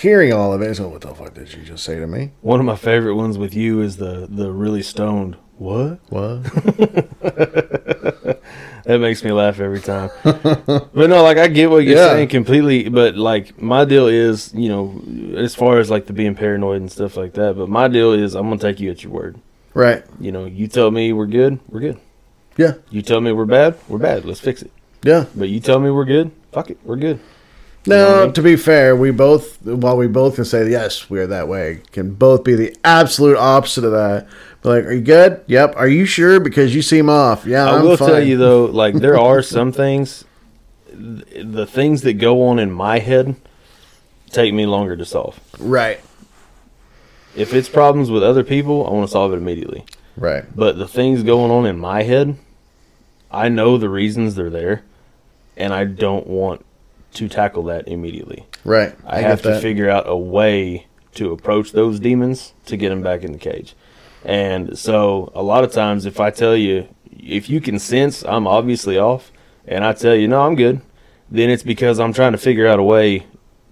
hearing 0.00 0.32
all 0.32 0.52
of 0.52 0.62
it. 0.62 0.76
So 0.76 0.88
what 0.88 1.00
the 1.00 1.12
fuck 1.16 1.34
did 1.34 1.52
you 1.52 1.64
just 1.64 1.82
say 1.82 1.98
to 1.98 2.06
me? 2.06 2.30
One 2.42 2.60
of 2.60 2.66
my 2.66 2.76
favorite 2.76 3.16
ones 3.16 3.38
with 3.38 3.54
you 3.56 3.80
is 3.80 3.96
the 3.96 4.28
the 4.30 4.52
really 4.52 4.82
stoned 4.82 5.36
What? 5.62 6.00
What? 6.08 6.42
That 8.84 8.98
makes 8.98 9.22
me 9.22 9.30
laugh 9.30 9.60
every 9.60 9.78
time. 9.78 10.10
but 10.24 10.92
no, 10.92 11.22
like 11.22 11.38
I 11.38 11.46
get 11.46 11.70
what 11.70 11.84
you're 11.84 11.96
Yeah. 11.96 12.08
saying 12.08 12.28
completely. 12.30 12.88
But 12.88 13.14
like 13.14 13.62
my 13.62 13.84
deal 13.84 14.08
is, 14.08 14.52
you 14.54 14.68
know, 14.68 15.36
as 15.38 15.54
far 15.54 15.78
as 15.78 15.88
like 15.88 16.06
the 16.06 16.12
being 16.12 16.34
paranoid 16.34 16.80
and 16.80 16.90
stuff 16.90 17.16
like 17.16 17.34
that. 17.34 17.56
But 17.56 17.68
my 17.68 17.86
deal 17.86 18.12
is, 18.12 18.34
I'm 18.34 18.48
gonna 18.48 18.58
take 18.58 18.80
you 18.80 18.90
at 18.90 19.04
your 19.04 19.12
word. 19.12 19.38
right. 19.72 20.02
You 20.18 20.32
know, 20.32 20.46
you 20.46 20.66
tell 20.66 20.90
me 20.90 21.12
we're 21.12 21.26
good, 21.28 21.60
we're 21.68 21.78
good. 21.78 22.00
Yeah. 22.56 22.74
You 22.90 23.02
tell 23.02 23.20
me 23.20 23.30
we're 23.30 23.44
bad, 23.44 23.76
we're 23.86 23.98
bad. 23.98 24.24
Let's 24.24 24.40
fix 24.40 24.62
it. 24.62 24.72
Yeah. 25.04 25.26
But 25.36 25.48
you 25.48 25.60
tell 25.60 25.78
me 25.78 25.88
we're 25.92 26.04
good, 26.04 26.32
fuck 26.50 26.68
it, 26.68 26.78
we're 26.82 26.96
good. 26.96 27.20
No, 27.86 27.96
know 27.96 28.22
I 28.22 28.24
mean? 28.24 28.32
to 28.34 28.42
be 28.42 28.56
fair, 28.56 28.96
we 28.96 29.12
both, 29.12 29.62
while 29.64 29.96
we 29.96 30.08
both 30.08 30.34
can 30.36 30.44
say 30.44 30.68
yes, 30.68 31.08
we 31.08 31.20
are 31.20 31.26
that 31.28 31.46
way, 31.46 31.82
can 31.92 32.14
both 32.14 32.42
be 32.44 32.54
the 32.56 32.76
absolute 32.84 33.36
opposite 33.36 33.84
of 33.84 33.92
that. 33.92 34.26
Like, 34.64 34.84
are 34.84 34.92
you 34.92 35.00
good? 35.00 35.42
Yep. 35.48 35.74
Are 35.76 35.88
you 35.88 36.04
sure? 36.04 36.38
Because 36.38 36.74
you 36.74 36.82
seem 36.82 37.08
off. 37.08 37.44
Yeah, 37.44 37.66
I 37.66 37.76
I'm 37.76 37.82
will 37.82 37.96
fine. 37.96 38.08
tell 38.08 38.22
you 38.22 38.36
though, 38.36 38.66
like 38.66 38.94
there 38.94 39.18
are 39.18 39.42
some 39.42 39.72
things, 39.72 40.24
the 40.92 41.66
things 41.66 42.02
that 42.02 42.14
go 42.14 42.46
on 42.46 42.58
in 42.58 42.70
my 42.70 42.98
head 43.00 43.34
take 44.30 44.54
me 44.54 44.66
longer 44.66 44.96
to 44.96 45.04
solve. 45.04 45.38
Right. 45.58 46.00
If 47.34 47.54
it's 47.54 47.68
problems 47.68 48.10
with 48.10 48.22
other 48.22 48.44
people, 48.44 48.86
I 48.86 48.90
want 48.90 49.06
to 49.08 49.12
solve 49.12 49.32
it 49.32 49.36
immediately. 49.36 49.84
Right. 50.16 50.44
But 50.54 50.76
the 50.78 50.88
things 50.88 51.22
going 51.22 51.50
on 51.50 51.66
in 51.66 51.78
my 51.78 52.02
head, 52.02 52.36
I 53.30 53.48
know 53.48 53.78
the 53.78 53.88
reasons 53.88 54.34
they're 54.34 54.50
there, 54.50 54.84
and 55.56 55.72
I 55.72 55.84
don't 55.84 56.26
want 56.26 56.64
to 57.14 57.28
tackle 57.28 57.64
that 57.64 57.88
immediately. 57.88 58.46
Right. 58.64 58.94
I, 59.06 59.20
get 59.22 59.30
have 59.30 59.42
to 59.42 59.60
figure 59.60 59.88
out 59.88 60.04
a 60.06 60.16
way 60.16 60.86
to 61.14 61.32
approach 61.32 61.72
those 61.72 62.00
demons 62.00 62.52
to 62.66 62.76
get 62.76 62.90
them 62.90 63.02
back 63.02 63.22
in 63.22 63.32
the 63.32 63.38
cage. 63.38 63.74
And 64.24 64.78
so, 64.78 65.32
a 65.34 65.42
lot 65.42 65.64
of 65.64 65.72
times, 65.72 66.06
if 66.06 66.20
I 66.20 66.30
tell 66.30 66.56
you, 66.56 66.88
if 67.10 67.50
you 67.50 67.60
can 67.60 67.78
sense 67.78 68.24
I'm 68.24 68.46
obviously 68.46 68.98
off, 68.98 69.32
and 69.66 69.84
I 69.84 69.92
tell 69.92 70.14
you, 70.14 70.28
no, 70.28 70.42
I'm 70.42 70.54
good, 70.54 70.80
then 71.30 71.50
it's 71.50 71.62
because 71.62 71.98
I'm 71.98 72.12
trying 72.12 72.32
to 72.32 72.38
figure 72.38 72.66
out 72.66 72.78
a 72.78 72.82
way 72.82 73.26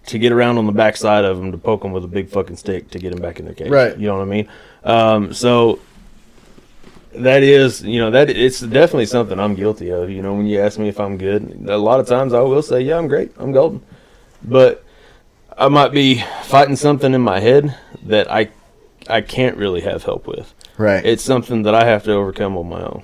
to 0.07 0.18
get 0.18 0.32
around 0.32 0.59
on 0.59 0.66
the 0.66 0.72
backside 0.72 1.24
of 1.24 1.36
them 1.38 1.53
to 1.53 1.59
poke 1.59 1.82
them 1.82 1.92
with 1.92 2.05
a 2.05 2.09
big 2.09 2.30
fucking 2.30 2.57
stick 2.57 2.90
to 2.90 2.98
get 2.98 3.12
them 3.12 3.20
back 3.20 3.38
in 3.38 3.44
their 3.44 3.55
cage. 3.55 3.70
Right. 3.70 3.96
You 3.96 4.07
know 4.09 4.16
what 4.16 4.22
I 4.22 4.26
mean? 4.26 4.48
Um, 4.82 5.32
so, 5.32 5.78
that 7.12 7.42
is, 7.42 7.82
you 7.82 7.98
know, 7.98 8.11
that 8.11 8.30
it's 8.30 8.61
definitely 8.61 9.07
something 9.07 9.38
I'm 9.38 9.55
guilty 9.55 9.90
of. 9.90 10.11
You 10.11 10.22
know, 10.22 10.34
when 10.34 10.46
you 10.46 10.61
ask 10.61 10.78
me 10.78 10.88
if 10.88 11.01
I'm 11.01 11.18
good, 11.18 11.66
a 11.68 11.76
lot 11.76 12.01
of 12.01 12.07
times 12.07 12.32
I 12.32 12.40
will 12.40 12.62
say, 12.62 12.80
yeah, 12.80 12.98
I'm 12.98 13.09
great, 13.09 13.32
I'm 13.38 13.53
golden. 13.53 13.82
But 14.42 14.84
I 15.59 15.68
might 15.68 15.92
be 15.92 16.22
fighting 16.44 16.76
something 16.76 17.12
in 17.12 17.20
my 17.20 17.40
head 17.40 17.76
that 18.05 18.30
I 18.30 18.51
I 19.11 19.20
can't 19.20 19.56
really 19.56 19.80
have 19.82 20.04
help 20.04 20.26
with. 20.26 20.54
Right. 20.78 21.04
It's 21.04 21.22
something 21.22 21.62
that 21.62 21.74
I 21.74 21.84
have 21.84 22.04
to 22.04 22.12
overcome 22.12 22.56
on 22.56 22.68
my 22.68 22.82
own. 22.82 23.02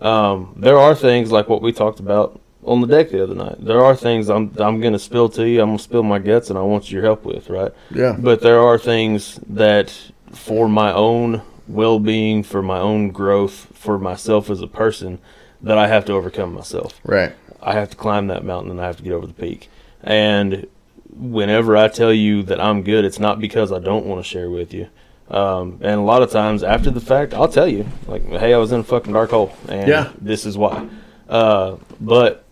Um, 0.00 0.54
there 0.56 0.78
are 0.78 0.94
things 0.94 1.30
like 1.32 1.48
what 1.48 1.62
we 1.62 1.72
talked 1.72 2.00
about 2.00 2.40
on 2.64 2.80
the 2.80 2.86
deck 2.86 3.10
the 3.10 3.22
other 3.22 3.34
night. 3.34 3.56
There 3.64 3.82
are 3.82 3.94
things 3.94 4.28
I'm 4.28 4.52
I'm 4.58 4.80
going 4.80 4.92
to 4.92 4.98
spill 4.98 5.28
to 5.30 5.48
you. 5.48 5.60
I'm 5.60 5.68
going 5.68 5.78
to 5.78 5.84
spill 5.84 6.02
my 6.02 6.18
guts, 6.18 6.50
and 6.50 6.58
I 6.58 6.62
want 6.62 6.90
your 6.90 7.02
help 7.02 7.24
with, 7.24 7.48
right? 7.48 7.72
yeah. 7.90 8.16
But 8.18 8.40
there 8.40 8.60
are 8.60 8.78
things 8.78 9.40
that, 9.48 9.90
for 10.32 10.68
my 10.68 10.92
own 10.92 11.42
well 11.68 11.98
being, 11.98 12.42
for 12.42 12.62
my 12.62 12.78
own 12.78 13.10
growth, 13.10 13.68
for 13.74 13.98
myself 13.98 14.50
as 14.50 14.60
a 14.60 14.66
person, 14.66 15.18
that 15.62 15.78
I 15.78 15.88
have 15.88 16.04
to 16.06 16.12
overcome 16.12 16.52
myself. 16.52 17.00
Right. 17.04 17.32
I 17.62 17.74
have 17.74 17.90
to 17.90 17.96
climb 17.96 18.26
that 18.26 18.44
mountain 18.44 18.70
and 18.70 18.80
I 18.80 18.86
have 18.86 18.98
to 18.98 19.02
get 19.02 19.12
over 19.12 19.26
the 19.26 19.32
peak. 19.32 19.70
And 20.02 20.66
whenever 21.10 21.76
I 21.76 21.88
tell 21.88 22.12
you 22.12 22.42
that 22.42 22.60
I'm 22.60 22.82
good, 22.82 23.04
it's 23.04 23.18
not 23.18 23.40
because 23.40 23.72
I 23.72 23.78
don't 23.78 24.04
want 24.04 24.22
to 24.22 24.28
share 24.28 24.50
with 24.50 24.74
you. 24.74 24.88
Um, 25.30 25.78
and 25.80 25.98
a 25.98 26.02
lot 26.02 26.22
of 26.22 26.30
times 26.30 26.62
after 26.62 26.90
the 26.90 27.00
fact, 27.00 27.32
I'll 27.34 27.48
tell 27.48 27.66
you, 27.68 27.86
like, 28.06 28.24
hey, 28.28 28.52
I 28.52 28.58
was 28.58 28.72
in 28.72 28.80
a 28.80 28.84
fucking 28.84 29.12
dark 29.12 29.30
hole, 29.30 29.52
and 29.68 29.88
Yeah. 29.88 30.10
this 30.20 30.44
is 30.44 30.56
why. 30.58 30.86
Uh, 31.28 31.76
but 32.00 32.44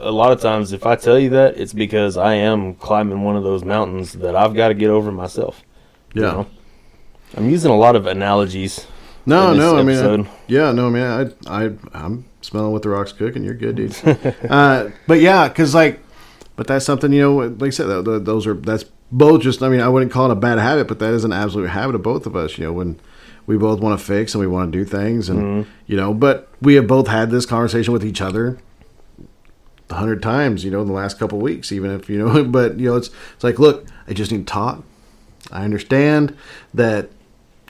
a 0.00 0.10
lot 0.10 0.32
of 0.32 0.40
times, 0.40 0.72
if 0.72 0.84
I 0.86 0.96
tell 0.96 1.18
you 1.18 1.30
that, 1.30 1.56
it's 1.56 1.72
because 1.72 2.16
I 2.16 2.34
am 2.34 2.74
climbing 2.74 3.22
one 3.22 3.36
of 3.36 3.44
those 3.44 3.64
mountains 3.64 4.14
that 4.14 4.34
I've 4.34 4.54
got 4.54 4.68
to 4.68 4.74
get 4.74 4.90
over 4.90 5.12
myself. 5.12 5.62
you 6.14 6.22
Yeah. 6.22 6.30
know? 6.32 6.46
I'm 7.36 7.48
using 7.48 7.70
a 7.70 7.76
lot 7.76 7.94
of 7.94 8.06
analogies. 8.06 8.86
No, 9.24 9.54
no. 9.54 9.76
I 9.78 9.82
mean. 9.84 10.26
I, 10.26 10.28
yeah, 10.48 10.72
no, 10.72 10.90
man. 10.90 11.32
I, 11.46 11.64
I, 11.66 11.70
I'm 11.94 12.24
smelling 12.40 12.72
what 12.72 12.82
the 12.82 12.88
rocks 12.88 13.12
cooking. 13.12 13.44
You're 13.44 13.54
good, 13.54 13.76
dude. 13.76 13.94
uh, 14.50 14.88
but 15.06 15.20
yeah, 15.20 15.46
because 15.46 15.72
like, 15.74 16.00
but 16.56 16.66
that's 16.66 16.84
something 16.84 17.12
you 17.12 17.20
know. 17.22 17.36
Like 17.36 17.68
I 17.68 17.70
said, 17.70 17.86
th- 17.86 18.04
th- 18.04 18.22
those 18.24 18.46
are 18.48 18.54
that's 18.54 18.84
both 19.12 19.42
just. 19.42 19.62
I 19.62 19.68
mean, 19.68 19.80
I 19.80 19.88
wouldn't 19.88 20.12
call 20.12 20.30
it 20.30 20.32
a 20.32 20.36
bad 20.36 20.58
habit, 20.58 20.88
but 20.88 20.98
that 20.98 21.12
is 21.12 21.24
an 21.24 21.32
absolute 21.32 21.68
habit 21.68 21.94
of 21.94 22.02
both 22.02 22.26
of 22.26 22.36
us. 22.36 22.58
You 22.58 22.64
know, 22.64 22.72
when 22.72 23.00
we 23.46 23.56
both 23.56 23.80
want 23.80 23.98
to 23.98 24.04
fix 24.04 24.34
and 24.34 24.40
we 24.40 24.46
want 24.46 24.72
to 24.72 24.78
do 24.78 24.84
things, 24.84 25.28
and 25.28 25.40
mm-hmm. 25.40 25.70
you 25.86 25.96
know, 25.96 26.14
but 26.14 26.48
we 26.60 26.74
have 26.74 26.86
both 26.86 27.08
had 27.08 27.30
this 27.30 27.46
conversation 27.46 27.92
with 27.92 28.04
each 28.04 28.20
other 28.20 28.58
a 29.88 29.94
hundred 29.94 30.22
times. 30.22 30.64
You 30.64 30.70
know, 30.70 30.80
in 30.80 30.86
the 30.86 30.92
last 30.92 31.18
couple 31.18 31.38
of 31.38 31.42
weeks, 31.42 31.72
even 31.72 31.90
if 31.92 32.08
you 32.08 32.18
know. 32.18 32.44
But 32.50 32.78
you 32.78 32.90
know, 32.90 32.96
it's 32.96 33.10
it's 33.34 33.44
like, 33.44 33.58
look, 33.58 33.86
I 34.08 34.12
just 34.12 34.32
need 34.32 34.46
to 34.46 34.52
talk. 34.52 34.84
I 35.50 35.64
understand 35.64 36.36
that 36.74 37.10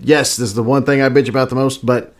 yes, 0.00 0.36
this 0.36 0.48
is 0.48 0.54
the 0.54 0.62
one 0.62 0.84
thing 0.84 1.00
I 1.02 1.08
bitch 1.08 1.28
about 1.28 1.48
the 1.48 1.54
most, 1.54 1.84
but 1.84 2.14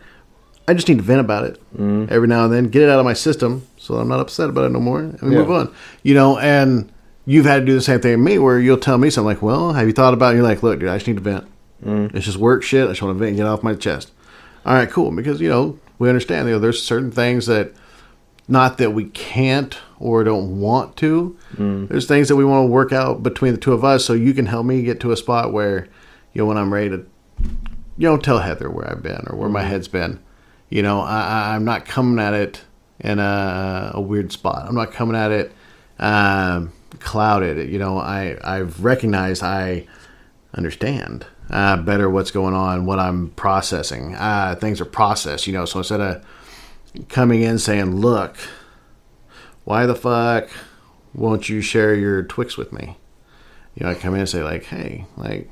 I 0.67 0.73
just 0.73 0.87
need 0.87 0.97
to 0.97 1.03
vent 1.03 1.19
about 1.19 1.43
it 1.43 1.61
mm-hmm. 1.73 2.05
every 2.11 2.27
now 2.27 2.45
and 2.45 2.53
then, 2.53 2.65
get 2.69 2.83
it 2.83 2.89
out 2.89 2.99
of 2.99 3.05
my 3.05 3.13
system 3.13 3.67
so 3.81 3.95
I'm 3.95 4.07
not 4.07 4.19
upset 4.19 4.49
about 4.49 4.65
it 4.65 4.69
no 4.69 4.79
more, 4.79 4.99
and 4.99 5.21
we 5.21 5.31
Yeah. 5.31 5.39
move 5.39 5.51
on. 5.51 5.73
You 6.03 6.13
know, 6.13 6.37
and 6.37 6.91
you've 7.31 7.45
had 7.45 7.61
to 7.61 7.65
do 7.65 7.73
the 7.73 7.81
same 7.81 8.01
thing 8.01 8.11
to 8.11 8.17
me 8.17 8.37
where 8.37 8.59
you'll 8.59 8.77
tell 8.77 8.97
me 8.97 9.09
something 9.09 9.27
like, 9.27 9.41
well, 9.41 9.71
have 9.71 9.87
you 9.87 9.93
thought 9.93 10.13
about 10.13 10.27
it? 10.27 10.29
And 10.31 10.37
you're 10.39 10.47
like, 10.47 10.63
look, 10.63 10.81
dude, 10.81 10.89
I 10.89 10.97
just 10.97 11.07
need 11.07 11.15
to 11.15 11.21
vent. 11.21 11.47
Mm. 11.81 12.13
It's 12.13 12.25
just 12.25 12.37
work 12.37 12.61
shit. 12.61 12.85
I 12.85 12.91
just 12.91 13.01
want 13.01 13.15
to 13.15 13.19
vent 13.19 13.29
and 13.29 13.37
get 13.37 13.47
off 13.47 13.63
my 13.63 13.73
chest. 13.73 14.11
All 14.65 14.73
right, 14.73 14.89
cool. 14.89 15.11
Because, 15.11 15.39
you 15.39 15.47
know, 15.47 15.79
we 15.97 16.09
understand, 16.09 16.49
you 16.49 16.55
know, 16.55 16.59
there's 16.59 16.83
certain 16.83 17.09
things 17.09 17.45
that, 17.45 17.71
not 18.49 18.79
that 18.79 18.91
we 18.91 19.05
can't 19.05 19.77
or 19.97 20.25
don't 20.25 20.59
want 20.59 20.97
to, 20.97 21.37
mm. 21.55 21.87
there's 21.87 22.05
things 22.05 22.27
that 22.27 22.35
we 22.35 22.43
want 22.43 22.67
to 22.67 22.71
work 22.71 22.91
out 22.91 23.23
between 23.23 23.53
the 23.53 23.59
two 23.59 23.71
of 23.71 23.85
us 23.85 24.03
so 24.03 24.11
you 24.11 24.33
can 24.33 24.47
help 24.47 24.65
me 24.65 24.81
get 24.81 24.99
to 24.99 25.13
a 25.13 25.17
spot 25.17 25.53
where, 25.53 25.87
you 26.33 26.41
know, 26.41 26.45
when 26.45 26.57
I'm 26.57 26.73
ready 26.73 26.89
to 26.89 27.05
you 27.97 28.09
know, 28.09 28.17
tell 28.17 28.39
Heather 28.39 28.69
where 28.69 28.89
I've 28.89 29.03
been 29.03 29.23
or 29.27 29.37
where 29.37 29.49
my 29.49 29.63
mm. 29.63 29.67
head's 29.67 29.87
been. 29.87 30.19
You 30.69 30.81
know, 30.81 30.99
I, 30.99 31.21
I- 31.21 31.55
I'm 31.55 31.63
not 31.63 31.85
coming 31.85 32.19
at 32.23 32.33
it 32.33 32.61
in 32.99 33.19
a, 33.19 33.91
a 33.93 34.01
weird 34.01 34.31
spot. 34.31 34.65
I'm 34.67 34.75
not 34.75 34.91
coming 34.91 35.15
at 35.15 35.31
it 35.31 35.51
um, 35.99 36.73
clouded. 37.01 37.69
You 37.69 37.79
know, 37.79 37.97
I 37.97 38.37
I've 38.43 38.83
recognized 38.83 39.43
I 39.43 39.87
understand 40.53 41.25
uh, 41.49 41.77
better 41.77 42.09
what's 42.09 42.31
going 42.31 42.53
on, 42.53 42.85
what 42.85 42.99
I'm 42.99 43.29
processing. 43.31 44.15
Uh, 44.15 44.55
things 44.55 44.79
are 44.81 44.85
processed. 44.85 45.47
You 45.47 45.53
know, 45.53 45.65
so 45.65 45.79
instead 45.79 46.01
of 46.01 46.25
coming 47.09 47.41
in 47.41 47.59
saying, 47.59 47.95
"Look, 47.97 48.37
why 49.63 49.85
the 49.85 49.95
fuck 49.95 50.49
won't 51.13 51.49
you 51.49 51.61
share 51.61 51.93
your 51.95 52.23
Twix 52.23 52.57
with 52.57 52.71
me?" 52.71 52.97
You 53.75 53.85
know, 53.85 53.91
I 53.91 53.95
come 53.95 54.13
in 54.13 54.21
and 54.21 54.29
say 54.29 54.43
like, 54.43 54.65
"Hey, 54.65 55.05
like." 55.17 55.49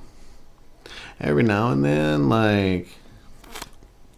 every 1.21 1.43
now 1.43 1.69
and 1.69 1.83
then, 1.83 2.29
like 2.29 2.87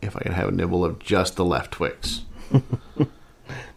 if 0.02 0.16
I 0.16 0.20
could 0.22 0.34
have 0.34 0.50
a 0.50 0.52
nibble 0.52 0.84
of 0.84 1.00
just 1.00 1.36
the 1.36 1.46
left 1.46 1.72
Twix. 1.72 2.22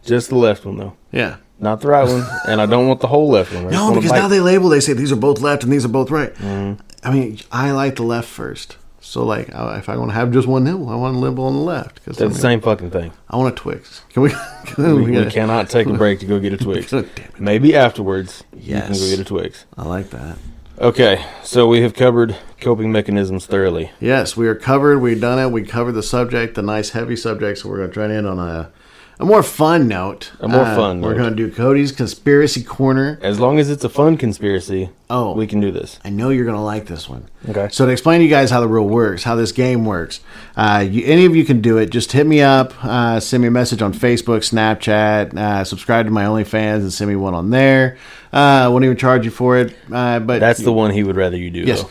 Just 0.03 0.29
the 0.29 0.35
left 0.35 0.65
one, 0.65 0.77
though. 0.77 0.93
Yeah. 1.11 1.37
Not 1.59 1.81
the 1.81 1.87
right 1.87 2.07
one. 2.07 2.25
and 2.47 2.61
I 2.61 2.65
don't 2.65 2.87
want 2.87 2.99
the 2.99 3.07
whole 3.07 3.29
left 3.29 3.53
one. 3.53 3.67
I 3.67 3.69
No, 3.69 3.93
because 3.93 4.11
now 4.11 4.27
they 4.27 4.39
label. 4.39 4.69
They 4.69 4.79
say 4.79 4.93
these 4.93 5.11
are 5.11 5.17
both 5.17 5.39
left 5.41 5.63
and 5.63 5.71
these 5.71 5.85
are 5.85 5.89
both 5.89 6.11
right. 6.11 6.33
Mm-hmm. 6.35 6.81
I 7.03 7.13
mean, 7.13 7.39
I 7.51 7.71
like 7.71 7.95
the 7.95 8.03
left 8.03 8.27
first. 8.27 8.77
So, 8.99 9.23
like, 9.23 9.49
if 9.49 9.87
I 9.87 9.97
want 9.97 10.09
to 10.09 10.15
have 10.15 10.31
just 10.31 10.47
one 10.47 10.63
nibble, 10.63 10.89
I 10.89 10.95
want 10.95 11.15
to 11.15 11.21
nibble 11.21 11.45
on 11.45 11.53
the 11.53 11.59
left 11.59 11.95
because 11.95 12.17
They're 12.17 12.27
the 12.27 12.33
same 12.33 12.59
fucking 12.59 12.89
thing. 12.89 13.13
I 13.29 13.37
want 13.37 13.53
a 13.53 13.55
Twix. 13.55 14.01
Can 14.09 14.23
we? 14.23 14.29
Can 14.65 14.95
We, 14.95 15.11
we, 15.11 15.23
we 15.23 15.31
cannot 15.31 15.69
take 15.69 15.85
a 15.85 15.93
break 15.97 16.19
to 16.21 16.25
go 16.25 16.39
get 16.39 16.53
a 16.53 16.57
Twix. 16.57 16.89
Damn 16.89 17.05
it. 17.05 17.39
Maybe 17.39 17.75
afterwards 17.75 18.43
yes. 18.51 18.65
you 18.65 18.81
can 18.81 18.93
go 18.93 19.09
get 19.15 19.19
a 19.19 19.23
Twix. 19.23 19.65
I 19.77 19.83
like 19.83 20.09
that. 20.09 20.39
Okay, 20.79 21.23
so 21.43 21.67
we 21.67 21.81
have 21.81 21.93
covered 21.93 22.35
coping 22.59 22.91
mechanisms 22.91 23.45
thoroughly. 23.45 23.91
Yes, 24.01 24.35
we 24.35 24.47
are 24.47 24.55
covered. 24.55 24.99
We've 24.99 25.21
done 25.21 25.39
it. 25.39 25.51
We 25.51 25.63
covered 25.63 25.93
the 25.93 26.03
subject, 26.03 26.55
the 26.55 26.63
nice 26.63 26.89
heavy 26.89 27.15
subject. 27.15 27.59
So 27.59 27.69
we're 27.69 27.77
going 27.77 27.89
to 27.89 27.93
try 27.93 28.07
to 28.07 28.13
end 28.13 28.27
on 28.27 28.39
a, 28.39 28.71
a 29.19 29.25
more 29.25 29.41
fun 29.43 29.87
note. 29.87 30.31
A 30.39 30.47
more 30.47 30.61
Uh, 30.61 30.75
fun 30.75 31.01
We're 31.01 31.11
note. 31.11 31.17
going 31.17 31.29
to 31.35 31.47
do 31.47 31.51
Cody's 31.51 31.91
conspiracy 31.91 32.63
corner. 32.63 33.17
As 33.21 33.39
long 33.39 33.59
as 33.59 33.69
it's 33.69 33.83
a 33.83 33.89
fun 33.89 34.17
conspiracy, 34.17 34.89
Oh, 35.07 35.33
we 35.33 35.45
can 35.45 35.59
do 35.59 35.69
this. 35.71 35.99
I 36.03 36.09
know 36.09 36.29
you're 36.29 36.45
going 36.45 36.57
to 36.57 36.61
like 36.63 36.87
this 36.87 37.07
one. 37.07 37.25
Okay. 37.47 37.67
So 37.71 37.85
to 37.85 37.91
explain 37.91 38.19
to 38.19 38.23
you 38.23 38.29
guys 38.29 38.49
how 38.49 38.59
the 38.59 38.67
rule 38.67 38.89
works, 38.89 39.21
how 39.23 39.35
this 39.35 39.51
game 39.51 39.85
works, 39.85 40.19
uh, 40.57 40.83
you, 40.89 41.05
any 41.05 41.25
of 41.25 41.35
you 41.35 41.45
can 41.45 41.61
do 41.61 41.77
it. 41.77 41.91
Just 41.91 42.11
hit 42.11 42.25
me 42.25 42.41
up, 42.41 42.73
uh, 42.83 43.19
send 43.19 43.41
me 43.41 43.47
a 43.47 43.51
message 43.51 43.83
on 43.83 43.93
Facebook, 43.93 44.39
Snapchat, 44.39 45.37
uh, 45.37 45.63
subscribe 45.63 46.07
to 46.07 46.11
my 46.11 46.25
OnlyFans, 46.25 46.77
and 46.79 46.91
send 46.91 47.07
me 47.09 47.15
one 47.15 47.35
on 47.35 47.51
there. 47.51 47.97
Uh, 48.33 48.63
I 48.65 48.67
won't 48.69 48.83
even 48.83 48.97
charge 48.97 49.25
you 49.25 49.31
for 49.31 49.57
it, 49.59 49.75
uh, 49.91 50.19
but 50.19 50.39
That's 50.39 50.59
the 50.61 50.73
one 50.73 50.89
he 50.91 51.03
would 51.03 51.15
rather 51.15 51.37
you 51.37 51.51
do. 51.51 51.59
Yes. 51.61 51.85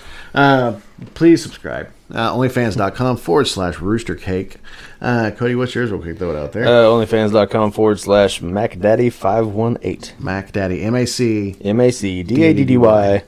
Though. 0.98 1.06
Please 1.14 1.42
subscribe. 1.42 1.90
Uh, 2.10 2.32
OnlyFans.com 2.32 3.16
forward 3.16 3.46
slash 3.46 3.80
rooster 3.80 4.14
cake. 4.14 4.56
Uh, 5.00 5.30
Cody, 5.36 5.54
what's 5.54 5.74
yours? 5.74 5.90
Real 5.90 6.00
quick, 6.00 6.18
throw 6.18 6.30
it 6.30 6.36
out 6.36 6.52
there. 6.52 6.64
Uh, 6.64 6.84
OnlyFans.com 6.84 7.72
forward 7.72 7.98
slash 8.00 8.40
MacDaddy518. 8.40 10.20
Mac 10.20 10.52
Daddy, 10.52 10.82
M 10.82 10.94
A 10.94 11.06
C. 11.06 11.56
M 11.62 11.80
A 11.80 11.90
C 11.90 12.22
D 12.22 12.42
A 12.44 12.52
D 12.52 12.64
D 12.64 12.76
Y 12.76 13.24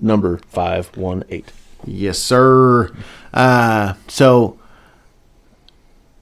number 0.00 0.38
518. 0.48 1.44
Yes, 1.84 2.18
sir. 2.18 2.90
Uh, 3.32 3.94
so 4.08 4.58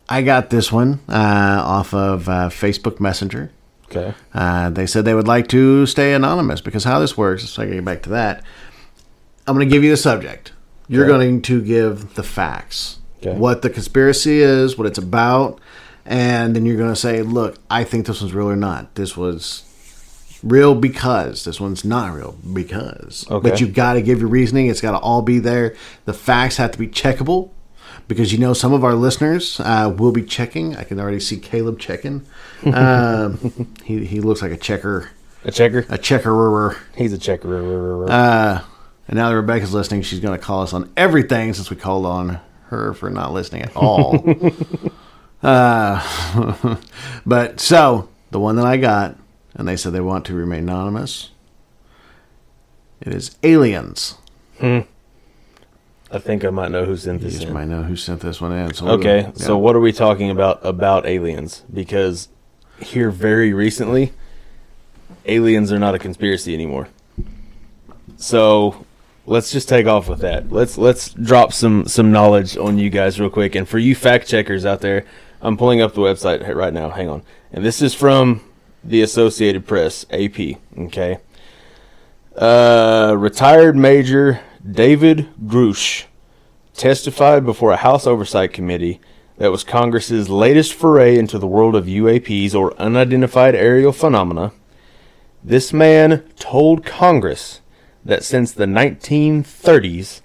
I 0.08 0.22
got 0.22 0.50
this 0.50 0.72
one 0.72 1.00
uh, 1.08 1.62
off 1.64 1.94
of 1.94 2.28
uh, 2.28 2.48
Facebook 2.48 3.00
Messenger. 3.00 3.50
Okay. 3.84 4.14
Uh, 4.32 4.70
they 4.70 4.86
said 4.86 5.04
they 5.04 5.14
would 5.14 5.28
like 5.28 5.48
to 5.48 5.84
stay 5.86 6.14
anonymous 6.14 6.60
because 6.60 6.84
how 6.84 7.00
this 7.00 7.16
works, 7.16 7.48
so 7.48 7.62
I 7.62 7.66
can 7.66 7.74
get 7.74 7.84
back 7.84 8.02
to 8.02 8.10
that. 8.10 8.44
I'm 9.46 9.56
going 9.56 9.68
to 9.68 9.72
give 9.72 9.82
you 9.82 9.90
the 9.90 9.96
subject. 9.96 10.52
You're 10.90 11.06
going 11.06 11.42
to 11.42 11.62
give 11.62 12.14
the 12.14 12.22
facts, 12.22 12.98
Okay. 13.22 13.36
what 13.36 13.62
the 13.62 13.70
conspiracy 13.70 14.40
is, 14.40 14.76
what 14.78 14.86
it's 14.86 14.98
about, 14.98 15.60
and 16.06 16.54
then 16.56 16.64
you're 16.66 16.76
going 16.76 16.90
to 16.92 16.96
say, 16.96 17.22
look, 17.22 17.56
I 17.70 17.84
think 17.84 18.06
this 18.06 18.20
was 18.20 18.32
real 18.34 18.48
or 18.50 18.56
not. 18.56 18.94
This 18.96 19.16
was 19.16 19.62
real 20.42 20.74
because 20.74 21.44
this 21.44 21.60
one's 21.60 21.84
not 21.84 22.14
real 22.14 22.34
because. 22.52 23.26
Okay. 23.30 23.50
But 23.50 23.60
you've 23.60 23.74
got 23.74 23.92
to 23.94 24.02
give 24.02 24.20
your 24.20 24.28
reasoning. 24.28 24.66
It's 24.68 24.80
got 24.80 24.92
to 24.92 24.98
all 24.98 25.22
be 25.22 25.38
there. 25.38 25.76
The 26.06 26.14
facts 26.14 26.56
have 26.56 26.72
to 26.72 26.78
be 26.78 26.88
checkable 26.88 27.50
because 28.08 28.32
you 28.32 28.38
know 28.38 28.54
some 28.54 28.72
of 28.72 28.82
our 28.82 28.94
listeners 28.94 29.60
uh, 29.60 29.94
will 29.96 30.12
be 30.12 30.22
checking. 30.22 30.74
I 30.76 30.84
can 30.84 30.98
already 30.98 31.20
see 31.20 31.36
Caleb 31.38 31.78
checking. 31.78 32.26
Um, 32.66 33.74
he, 33.84 34.04
he 34.04 34.20
looks 34.20 34.42
like 34.42 34.50
a 34.52 34.56
checker, 34.56 35.08
A 35.46 35.50
checker. 35.50 35.86
a 35.88 35.96
checkerer. 35.96 36.76
He's 36.94 37.12
a 37.14 37.18
checker. 37.18 38.04
Uh, 38.10 38.60
and 39.10 39.16
now 39.16 39.28
that 39.28 39.34
Rebecca's 39.34 39.74
listening, 39.74 40.02
she's 40.02 40.20
going 40.20 40.38
to 40.38 40.42
call 40.44 40.62
us 40.62 40.72
on 40.72 40.88
everything 40.96 41.52
since 41.52 41.68
we 41.68 41.74
called 41.74 42.06
on 42.06 42.38
her 42.66 42.94
for 42.94 43.10
not 43.10 43.32
listening 43.32 43.62
at 43.62 43.76
all. 43.76 44.24
uh, 45.42 46.76
but 47.26 47.58
so 47.58 48.08
the 48.30 48.38
one 48.38 48.54
that 48.54 48.66
I 48.66 48.76
got, 48.76 49.16
and 49.54 49.66
they 49.66 49.76
said 49.76 49.94
they 49.94 50.00
want 50.00 50.26
to 50.26 50.34
remain 50.34 50.60
anonymous. 50.60 51.30
It 53.00 53.12
is 53.12 53.36
aliens. 53.42 54.14
I 54.62 54.84
think 56.20 56.44
I 56.44 56.50
might 56.50 56.70
know 56.70 56.84
who 56.84 56.96
sent 56.96 57.20
You 57.20 57.24
this 57.26 57.38
just 57.38 57.48
in. 57.48 57.52
might 57.52 57.66
know 57.66 57.82
who 57.82 57.96
sent 57.96 58.20
this 58.20 58.40
one 58.40 58.52
in. 58.52 58.74
So 58.74 58.90
Okay, 58.90 59.22
yeah. 59.22 59.32
so 59.34 59.58
what 59.58 59.74
are 59.74 59.80
we 59.80 59.90
talking 59.90 60.30
about 60.30 60.64
about 60.64 61.04
aliens? 61.04 61.64
Because 61.74 62.28
here 62.78 63.10
very 63.10 63.52
recently, 63.52 64.12
aliens 65.26 65.72
are 65.72 65.80
not 65.80 65.96
a 65.96 65.98
conspiracy 65.98 66.54
anymore. 66.54 66.86
So 68.16 68.86
let's 69.30 69.52
just 69.52 69.68
take 69.68 69.86
off 69.86 70.08
with 70.08 70.18
that. 70.20 70.50
Let's 70.50 70.76
let's 70.76 71.10
drop 71.10 71.52
some 71.52 71.86
some 71.86 72.12
knowledge 72.12 72.56
on 72.56 72.78
you 72.78 72.90
guys 72.90 73.18
real 73.20 73.30
quick. 73.30 73.54
And 73.54 73.66
for 73.66 73.78
you 73.78 73.94
fact 73.94 74.28
checkers 74.28 74.66
out 74.66 74.80
there, 74.80 75.06
I'm 75.40 75.56
pulling 75.56 75.80
up 75.80 75.94
the 75.94 76.00
website 76.00 76.54
right 76.54 76.74
now. 76.74 76.90
Hang 76.90 77.08
on, 77.08 77.22
and 77.52 77.64
this 77.64 77.80
is 77.80 77.94
from 77.94 78.42
the 78.84 79.00
Associated 79.00 79.66
Press, 79.66 80.04
AP. 80.10 80.58
Okay. 80.76 81.18
Uh, 82.36 83.14
retired 83.18 83.76
Major 83.76 84.40
David 84.68 85.28
Grusch 85.44 86.04
testified 86.74 87.44
before 87.44 87.72
a 87.72 87.76
House 87.76 88.06
Oversight 88.06 88.52
Committee 88.52 89.00
that 89.36 89.50
was 89.50 89.64
Congress's 89.64 90.28
latest 90.28 90.72
foray 90.72 91.18
into 91.18 91.38
the 91.38 91.46
world 91.46 91.74
of 91.74 91.86
UAPs 91.86 92.54
or 92.54 92.74
unidentified 92.80 93.54
aerial 93.54 93.92
phenomena. 93.92 94.52
This 95.42 95.72
man 95.72 96.22
told 96.38 96.84
Congress 96.84 97.59
that 98.04 98.24
since 98.24 98.52
the 98.52 98.66
1930s, 98.66 100.20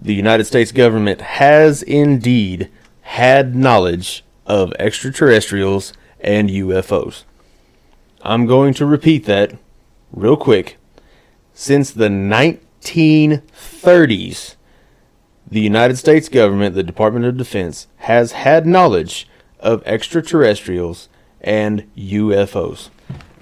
the 0.00 0.14
United 0.14 0.44
States 0.44 0.72
government 0.72 1.20
has 1.20 1.82
indeed 1.82 2.70
had 3.02 3.54
knowledge 3.54 4.24
of 4.46 4.72
extraterrestrials 4.78 5.92
and 6.20 6.48
UFOs. 6.48 7.24
I'm 8.22 8.46
going 8.46 8.72
to 8.74 8.86
repeat 8.86 9.24
that 9.26 9.56
real 10.12 10.36
quick. 10.36 10.78
Since 11.54 11.90
the 11.90 12.08
1930s, 12.08 14.56
the 15.50 15.60
United 15.60 15.98
States 15.98 16.28
government, 16.28 16.74
the 16.74 16.82
Department 16.82 17.26
of 17.26 17.36
Defense, 17.36 17.86
has 17.98 18.32
had 18.32 18.66
knowledge 18.66 19.28
of 19.60 19.82
extraterrestrials 19.84 21.08
and 21.40 21.84
UFOs. 21.96 22.90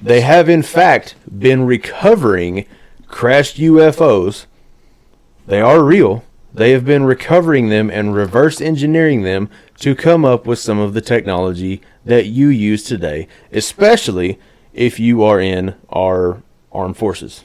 They 0.02 0.22
have, 0.22 0.48
in 0.48 0.62
fact, 0.62 1.14
been 1.38 1.66
recovering 1.66 2.64
crashed 3.11 3.58
UFOs. 3.58 4.46
They 5.46 5.61
are 5.61 5.82
real. 5.82 6.24
They 6.52 6.72
have 6.72 6.84
been 6.84 7.04
recovering 7.04 7.68
them 7.68 7.90
and 7.90 8.14
reverse 8.14 8.61
engineering 8.61 9.22
them 9.22 9.48
to 9.78 9.94
come 9.94 10.24
up 10.24 10.46
with 10.46 10.58
some 10.58 10.78
of 10.78 10.94
the 10.94 11.00
technology 11.00 11.80
that 12.04 12.26
you 12.26 12.48
use 12.48 12.82
today, 12.82 13.28
especially 13.52 14.38
if 14.72 14.98
you 14.98 15.22
are 15.22 15.40
in 15.40 15.74
our 15.90 16.42
armed 16.72 16.96
forces. 16.96 17.44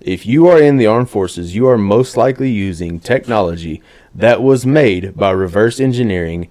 If 0.00 0.24
you 0.24 0.46
are 0.46 0.60
in 0.60 0.78
the 0.78 0.86
armed 0.86 1.10
forces, 1.10 1.54
you 1.54 1.68
are 1.68 1.76
most 1.76 2.16
likely 2.16 2.50
using 2.50 3.00
technology 3.00 3.82
that 4.14 4.42
was 4.42 4.64
made 4.64 5.14
by 5.14 5.30
reverse 5.30 5.78
engineering 5.78 6.48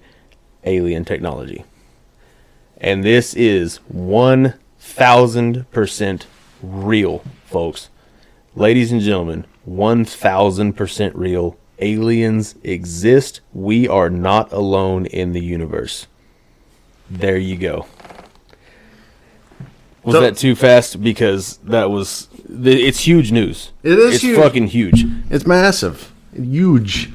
alien 0.64 1.04
technology. 1.04 1.64
And 2.76 3.02
this 3.02 3.34
is 3.34 3.80
1000% 3.92 6.24
real, 6.62 7.24
folks. 7.44 7.88
Ladies 8.56 8.90
and 8.92 9.00
gentlemen, 9.00 9.46
1000% 9.68 11.12
real. 11.14 11.56
Aliens 11.78 12.56
exist. 12.62 13.40
We 13.54 13.88
are 13.88 14.10
not 14.10 14.52
alone 14.52 15.06
in 15.06 15.32
the 15.32 15.40
universe. 15.42 16.06
There 17.08 17.38
you 17.38 17.56
go. 17.56 17.86
Was 20.04 20.14
So- 20.16 20.20
that 20.20 20.36
too 20.36 20.54
fast? 20.54 21.02
Because 21.02 21.58
that 21.64 21.90
was. 21.90 22.28
It's 22.62 23.00
huge 23.00 23.32
news. 23.32 23.70
It 23.82 23.98
is 23.98 24.14
It's 24.16 24.24
huge. 24.24 24.36
fucking 24.38 24.66
huge. 24.68 25.06
It's 25.30 25.46
massive, 25.46 26.12
huge. 26.34 27.10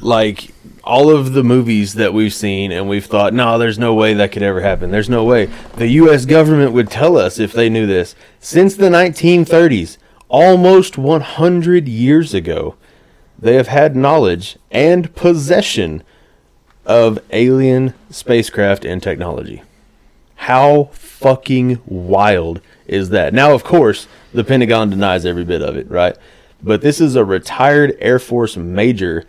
Like 0.00 0.48
all 0.84 1.10
of 1.10 1.32
the 1.32 1.42
movies 1.44 1.94
that 1.94 2.12
we've 2.12 2.34
seen, 2.34 2.70
and 2.72 2.88
we've 2.88 3.06
thought, 3.06 3.32
no, 3.32 3.58
there's 3.58 3.78
no 3.78 3.94
way 3.94 4.12
that 4.14 4.30
could 4.32 4.42
ever 4.42 4.60
happen. 4.60 4.90
There's 4.90 5.08
no 5.10 5.24
way. 5.24 5.48
The 5.76 5.88
U.S. 5.88 6.24
government 6.26 6.72
would 6.72 6.90
tell 6.90 7.16
us 7.16 7.38
if 7.38 7.52
they 7.52 7.68
knew 7.70 7.86
this. 7.86 8.14
Since 8.40 8.76
the 8.76 8.88
1930s, 8.88 9.96
almost 10.28 10.98
100 10.98 11.88
years 11.88 12.34
ago, 12.34 12.76
they 13.38 13.54
have 13.54 13.68
had 13.68 13.96
knowledge 13.96 14.56
and 14.70 15.14
possession 15.14 16.02
of 16.84 17.18
alien 17.30 17.94
spacecraft 18.10 18.84
and 18.84 19.02
technology. 19.02 19.62
How 20.36 20.90
fucking 20.92 21.80
wild 21.86 22.60
is 22.86 23.10
that? 23.10 23.34
Now, 23.34 23.52
of 23.52 23.64
course, 23.64 24.06
the 24.32 24.44
Pentagon 24.44 24.90
denies 24.90 25.26
every 25.26 25.44
bit 25.44 25.62
of 25.62 25.76
it, 25.76 25.90
right? 25.90 26.16
But 26.62 26.82
this 26.82 27.00
is 27.00 27.16
a 27.16 27.24
retired 27.24 27.96
Air 28.00 28.18
Force 28.18 28.56
major 28.56 29.24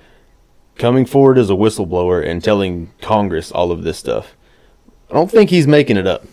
coming 0.75 1.05
forward 1.05 1.37
as 1.37 1.49
a 1.49 1.53
whistleblower 1.53 2.25
and 2.25 2.43
telling 2.43 2.91
Congress 3.01 3.51
all 3.51 3.71
of 3.71 3.83
this 3.83 3.97
stuff. 3.97 4.35
I 5.09 5.13
don't 5.13 5.31
think 5.31 5.49
he's 5.49 5.67
making 5.67 5.97
it 5.97 6.07
up. 6.07 6.25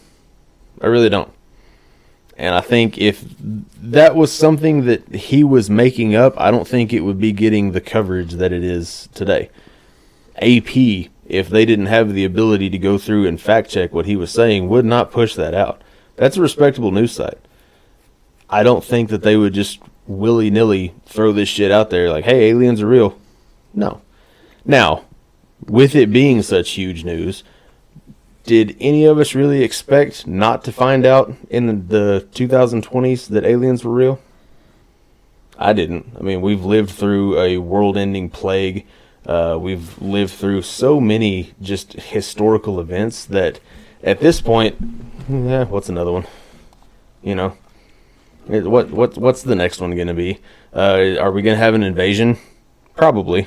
I 0.80 0.86
really 0.86 1.08
don't. 1.08 1.32
And 2.36 2.54
I 2.54 2.60
think 2.60 2.98
if 2.98 3.24
that 3.38 4.16
was 4.16 4.32
something 4.32 4.86
that 4.86 5.14
he 5.14 5.44
was 5.44 5.70
making 5.70 6.16
up, 6.16 6.34
I 6.36 6.50
don't 6.50 6.66
think 6.66 6.92
it 6.92 7.00
would 7.00 7.18
be 7.18 7.32
getting 7.32 7.72
the 7.72 7.80
coverage 7.80 8.32
that 8.32 8.52
it 8.52 8.64
is 8.64 9.08
today. 9.14 9.50
AP, 10.36 11.10
if 11.26 11.48
they 11.48 11.64
didn't 11.64 11.86
have 11.86 12.12
the 12.12 12.24
ability 12.24 12.70
to 12.70 12.78
go 12.78 12.98
through 12.98 13.26
and 13.26 13.40
fact 13.40 13.70
check 13.70 13.92
what 13.92 14.06
he 14.06 14.16
was 14.16 14.32
saying, 14.32 14.68
would 14.68 14.84
not 14.84 15.12
push 15.12 15.34
that 15.36 15.54
out. 15.54 15.82
That's 16.16 16.36
a 16.36 16.42
respectable 16.42 16.90
news 16.90 17.12
site. 17.12 17.38
I 18.50 18.62
don't 18.62 18.84
think 18.84 19.10
that 19.10 19.22
they 19.22 19.36
would 19.36 19.54
just 19.54 19.80
willy 20.06 20.50
nilly 20.50 20.94
throw 21.06 21.32
this 21.32 21.48
shit 21.48 21.70
out 21.70 21.90
there 21.90 22.10
like, 22.10 22.24
hey, 22.24 22.50
aliens 22.50 22.82
are 22.82 22.86
real. 22.86 23.18
No. 23.72 24.02
Now, 24.64 25.04
with 25.66 25.94
it 25.94 26.12
being 26.12 26.42
such 26.42 26.70
huge 26.72 27.04
news, 27.04 27.44
did 28.44 28.76
any 28.78 29.04
of 29.04 29.18
us 29.18 29.34
really 29.34 29.62
expect 29.62 30.26
not 30.26 30.64
to 30.64 30.72
find 30.72 31.04
out 31.06 31.34
in 31.50 31.88
the 31.88 32.28
2020s 32.32 33.28
that 33.28 33.44
aliens 33.44 33.84
were 33.84 33.92
real? 33.92 34.20
I 35.58 35.72
didn't. 35.72 36.14
I 36.18 36.22
mean, 36.22 36.40
we've 36.40 36.64
lived 36.64 36.90
through 36.90 37.38
a 37.38 37.58
world 37.58 37.96
ending 37.96 38.28
plague. 38.28 38.86
Uh, 39.26 39.56
we've 39.58 40.00
lived 40.00 40.34
through 40.34 40.62
so 40.62 41.00
many 41.00 41.54
just 41.60 41.94
historical 41.94 42.80
events 42.80 43.24
that 43.26 43.60
at 44.02 44.20
this 44.20 44.40
point, 44.40 44.76
yeah, 45.28 45.64
what's 45.64 45.88
another 45.88 46.12
one? 46.12 46.26
You 47.22 47.34
know, 47.34 47.56
what 48.46 48.90
what 48.90 49.16
what's 49.16 49.42
the 49.42 49.54
next 49.54 49.80
one 49.80 49.94
going 49.94 50.08
to 50.08 50.14
be? 50.14 50.40
Uh, 50.74 51.16
are 51.18 51.32
we 51.32 51.40
going 51.40 51.56
to 51.56 51.62
have 51.62 51.74
an 51.74 51.82
invasion? 51.82 52.36
Probably. 52.96 53.46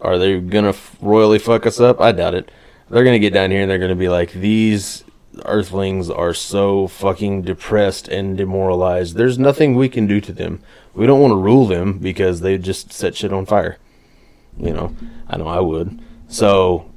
Are 0.00 0.18
they 0.18 0.38
going 0.38 0.72
to 0.72 0.78
royally 1.00 1.38
fuck 1.38 1.66
us 1.66 1.80
up? 1.80 2.00
I 2.00 2.12
doubt 2.12 2.34
it. 2.34 2.50
They're 2.90 3.04
to 3.04 3.18
get 3.18 3.34
down 3.34 3.50
here 3.50 3.62
and 3.62 3.70
they're 3.70 3.78
to 3.90 3.94
be 3.94 4.08
like, 4.08 4.32
these 4.32 5.04
earthlings 5.44 6.10
are 6.10 6.34
so 6.34 6.86
fucking 6.88 7.42
depressed 7.42 8.08
and 8.08 8.36
demoralized. 8.36 9.16
There's 9.16 9.38
nothing 9.38 9.74
we 9.74 9.88
can 9.88 10.06
do 10.06 10.20
to 10.20 10.32
them. 10.32 10.60
We 10.94 11.06
don't 11.06 11.20
want 11.20 11.32
to 11.32 11.36
rule 11.36 11.66
them 11.66 11.98
because 11.98 12.40
they 12.40 12.58
just 12.58 12.92
set 12.92 13.14
shit 13.14 13.32
on 13.32 13.46
fire. 13.46 13.78
You 14.56 14.72
know, 14.72 14.96
I 15.28 15.36
know 15.36 15.46
I 15.46 15.60
would. 15.60 16.00
So 16.28 16.90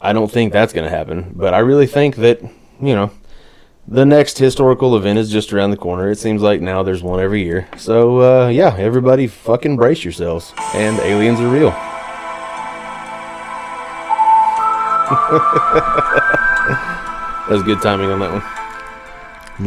I 0.00 0.12
don't 0.12 0.30
think 0.30 0.52
that's 0.52 0.72
going 0.72 0.88
to 0.88 0.96
happen. 0.96 1.32
But 1.34 1.54
I 1.54 1.58
really 1.58 1.86
think 1.86 2.16
that, 2.16 2.42
you 2.42 2.94
know, 2.94 3.10
the 3.88 4.06
next 4.06 4.38
historical 4.38 4.96
event 4.96 5.18
is 5.18 5.30
just 5.30 5.52
around 5.52 5.70
the 5.70 5.76
corner. 5.76 6.10
It 6.10 6.18
seems 6.18 6.42
like 6.42 6.60
now 6.60 6.82
there's 6.82 7.02
one 7.02 7.18
every 7.18 7.42
year. 7.42 7.66
So, 7.76 8.20
uh, 8.20 8.48
yeah, 8.48 8.76
everybody 8.76 9.26
fucking 9.26 9.76
brace 9.76 10.04
yourselves. 10.04 10.52
And 10.74 10.98
aliens 11.00 11.40
are 11.40 11.48
real. 11.48 11.89
That 17.48 17.56
was 17.56 17.62
good 17.64 17.82
timing 17.82 18.10
on 18.10 18.20
that 18.20 18.32
one. 18.32 18.42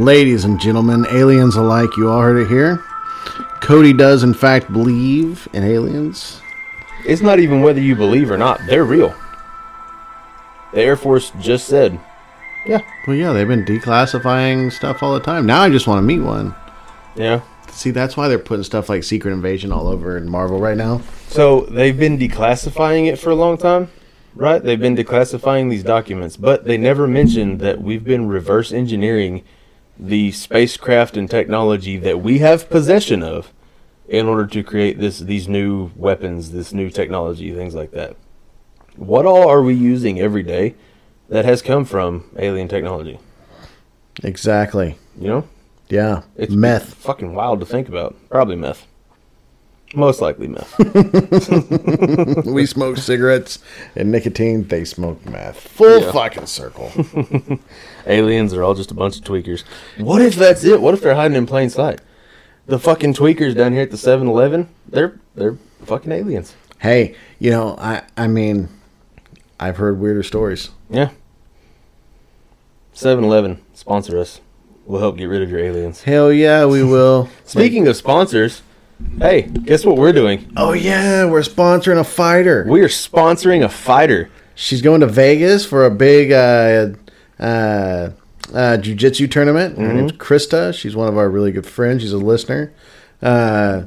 Ladies 0.06 0.46
and 0.46 0.60
gentlemen, 0.60 1.06
aliens 1.12 1.56
alike, 1.56 1.89
you 1.98 2.10
all 2.10 2.22
heard 2.22 2.38
it 2.41 2.48
here. 2.48 2.78
Cody 3.62 3.94
does, 3.94 4.24
in 4.24 4.34
fact, 4.34 4.72
believe 4.72 5.48
in 5.54 5.64
aliens. 5.64 6.41
It's 7.06 7.22
not 7.22 7.39
even 7.39 7.62
whether 7.62 7.82
you 7.82 7.96
believe 7.96 8.32
or 8.32 8.38
not; 8.38 8.62
they're 8.68 8.86
real. 8.86 9.14
The 10.74 10.82
Air 10.82 10.96
Force 10.96 11.32
just 11.39 11.68
said, 11.68 12.00
"Yeah, 12.66 12.80
Well, 13.06 13.16
yeah, 13.16 13.34
they've 13.34 13.48
been 13.48 13.66
declassifying 13.66 14.72
stuff 14.72 15.04
all 15.04 15.14
the 15.14 15.20
time. 15.20 15.46
Now 15.46 15.62
I 15.62 15.70
just 15.70 15.86
want 15.88 16.00
to 16.00 16.04
meet 16.04 16.22
one. 16.22 16.56
yeah." 17.16 17.41
See, 17.70 17.89
that's 17.91 18.16
why 18.16 18.28
they're 18.28 18.38
putting 18.39 18.64
stuff 18.64 18.88
like 18.88 19.04
Secret 19.04 19.32
Invasion 19.34 19.72
all 19.72 19.88
over 19.88 20.16
in 20.16 20.30
Marvel 20.30 20.60
right 20.60 20.78
now. 20.78 21.02
So 21.28 21.62
they've 21.62 21.98
been 21.98 22.20
declassifying 22.20 23.08
it 23.12 23.18
for 23.18 23.32
a 23.32 23.36
long 23.36 23.58
time, 23.58 23.89
right? 24.36 24.62
They've 24.64 24.80
been 24.80 24.96
declassifying 24.96 25.70
these 25.70 25.84
documents, 25.84 26.38
but 26.38 26.66
they 26.66 26.78
never 26.78 27.08
mentioned 27.08 27.60
that 27.62 27.82
we've 27.82 28.04
been 28.04 28.28
reverse 28.28 28.72
engineering 28.72 29.44
the 29.98 30.32
spacecraft 30.32 31.16
and 31.18 31.30
technology 31.30 31.98
that 31.98 32.22
we 32.22 32.40
have 32.40 32.70
possession 32.70 33.22
of 33.22 33.54
in 34.08 34.26
order 34.28 34.46
to 34.48 34.64
create 34.64 35.00
this 35.00 35.20
these 35.20 35.48
new 35.48 35.92
weapons, 35.96 36.52
this 36.52 36.74
new 36.74 36.90
technology, 36.90 37.54
things 37.54 37.76
like 37.76 37.92
that. 37.92 38.16
What 38.96 39.26
all 39.26 39.48
are 39.48 39.62
we 39.62 39.74
using 39.74 40.20
every 40.20 40.44
day 40.44 40.76
that 41.30 41.46
has 41.46 41.62
come 41.62 41.86
from 41.86 42.30
alien 42.38 42.68
technology? 42.68 43.20
Exactly. 44.24 44.98
You 45.20 45.28
know? 45.28 45.48
Yeah. 45.90 46.24
It's 46.36 46.54
Meth. 46.54 46.94
fucking 46.96 47.34
wild 47.34 47.60
to 47.60 47.66
think 47.66 47.88
about. 47.88 48.16
Probably 48.30 48.56
meth. 48.56 48.88
Most 49.96 50.22
likely 50.22 50.48
meth. 50.48 50.74
we 52.46 52.66
smoke 52.66 52.98
cigarettes 52.98 53.60
and 53.96 54.12
nicotine. 54.12 54.68
They 54.68 54.86
smoke 54.86 55.24
meth. 55.26 55.60
Full 55.60 56.02
Yeah. 56.02 56.12
fucking 56.12 56.48
circle. 56.48 56.91
Aliens 58.08 58.54
are 58.54 58.64
all 58.64 58.74
just 58.74 58.89
a 58.91 58.96
bunch 58.96 59.18
of 59.18 59.24
tweakers. 59.24 59.64
What 59.98 60.22
if 60.22 60.36
that's 60.36 60.64
it? 60.64 60.82
What 60.82 60.94
if 60.96 61.02
they're 61.02 61.14
hiding 61.16 61.38
in 61.38 61.46
plain 61.46 61.70
sight? 61.70 62.02
The 62.66 62.80
fucking 62.80 63.14
tweakers 63.14 63.56
down 63.56 63.74
here 63.74 63.82
at 63.84 63.91
the 63.91 63.98
7-Eleven, 63.98 64.68
they're 64.88 65.20
they're 65.36 65.58
fucking 65.86 66.12
aliens. 66.12 66.56
hey, 66.80 67.16
you 67.39 67.52
know, 67.52 67.76
I 67.78 68.02
I 68.18 68.28
mean, 68.28 68.70
I've 69.60 69.78
heard 69.78 70.00
weirder 70.00 70.24
stories. 70.24 70.70
Yeah. 70.89 71.10
7-Eleven, 72.96 73.62
sponsor 73.74 74.18
us. 74.20 74.39
We'll 74.86 75.00
help 75.02 75.18
get 75.18 75.26
rid 75.26 75.41
of 75.41 75.50
your 75.50 75.60
aliens. 75.60 76.04
Hell 76.04 76.32
yeah, 76.32 76.66
we 76.66 76.84
will. 76.84 77.30
Speaking 77.46 77.88
of 77.88 77.96
sponsors, 77.96 78.62
hey, 79.20 79.44
guess 79.44 79.86
what 79.86 79.98
we're 79.98 80.14
doing? 80.14 80.52
oh 80.58 80.74
yeah, 80.74 81.26
we're 81.26 81.41
sponsoring 81.41 82.00
a 82.00 82.04
fighter. 82.04 82.66
We 82.68 82.82
are 82.82 82.88
sponsoring 82.88 83.64
a 83.64 83.70
fighter. 83.70 84.30
She's 84.56 84.82
going 84.82 85.02
to 85.02 85.08
Vegas 85.08 85.66
for 85.66 85.86
a 85.86 85.91
big 85.91 86.32
uh, 86.32 86.89
uh, 87.39 88.12
uh, 88.54 88.78
jiu-jitsu 88.78 89.28
tournament. 89.28 89.78
Her 89.80 89.91
name's 89.94 90.12
Krista. 90.14 90.74
She's 90.74 90.96
one 90.96 91.08
of 91.08 91.18
our 91.18 91.28
really 91.30 91.52
good 91.52 91.66
friends. 91.66 92.02
She's 92.04 92.14
a 92.14 92.18
listener. 92.20 92.72
Uh, 93.22 93.84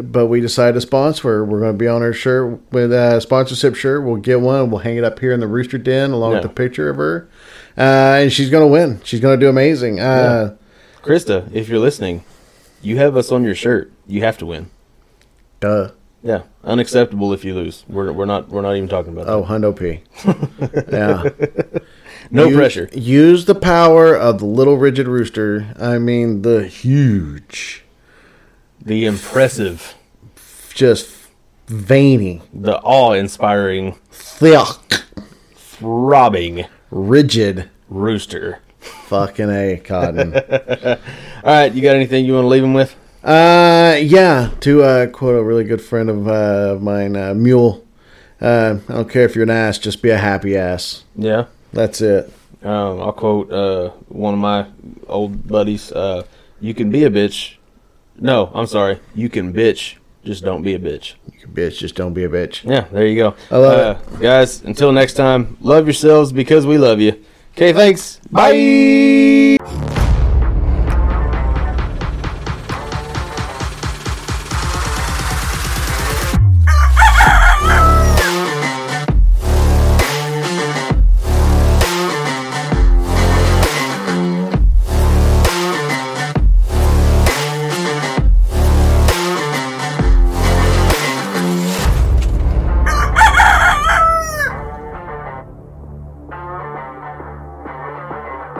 but 0.00 0.26
we 0.28 0.40
decided 0.40 0.72
to 0.74 0.80
sponsor 0.80 1.28
her. 1.28 1.44
We're 1.44 1.60
going 1.60 1.72
to 1.72 1.78
be 1.78 1.86
on 1.88 2.00
her 2.00 2.14
shirt 2.14 2.58
with 2.72 2.90
a 2.90 3.20
sponsorship 3.20 3.74
shirt. 3.74 4.02
We'll 4.02 4.16
get 4.16 4.40
one. 4.40 4.70
We'll 4.70 4.80
hang 4.80 4.96
it 4.96 5.04
up 5.04 5.18
here 5.18 5.32
in 5.32 5.40
the 5.40 5.46
Rooster 5.46 5.76
Den 5.76 6.10
along 6.12 6.32
Yeah. 6.32 6.38
with 6.38 6.42
the 6.48 6.54
picture 6.54 6.88
of 6.88 6.96
her. 6.96 7.28
Uh, 7.76 8.20
and 8.22 8.32
she's 8.32 8.48
going 8.48 8.62
to 8.62 8.72
win. 8.72 9.00
She's 9.04 9.20
going 9.20 9.38
to 9.38 9.44
do 9.44 9.50
amazing. 9.50 10.00
Uh, 10.00 10.56
Krista, 11.02 11.52
if 11.52 11.68
you're 11.68 11.78
listening, 11.80 12.24
you 12.84 12.96
have 12.98 13.16
us 13.16 13.30
on 13.32 13.44
your 13.44 13.54
shirt. 13.54 13.92
You 14.06 14.22
have 14.22 14.38
to 14.38 14.46
win. 14.46 14.70
Duh. 15.60 15.90
Yeah, 16.22 16.42
unacceptable 16.62 17.32
if 17.34 17.44
you 17.44 17.54
lose. 17.54 17.84
We're, 17.86 18.10
we're 18.10 18.24
not 18.24 18.48
we're 18.48 18.62
not 18.62 18.76
even 18.76 18.88
talking 18.88 19.12
about 19.12 19.26
that. 19.26 19.32
Oh, 19.32 19.42
Hundo 19.44 19.76
P. 19.76 20.00
yeah. 20.90 21.28
no 22.30 22.46
Use- 22.46 22.56
pressure. 22.56 22.88
Use 22.94 23.44
the 23.44 23.54
power 23.54 24.16
of 24.16 24.38
the 24.38 24.46
little 24.46 24.78
rigid 24.78 25.06
rooster. 25.06 25.74
I 25.78 25.98
mean, 25.98 26.40
the 26.40 26.66
huge, 26.66 27.84
The 28.80 29.04
impressive, 29.04 29.94
just 30.72 31.14
veiny, 31.66 32.40
the 32.54 32.78
awe-inspiring, 32.80 33.96
thick, 34.10 34.66
throbbing 35.54 36.64
rigid 36.90 37.68
rooster. 37.90 38.60
Fucking 38.84 39.50
A 39.50 39.76
cotton. 39.82 40.34
All 40.84 40.96
right, 41.44 41.72
you 41.72 41.82
got 41.82 41.96
anything 41.96 42.24
you 42.24 42.34
want 42.34 42.44
to 42.44 42.48
leave 42.48 42.64
him 42.64 42.74
with? 42.74 42.94
uh, 43.24 43.96
yeah, 44.00 44.50
to 44.60 44.82
uh, 44.82 45.06
quote 45.06 45.36
a 45.38 45.42
really 45.42 45.64
good 45.64 45.80
friend 45.82 46.10
of, 46.10 46.28
uh, 46.28 46.78
mine, 46.80 47.16
uh, 47.16 47.34
Mule. 47.34 47.84
Uh, 48.40 48.78
I 48.88 48.92
don't 48.92 49.08
care 49.10 49.24
if 49.24 49.34
you're 49.34 49.44
an 49.44 49.50
ass, 49.50 49.78
just 49.78 50.02
be 50.02 50.10
a 50.10 50.18
happy 50.18 50.56
ass. 50.56 51.04
Yeah. 51.16 51.46
That's 51.72 52.00
it. 52.00 52.32
Um, 52.62 53.00
I'll 53.00 53.12
quote 53.12 53.50
uh, 53.52 53.90
one 54.08 54.34
of 54.34 54.40
my 54.40 54.66
old 55.08 55.46
buddies. 55.48 55.90
Uh, 55.92 56.22
you 56.60 56.72
can 56.74 56.90
be 56.90 57.04
a 57.04 57.10
bitch. 57.10 57.56
No, 58.18 58.50
I'm 58.54 58.66
sorry. 58.66 59.00
You 59.14 59.28
can 59.28 59.52
bitch. 59.52 59.96
Just 60.24 60.44
don't 60.44 60.62
be 60.62 60.74
a 60.74 60.78
bitch. 60.78 61.14
You 61.30 61.38
can 61.40 61.52
bitch, 61.52 61.78
just 61.78 61.94
don't 61.96 62.14
be 62.14 62.24
a 62.24 62.28
bitch. 62.28 62.62
Yeah, 62.64 62.86
there 62.92 63.06
you 63.06 63.16
go. 63.16 63.34
I 63.50 63.56
love 63.58 63.96
uh, 63.96 64.16
Guys, 64.18 64.62
until 64.62 64.92
next 64.92 65.14
time, 65.14 65.58
love 65.60 65.86
yourselves 65.86 66.32
because 66.32 66.66
we 66.66 66.78
love 66.78 67.00
you. 67.00 67.22
Okay, 67.54 67.72
thanks. 67.72 68.18
Bye. 68.32 69.56